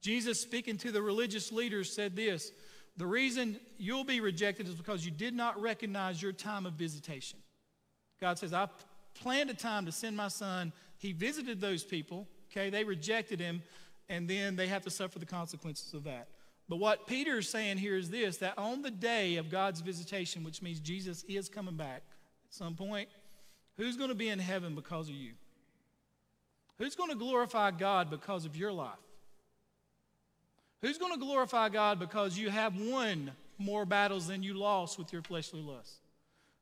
Jesus, 0.03 0.39
speaking 0.39 0.77
to 0.79 0.91
the 0.91 1.01
religious 1.01 1.49
leaders, 1.53 1.91
said 1.91 2.13
this 2.13 2.51
The 2.97 3.07
reason 3.07 3.57
you'll 3.77 4.03
be 4.03 4.19
rejected 4.19 4.67
is 4.67 4.75
because 4.75 5.05
you 5.05 5.11
did 5.11 5.33
not 5.33 5.59
recognize 5.59 6.21
your 6.21 6.33
time 6.33 6.65
of 6.65 6.73
visitation. 6.73 7.39
God 8.19 8.37
says, 8.37 8.53
I 8.53 8.67
planned 9.15 9.49
a 9.49 9.53
time 9.53 9.85
to 9.85 9.91
send 9.93 10.17
my 10.17 10.27
son. 10.27 10.73
He 10.97 11.13
visited 11.13 11.61
those 11.61 11.85
people, 11.85 12.27
okay? 12.51 12.69
They 12.69 12.83
rejected 12.83 13.39
him, 13.39 13.63
and 14.09 14.29
then 14.29 14.57
they 14.57 14.67
have 14.67 14.83
to 14.83 14.89
suffer 14.89 15.19
the 15.19 15.25
consequences 15.25 15.93
of 15.93 16.03
that. 16.03 16.27
But 16.67 16.79
what 16.79 17.07
Peter 17.07 17.37
is 17.37 17.47
saying 17.49 17.77
here 17.77 17.95
is 17.95 18.09
this 18.09 18.37
that 18.37 18.57
on 18.57 18.81
the 18.81 18.91
day 18.91 19.37
of 19.37 19.49
God's 19.49 19.79
visitation, 19.79 20.43
which 20.43 20.61
means 20.61 20.81
Jesus 20.81 21.23
is 21.29 21.47
coming 21.47 21.75
back 21.75 22.03
at 22.45 22.53
some 22.53 22.75
point, 22.75 23.07
who's 23.77 23.95
going 23.95 24.09
to 24.09 24.15
be 24.15 24.27
in 24.27 24.39
heaven 24.39 24.75
because 24.75 25.07
of 25.07 25.15
you? 25.15 25.31
Who's 26.77 26.95
going 26.95 27.09
to 27.09 27.15
glorify 27.15 27.71
God 27.71 28.09
because 28.09 28.45
of 28.45 28.57
your 28.57 28.73
life? 28.73 28.97
Who's 30.83 30.97
going 30.97 31.13
to 31.13 31.19
glorify 31.19 31.69
God 31.69 31.97
because 31.97 32.37
you 32.37 32.49
have 32.49 32.75
won 32.77 33.31
more 33.57 33.85
battles 33.85 34.27
than 34.27 34.43
you 34.43 34.53
lost 34.53 34.99
with 34.99 35.13
your 35.13 35.21
fleshly 35.21 35.61
lusts? 35.61 35.95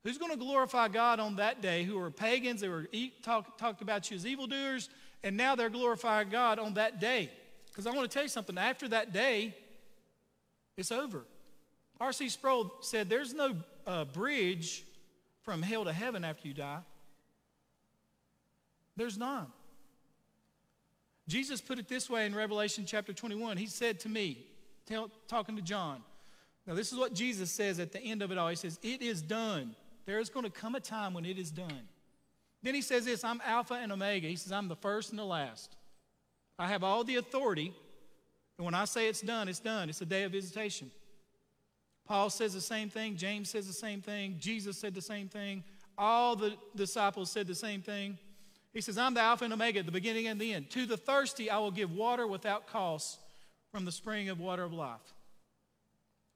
Who's 0.03 0.19
going 0.19 0.31
to 0.31 0.37
glorify 0.37 0.89
God 0.89 1.19
on 1.19 1.37
that 1.37 1.59
day 1.59 1.83
who 1.83 1.99
are 1.99 2.11
pagans, 2.11 2.61
they 2.61 2.69
were 2.69 2.87
talk, 3.23 3.57
talked 3.57 3.81
about 3.81 4.11
you 4.11 4.15
as 4.15 4.25
evildoers, 4.27 4.89
and 5.23 5.35
now 5.35 5.55
they're 5.55 5.71
glorifying 5.71 6.29
God 6.29 6.59
on 6.59 6.75
that 6.75 7.01
day? 7.01 7.31
Because 7.69 7.87
I 7.87 7.91
want 7.91 8.09
to 8.09 8.13
tell 8.13 8.21
you 8.21 8.29
something. 8.29 8.59
After 8.59 8.87
that 8.89 9.11
day, 9.11 9.55
it's 10.77 10.91
over. 10.91 11.25
R.C. 11.99 12.29
Sproul 12.29 12.71
said 12.81 13.09
there's 13.09 13.33
no 13.33 13.55
uh, 13.87 14.05
bridge 14.05 14.85
from 15.41 15.63
hell 15.63 15.85
to 15.85 15.93
heaven 15.93 16.23
after 16.23 16.47
you 16.47 16.53
die. 16.53 16.81
There's 18.95 19.17
none. 19.17 19.47
Jesus 21.27 21.61
put 21.61 21.79
it 21.79 21.87
this 21.87 22.09
way 22.09 22.25
in 22.25 22.35
Revelation 22.35 22.85
chapter 22.85 23.13
21. 23.13 23.57
He 23.57 23.67
said 23.67 23.99
to 24.01 24.09
me, 24.09 24.45
tell, 24.85 25.09
talking 25.27 25.55
to 25.55 25.61
John, 25.61 26.01
now 26.67 26.73
this 26.73 26.91
is 26.91 26.97
what 26.97 27.13
Jesus 27.13 27.51
says 27.51 27.79
at 27.79 27.91
the 27.91 27.99
end 27.99 28.21
of 28.21 28.31
it 28.31 28.37
all. 28.37 28.47
He 28.47 28.55
says, 28.55 28.79
It 28.83 29.01
is 29.01 29.21
done. 29.21 29.75
There 30.05 30.19
is 30.19 30.29
going 30.29 30.45
to 30.45 30.51
come 30.51 30.75
a 30.75 30.79
time 30.79 31.13
when 31.13 31.25
it 31.25 31.37
is 31.37 31.51
done. 31.51 31.87
Then 32.63 32.75
he 32.75 32.81
says 32.81 33.05
this 33.05 33.23
I'm 33.23 33.41
Alpha 33.45 33.75
and 33.75 33.91
Omega. 33.91 34.27
He 34.27 34.35
says, 34.35 34.51
I'm 34.51 34.67
the 34.67 34.75
first 34.75 35.09
and 35.09 35.19
the 35.19 35.25
last. 35.25 35.75
I 36.59 36.67
have 36.67 36.83
all 36.83 37.03
the 37.03 37.15
authority. 37.15 37.73
And 38.57 38.65
when 38.65 38.75
I 38.75 38.85
say 38.85 39.07
it's 39.07 39.21
done, 39.21 39.47
it's 39.47 39.59
done. 39.59 39.89
It's 39.89 40.01
a 40.01 40.05
day 40.05 40.23
of 40.23 40.31
visitation. 40.31 40.91
Paul 42.05 42.29
says 42.29 42.53
the 42.53 42.61
same 42.61 42.89
thing. 42.89 43.15
James 43.15 43.49
says 43.49 43.65
the 43.65 43.73
same 43.73 44.01
thing. 44.01 44.35
Jesus 44.39 44.77
said 44.77 44.93
the 44.93 45.01
same 45.01 45.27
thing. 45.29 45.63
All 45.97 46.35
the 46.35 46.55
disciples 46.75 47.31
said 47.31 47.47
the 47.47 47.55
same 47.55 47.81
thing. 47.81 48.17
He 48.73 48.81
says, 48.81 48.97
I'm 48.97 49.13
the 49.13 49.21
Alpha 49.21 49.43
and 49.43 49.53
Omega, 49.53 49.83
the 49.83 49.91
beginning 49.91 50.27
and 50.27 50.39
the 50.39 50.53
end. 50.53 50.69
To 50.71 50.85
the 50.85 50.97
thirsty, 50.97 51.49
I 51.49 51.57
will 51.57 51.71
give 51.71 51.91
water 51.91 52.25
without 52.25 52.67
cost 52.67 53.19
from 53.71 53.85
the 53.85 53.91
spring 53.91 54.29
of 54.29 54.39
water 54.39 54.63
of 54.63 54.73
life. 54.73 54.99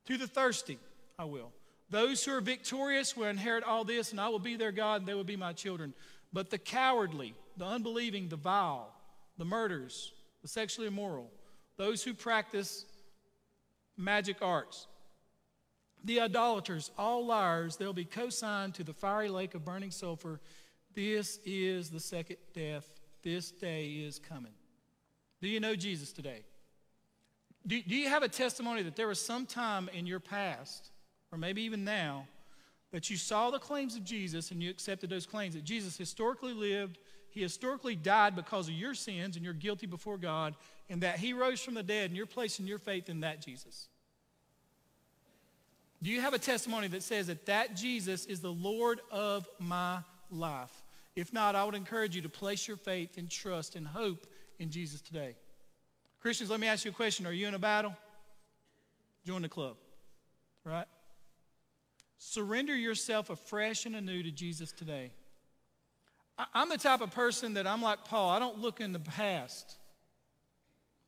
To 0.07 0.17
the 0.17 0.27
thirsty, 0.27 0.77
I 1.17 1.25
will. 1.25 1.51
Those 1.89 2.23
who 2.23 2.33
are 2.33 2.41
victorious 2.41 3.15
will 3.15 3.27
inherit 3.27 3.63
all 3.63 3.83
this, 3.83 4.11
and 4.11 4.19
I 4.19 4.29
will 4.29 4.39
be 4.39 4.55
their 4.55 4.71
God, 4.71 5.01
and 5.01 5.07
they 5.07 5.13
will 5.13 5.23
be 5.23 5.37
my 5.37 5.53
children. 5.53 5.93
But 6.33 6.49
the 6.49 6.57
cowardly, 6.57 7.35
the 7.57 7.65
unbelieving, 7.65 8.27
the 8.27 8.35
vile, 8.35 8.93
the 9.37 9.45
murderers, 9.45 10.11
the 10.41 10.47
sexually 10.47 10.87
immoral, 10.87 11.31
those 11.77 12.03
who 12.03 12.13
practice 12.13 12.85
magic 13.97 14.37
arts, 14.41 14.87
the 16.03 16.19
idolaters, 16.19 16.91
all 16.97 17.25
liars, 17.25 17.77
they'll 17.77 17.93
be 17.93 18.05
co-signed 18.05 18.73
to 18.75 18.83
the 18.83 18.93
fiery 18.93 19.29
lake 19.29 19.55
of 19.55 19.65
burning 19.65 19.91
sulfur. 19.91 20.39
This 20.95 21.39
is 21.45 21.89
the 21.89 21.99
second 21.99 22.37
death. 22.53 22.89
This 23.21 23.51
day 23.51 23.87
is 23.87 24.17
coming. 24.17 24.53
Do 25.41 25.49
you 25.49 25.59
know 25.59 25.75
Jesus 25.75 26.13
today? 26.13 26.43
Do, 27.67 27.81
do 27.81 27.95
you 27.95 28.07
have 28.09 28.23
a 28.23 28.29
testimony 28.29 28.83
that 28.83 28.95
there 28.95 29.07
was 29.07 29.19
some 29.19 29.45
time 29.45 29.89
in 29.93 30.05
your 30.05 30.19
past, 30.19 30.91
or 31.31 31.37
maybe 31.37 31.63
even 31.63 31.83
now, 31.83 32.27
that 32.91 33.09
you 33.09 33.17
saw 33.17 33.49
the 33.49 33.59
claims 33.59 33.95
of 33.95 34.05
Jesus 34.05 34.51
and 34.51 34.63
you 34.63 34.69
accepted 34.69 35.09
those 35.09 35.25
claims? 35.25 35.55
That 35.55 35.63
Jesus 35.63 35.97
historically 35.97 36.53
lived, 36.53 36.99
he 37.29 37.41
historically 37.41 37.95
died 37.95 38.35
because 38.35 38.69
of 38.69 38.75
your 38.75 38.93
sins 38.93 39.35
and 39.35 39.43
you're 39.43 39.53
guilty 39.53 39.87
before 39.87 40.17
God, 40.17 40.55
and 40.89 41.01
that 41.01 41.19
he 41.19 41.33
rose 41.33 41.59
from 41.59 41.73
the 41.73 41.83
dead 41.83 42.11
and 42.11 42.15
you're 42.15 42.25
placing 42.25 42.67
your 42.67 42.77
faith 42.77 43.09
in 43.09 43.21
that 43.21 43.41
Jesus? 43.41 43.89
Do 46.01 46.11
you 46.11 46.21
have 46.21 46.35
a 46.35 46.39
testimony 46.39 46.87
that 46.89 47.03
says 47.03 47.27
that 47.27 47.47
that 47.47 47.75
Jesus 47.75 48.25
is 48.27 48.39
the 48.39 48.53
Lord 48.53 49.01
of 49.11 49.47
my 49.59 49.99
life? 50.29 50.84
If 51.15 51.31
not, 51.31 51.55
I 51.55 51.63
would 51.63 51.75
encourage 51.75 52.15
you 52.15 52.21
to 52.23 52.29
place 52.29 52.67
your 52.67 52.77
faith 52.77 53.17
and 53.17 53.29
trust 53.29 53.75
and 53.75 53.87
hope 53.87 54.27
in 54.59 54.69
Jesus 54.69 55.01
today. 55.01 55.35
Christians, 56.19 56.49
let 56.49 56.59
me 56.59 56.67
ask 56.67 56.83
you 56.85 56.91
a 56.91 56.93
question. 56.93 57.25
Are 57.25 57.31
you 57.31 57.47
in 57.47 57.53
a 57.53 57.59
battle? 57.59 57.95
Join 59.25 59.41
the 59.41 59.49
club, 59.49 59.77
right? 60.63 60.87
Surrender 62.17 62.75
yourself 62.75 63.29
afresh 63.29 63.85
and 63.85 63.95
anew 63.95 64.23
to 64.23 64.31
Jesus 64.31 64.71
today. 64.71 65.11
I'm 66.53 66.67
the 66.69 66.77
type 66.77 67.01
of 67.01 67.11
person 67.11 67.53
that 67.53 67.65
I'm 67.65 67.81
like 67.81 68.03
Paul. 68.05 68.29
I 68.29 68.39
don't 68.39 68.59
look 68.59 68.81
in 68.81 68.91
the 68.91 68.99
past. 68.99 69.77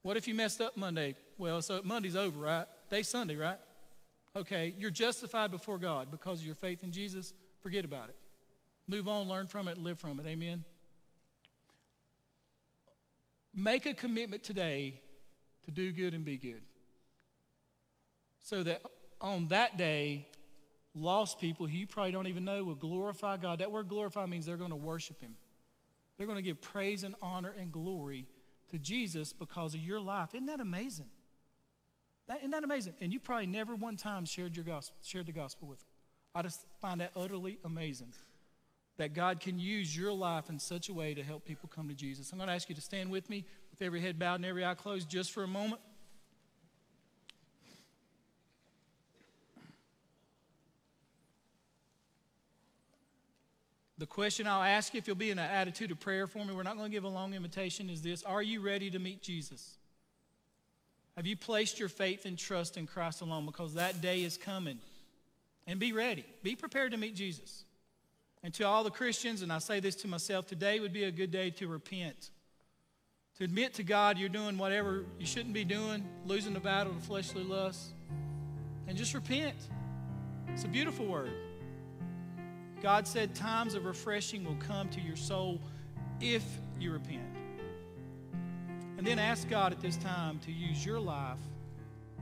What 0.03 0.15
if 0.15 0.27
you 0.27 0.33
messed 0.33 0.61
up 0.61 0.77
Monday? 0.77 1.15
Well, 1.37 1.61
so 1.61 1.81
Monday's 1.83 2.15
over, 2.15 2.39
right? 2.39 2.65
Day's 2.89 3.09
Sunday, 3.09 3.35
right? 3.35 3.57
Okay, 4.35 4.73
you're 4.77 4.91
justified 4.91 5.51
before 5.51 5.77
God 5.77 6.11
because 6.11 6.39
of 6.39 6.45
your 6.45 6.55
faith 6.55 6.83
in 6.83 6.91
Jesus. 6.91 7.33
Forget 7.61 7.83
about 7.83 8.09
it. 8.09 8.15
Move 8.87 9.07
on, 9.07 9.27
learn 9.27 9.47
from 9.47 9.67
it, 9.67 9.77
live 9.77 9.99
from 9.99 10.19
it. 10.19 10.25
Amen. 10.25 10.63
Make 13.53 13.85
a 13.85 13.93
commitment 13.93 14.43
today 14.43 15.01
to 15.65 15.71
do 15.71 15.91
good 15.91 16.13
and 16.13 16.23
be 16.23 16.37
good. 16.37 16.61
So 18.39 18.63
that 18.63 18.81
on 19.19 19.47
that 19.49 19.77
day, 19.77 20.27
lost 20.95 21.39
people 21.39 21.67
who 21.67 21.77
you 21.77 21.87
probably 21.87 22.11
don't 22.11 22.27
even 22.27 22.45
know 22.45 22.63
will 22.63 22.75
glorify 22.75 23.37
God. 23.37 23.59
That 23.59 23.71
word 23.71 23.89
glorify 23.89 24.25
means 24.25 24.45
they're 24.45 24.57
going 24.57 24.69
to 24.69 24.75
worship 24.75 25.19
Him. 25.19 25.35
They're 26.17 26.27
going 26.27 26.37
to 26.37 26.43
give 26.43 26.61
praise 26.61 27.03
and 27.03 27.15
honor 27.21 27.53
and 27.59 27.71
glory 27.71 28.27
to 28.71 28.79
Jesus 28.79 29.33
because 29.33 29.73
of 29.73 29.81
your 29.81 29.99
life. 29.99 30.33
Isn't 30.33 30.47
that 30.47 30.59
amazing? 30.59 31.09
That, 32.27 32.39
isn't 32.39 32.51
that 32.51 32.63
amazing? 32.63 32.93
And 33.01 33.11
you 33.11 33.19
probably 33.19 33.47
never 33.47 33.75
one 33.75 33.97
time 33.97 34.25
shared 34.25 34.55
your 34.55 34.65
gospel, 34.65 34.97
shared 35.03 35.25
the 35.25 35.31
gospel 35.31 35.67
with 35.67 35.79
them. 35.79 35.87
I 36.35 36.41
just 36.41 36.65
find 36.81 37.01
that 37.01 37.11
utterly 37.15 37.59
amazing 37.63 38.13
that 38.97 39.13
God 39.13 39.39
can 39.39 39.59
use 39.59 39.95
your 39.95 40.11
life 40.11 40.49
in 40.49 40.59
such 40.59 40.89
a 40.89 40.93
way 40.93 41.13
to 41.13 41.23
help 41.23 41.45
people 41.45 41.69
come 41.73 41.87
to 41.87 41.93
Jesus. 41.93 42.31
I'm 42.31 42.37
going 42.37 42.47
to 42.47 42.53
ask 42.53 42.67
you 42.67 42.75
to 42.75 42.81
stand 42.81 43.11
with 43.11 43.29
me 43.29 43.45
with 43.71 43.81
every 43.81 44.01
head 44.01 44.17
bowed 44.19 44.35
and 44.35 44.45
every 44.45 44.65
eye 44.65 44.73
closed 44.73 45.09
just 45.09 45.31
for 45.31 45.43
a 45.43 45.47
moment. 45.47 45.81
The 53.99 54.05
question 54.05 54.45
I'll 54.45 54.61
ask 54.61 54.93
you, 54.93 54.99
if 54.99 55.07
you'll 55.07 55.15
be 55.15 55.31
in 55.31 55.39
an 55.39 55.49
attitude 55.49 55.89
of 55.89 55.99
prayer 55.99 56.27
for 56.27 56.45
me, 56.45 56.53
we're 56.53 56.63
not 56.63 56.77
going 56.77 56.89
to 56.89 56.95
give 56.95 57.03
a 57.03 57.09
long 57.09 57.33
invitation, 57.33 57.89
is 57.89 58.01
this 58.01 58.23
Are 58.23 58.43
you 58.43 58.61
ready 58.61 58.91
to 58.91 58.99
meet 58.99 59.21
Jesus? 59.23 59.77
Have 61.15 61.25
you 61.25 61.35
placed 61.35 61.79
your 61.79 61.89
faith 61.89 62.25
and 62.25 62.37
trust 62.37 62.77
in 62.77 62.85
Christ 62.85 63.21
alone? 63.21 63.47
Because 63.47 63.73
that 63.73 64.01
day 64.01 64.23
is 64.23 64.37
coming. 64.37 64.77
And 65.65 65.79
be 65.79 65.91
ready. 65.91 66.25
Be 66.43 66.55
prepared 66.55 66.91
to 66.91 66.97
meet 66.97 67.15
Jesus. 67.15 67.65
And 68.43 68.53
to 68.55 68.63
all 68.63 68.83
the 68.83 68.91
Christians, 68.91 69.41
and 69.41 69.51
I 69.51 69.59
say 69.59 69.79
this 69.79 69.95
to 69.97 70.07
myself, 70.07 70.45
today 70.45 70.79
would 70.79 70.93
be 70.93 71.03
a 71.03 71.11
good 71.11 71.31
day 71.31 71.49
to 71.51 71.67
repent. 71.67 72.31
To 73.37 73.43
admit 73.43 73.75
to 73.75 73.83
God 73.83 74.17
you're 74.17 74.29
doing 74.29 74.57
whatever 74.57 75.05
you 75.19 75.25
shouldn't 75.25 75.53
be 75.53 75.63
doing, 75.63 76.07
losing 76.25 76.53
the 76.53 76.59
battle 76.59 76.93
to 76.93 76.99
fleshly 76.99 77.43
lusts, 77.43 77.93
and 78.87 78.97
just 78.97 79.13
repent. 79.13 79.55
It's 80.49 80.63
a 80.63 80.67
beautiful 80.67 81.05
word. 81.05 81.33
God 82.81 83.07
said 83.07 83.35
times 83.35 83.73
of 83.73 83.85
refreshing 83.85 84.43
will 84.43 84.55
come 84.55 84.89
to 84.89 85.01
your 85.01 85.15
soul 85.15 85.59
if 86.21 86.43
you 86.79 86.91
repent. 86.91 87.21
And 88.97 89.05
then 89.05 89.19
ask 89.19 89.47
God 89.47 89.71
at 89.71 89.81
this 89.81 89.97
time 89.97 90.39
to 90.39 90.51
use 90.51 90.85
your 90.85 90.99
life 90.99 91.37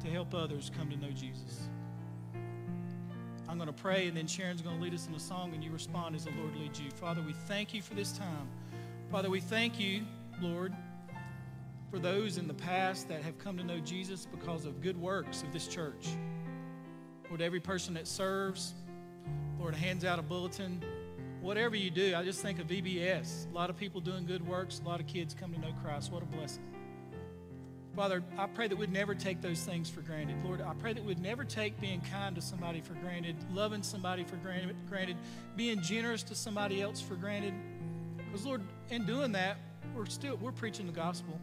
to 0.03 0.09
help 0.09 0.33
others 0.33 0.71
come 0.77 0.89
to 0.89 0.97
know 0.97 1.11
Jesus. 1.11 1.69
I'm 3.47 3.57
going 3.57 3.67
to 3.67 3.73
pray, 3.73 4.07
and 4.07 4.17
then 4.17 4.27
Sharon's 4.27 4.61
going 4.61 4.77
to 4.77 4.83
lead 4.83 4.93
us 4.93 5.07
in 5.07 5.13
a 5.13 5.19
song, 5.19 5.53
and 5.53 5.63
you 5.63 5.71
respond 5.71 6.15
as 6.15 6.25
the 6.25 6.31
Lord 6.31 6.55
leads 6.55 6.79
you. 6.79 6.89
Father, 6.91 7.21
we 7.21 7.33
thank 7.47 7.73
you 7.73 7.81
for 7.81 7.93
this 7.93 8.11
time. 8.11 8.47
Father, 9.11 9.29
we 9.29 9.39
thank 9.39 9.79
you, 9.79 10.03
Lord, 10.41 10.73
for 11.91 11.99
those 11.99 12.37
in 12.37 12.47
the 12.47 12.53
past 12.53 13.07
that 13.09 13.21
have 13.21 13.37
come 13.37 13.57
to 13.57 13.63
know 13.63 13.79
Jesus 13.79 14.25
because 14.25 14.65
of 14.65 14.81
good 14.81 14.99
works 14.99 15.43
of 15.43 15.53
this 15.53 15.67
church. 15.67 16.07
Lord, 17.29 17.41
every 17.41 17.59
person 17.59 17.93
that 17.93 18.07
serves, 18.07 18.73
Lord, 19.59 19.75
hands 19.75 20.03
out 20.03 20.17
a 20.17 20.23
bulletin. 20.23 20.83
Whatever 21.41 21.75
you 21.75 21.91
do, 21.91 22.15
I 22.15 22.23
just 22.23 22.41
think 22.41 22.59
of 22.59 22.67
VBS. 22.67 23.49
A 23.51 23.53
lot 23.53 23.69
of 23.69 23.77
people 23.77 24.01
doing 24.01 24.25
good 24.25 24.45
works, 24.47 24.81
a 24.83 24.87
lot 24.87 24.99
of 24.99 25.07
kids 25.07 25.35
come 25.39 25.53
to 25.53 25.59
know 25.59 25.73
Christ. 25.83 26.11
What 26.11 26.23
a 26.23 26.25
blessing. 26.25 26.63
Father, 27.95 28.21
I 28.37 28.47
pray 28.47 28.67
that 28.67 28.77
we'd 28.77 28.91
never 28.91 29.15
take 29.15 29.41
those 29.41 29.61
things 29.61 29.89
for 29.89 30.01
granted. 30.01 30.35
Lord, 30.43 30.61
I 30.61 30.73
pray 30.73 30.91
that 30.91 31.03
we'd 31.03 31.21
never 31.21 31.45
take 31.45 31.79
being 31.79 32.01
kind 32.01 32.35
to 32.35 32.41
somebody 32.41 32.81
for 32.81 32.93
granted, 32.95 33.37
loving 33.53 33.83
somebody 33.83 34.25
for 34.25 34.35
granted, 34.35 35.17
being 35.55 35.81
generous 35.81 36.21
to 36.23 36.35
somebody 36.35 36.81
else 36.81 36.99
for 36.99 37.15
granted. 37.15 37.53
Because, 38.17 38.45
Lord, 38.45 38.61
in 38.89 39.05
doing 39.05 39.31
that, 39.31 39.57
we're 39.95 40.07
still 40.07 40.35
we're 40.35 40.51
preaching 40.51 40.87
the 40.87 40.91
gospel. 40.91 41.39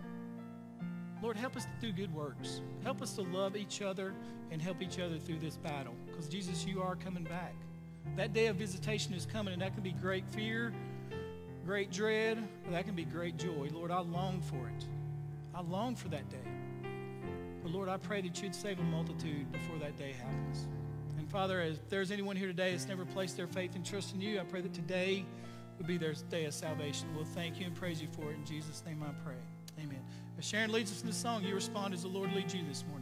Lord, 1.22 1.38
help 1.38 1.56
us 1.56 1.64
to 1.64 1.86
do 1.86 1.90
good 1.90 2.12
works. 2.14 2.60
Help 2.82 3.00
us 3.00 3.14
to 3.14 3.22
love 3.22 3.56
each 3.56 3.80
other 3.80 4.12
and 4.50 4.60
help 4.60 4.82
each 4.82 4.98
other 4.98 5.16
through 5.18 5.38
this 5.38 5.56
battle. 5.56 5.94
Because, 6.06 6.28
Jesus, 6.28 6.66
you 6.66 6.82
are 6.82 6.96
coming 6.96 7.24
back. 7.24 7.54
That 8.16 8.34
day 8.34 8.48
of 8.48 8.56
visitation 8.56 9.14
is 9.14 9.24
coming, 9.24 9.54
and 9.54 9.62
that 9.62 9.72
can 9.72 9.82
be 9.82 9.92
great 9.92 10.28
fear, 10.28 10.74
great 11.64 11.90
dread, 11.90 12.36
or 12.66 12.72
that 12.72 12.84
can 12.84 12.94
be 12.94 13.04
great 13.04 13.38
joy. 13.38 13.70
Lord, 13.72 13.90
I 13.90 14.00
long 14.00 14.42
for 14.42 14.68
it. 14.68 14.84
I 15.54 15.60
long 15.60 15.94
for 15.94 16.08
that 16.08 16.28
day. 16.30 16.38
But 17.62 17.72
Lord, 17.72 17.88
I 17.88 17.96
pray 17.96 18.20
that 18.22 18.42
you'd 18.42 18.54
save 18.54 18.78
a 18.80 18.82
multitude 18.82 19.50
before 19.52 19.78
that 19.78 19.96
day 19.96 20.12
happens. 20.12 20.66
And 21.18 21.30
Father, 21.30 21.60
if 21.60 21.88
there's 21.88 22.10
anyone 22.10 22.36
here 22.36 22.48
today 22.48 22.72
that's 22.72 22.88
never 22.88 23.04
placed 23.04 23.36
their 23.36 23.46
faith 23.46 23.76
and 23.76 23.84
trust 23.84 24.14
in 24.14 24.20
you, 24.20 24.40
I 24.40 24.44
pray 24.44 24.60
that 24.62 24.74
today 24.74 25.24
would 25.78 25.86
be 25.86 25.96
their 25.96 26.14
day 26.30 26.46
of 26.46 26.54
salvation. 26.54 27.08
We'll 27.14 27.24
thank 27.24 27.60
you 27.60 27.66
and 27.66 27.74
praise 27.74 28.00
you 28.00 28.08
for 28.08 28.30
it. 28.30 28.34
In 28.34 28.44
Jesus' 28.44 28.82
name 28.84 29.02
I 29.02 29.12
pray. 29.24 29.36
Amen. 29.78 30.00
As 30.38 30.44
Sharon 30.44 30.72
leads 30.72 30.90
us 30.90 31.02
in 31.02 31.06
the 31.06 31.12
song, 31.12 31.44
you 31.44 31.54
respond 31.54 31.94
as 31.94 32.02
the 32.02 32.08
Lord 32.08 32.32
leads 32.32 32.54
you 32.54 32.62
this 32.68 32.84
morning. 32.88 33.01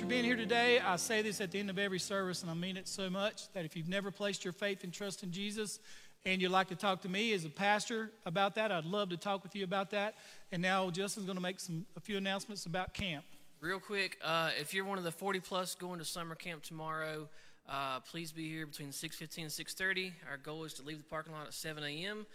For 0.00 0.06
being 0.06 0.24
here 0.24 0.36
today. 0.36 0.78
I 0.78 0.96
say 0.96 1.22
this 1.22 1.40
at 1.40 1.50
the 1.50 1.58
end 1.58 1.70
of 1.70 1.78
every 1.78 1.98
service, 1.98 2.42
and 2.42 2.50
I 2.50 2.54
mean 2.54 2.76
it 2.76 2.86
so 2.86 3.10
much 3.10 3.52
that 3.52 3.64
if 3.64 3.76
you've 3.76 3.88
never 3.88 4.10
placed 4.10 4.44
your 4.44 4.52
faith 4.52 4.84
and 4.84 4.92
trust 4.92 5.24
in 5.24 5.32
Jesus 5.32 5.80
and 6.24 6.40
you'd 6.40 6.52
like 6.52 6.68
to 6.68 6.76
talk 6.76 7.00
to 7.02 7.08
me 7.08 7.32
as 7.32 7.44
a 7.44 7.48
pastor 7.48 8.10
about 8.24 8.54
that, 8.56 8.70
I'd 8.70 8.84
love 8.84 9.08
to 9.08 9.16
talk 9.16 9.42
with 9.42 9.56
you 9.56 9.64
about 9.64 9.90
that. 9.90 10.14
And 10.52 10.62
now 10.62 10.90
Justin's 10.90 11.26
going 11.26 11.36
to 11.36 11.42
make 11.42 11.58
some 11.58 11.84
a 11.96 12.00
few 12.00 12.16
announcements 12.16 12.66
about 12.66 12.94
camp. 12.94 13.24
Real 13.60 13.80
quick, 13.80 14.18
uh, 14.22 14.50
if 14.60 14.72
you're 14.72 14.84
one 14.84 14.98
of 14.98 15.04
the 15.04 15.10
40 15.10 15.40
plus 15.40 15.74
going 15.74 15.98
to 15.98 16.04
summer 16.04 16.36
camp 16.36 16.62
tomorrow, 16.62 17.28
uh, 17.68 17.98
please 18.00 18.30
be 18.30 18.48
here 18.48 18.66
between 18.66 18.92
6:15 18.92 19.44
and 19.44 19.52
6:30. 19.52 20.12
Our 20.30 20.36
goal 20.36 20.64
is 20.64 20.74
to 20.74 20.82
leave 20.82 20.98
the 20.98 21.04
parking 21.04 21.32
lot 21.32 21.46
at 21.46 21.54
7 21.54 21.82
a.m. 21.82 22.26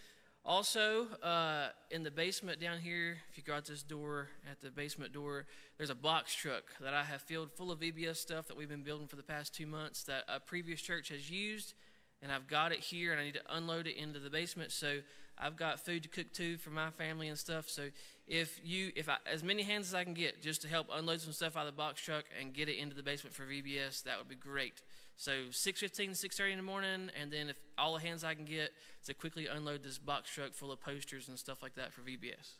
Also, 0.45 1.07
uh, 1.23 1.69
in 1.89 2.03
the 2.03 2.11
basement 2.11 2.59
down 2.59 2.77
here, 2.77 3.17
if 3.31 3.37
you 3.37 3.43
go 3.43 3.53
out 3.53 3.63
this 3.63 3.81
door 3.81 4.27
at 4.51 4.59
the 4.59 4.69
basement 4.69 5.13
door, 5.13 5.45
there's 5.77 5.89
a 5.89 5.95
box 5.95 6.35
truck 6.35 6.63
that 6.81 6.93
I 6.93 7.03
have 7.03 7.21
filled 7.21 7.49
full 7.53 7.71
of 7.71 7.79
VBS 7.79 8.17
stuff 8.17 8.49
that 8.49 8.57
we've 8.57 8.67
been 8.67 8.83
building 8.83 9.07
for 9.07 9.15
the 9.15 9.23
past 9.23 9.55
two 9.55 9.65
months 9.65 10.03
that 10.03 10.25
a 10.27 10.41
previous 10.41 10.81
church 10.81 11.07
has 11.09 11.31
used, 11.31 11.75
and 12.21 12.29
I've 12.29 12.47
got 12.47 12.73
it 12.73 12.79
here, 12.79 13.13
and 13.13 13.21
I 13.21 13.23
need 13.23 13.35
to 13.35 13.55
unload 13.55 13.87
it 13.87 13.95
into 13.95 14.19
the 14.19 14.29
basement. 14.29 14.73
So 14.73 14.99
I've 15.37 15.55
got 15.55 15.79
food 15.79 16.03
to 16.03 16.09
cook 16.09 16.33
too 16.33 16.57
for 16.57 16.71
my 16.71 16.89
family 16.89 17.29
and 17.29 17.37
stuff. 17.37 17.69
So 17.69 17.87
if 18.27 18.59
you, 18.65 18.91
if 18.97 19.07
I, 19.07 19.15
as 19.31 19.45
many 19.45 19.63
hands 19.63 19.87
as 19.87 19.95
I 19.95 20.03
can 20.03 20.13
get, 20.13 20.41
just 20.41 20.61
to 20.63 20.67
help 20.67 20.87
unload 20.93 21.21
some 21.21 21.31
stuff 21.31 21.55
out 21.55 21.67
of 21.67 21.73
the 21.73 21.77
box 21.77 22.01
truck 22.01 22.25
and 22.37 22.53
get 22.53 22.67
it 22.67 22.77
into 22.77 22.97
the 22.97 23.03
basement 23.03 23.33
for 23.33 23.43
VBS, 23.43 24.03
that 24.03 24.17
would 24.17 24.27
be 24.27 24.35
great. 24.35 24.81
So 25.15 25.51
6:15, 25.51 26.11
6:30 26.11 26.51
in 26.51 26.57
the 26.57 26.63
morning, 26.63 27.09
and 27.19 27.31
then 27.31 27.49
if 27.49 27.57
all 27.77 27.93
the 27.93 28.01
hands 28.01 28.23
I 28.23 28.33
can 28.33 28.45
get 28.45 28.71
to 29.05 29.13
quickly 29.13 29.47
unload 29.47 29.83
this 29.83 29.97
box 29.97 30.29
truck 30.29 30.53
full 30.53 30.71
of 30.71 30.81
posters 30.81 31.29
and 31.29 31.37
stuff 31.37 31.61
like 31.61 31.75
that 31.75 31.93
for 31.93 32.01
VBS. 32.01 32.57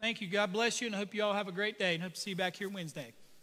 Thank 0.00 0.20
you. 0.20 0.28
God 0.28 0.52
bless 0.52 0.80
you, 0.80 0.86
and 0.86 0.94
I 0.94 0.98
hope 0.98 1.14
you 1.14 1.22
all 1.22 1.32
have 1.32 1.48
a 1.48 1.52
great 1.52 1.78
day, 1.78 1.94
and 1.94 2.02
hope 2.02 2.14
to 2.14 2.20
see 2.20 2.30
you 2.30 2.36
back 2.36 2.56
here 2.56 2.68
Wednesday. 2.68 3.12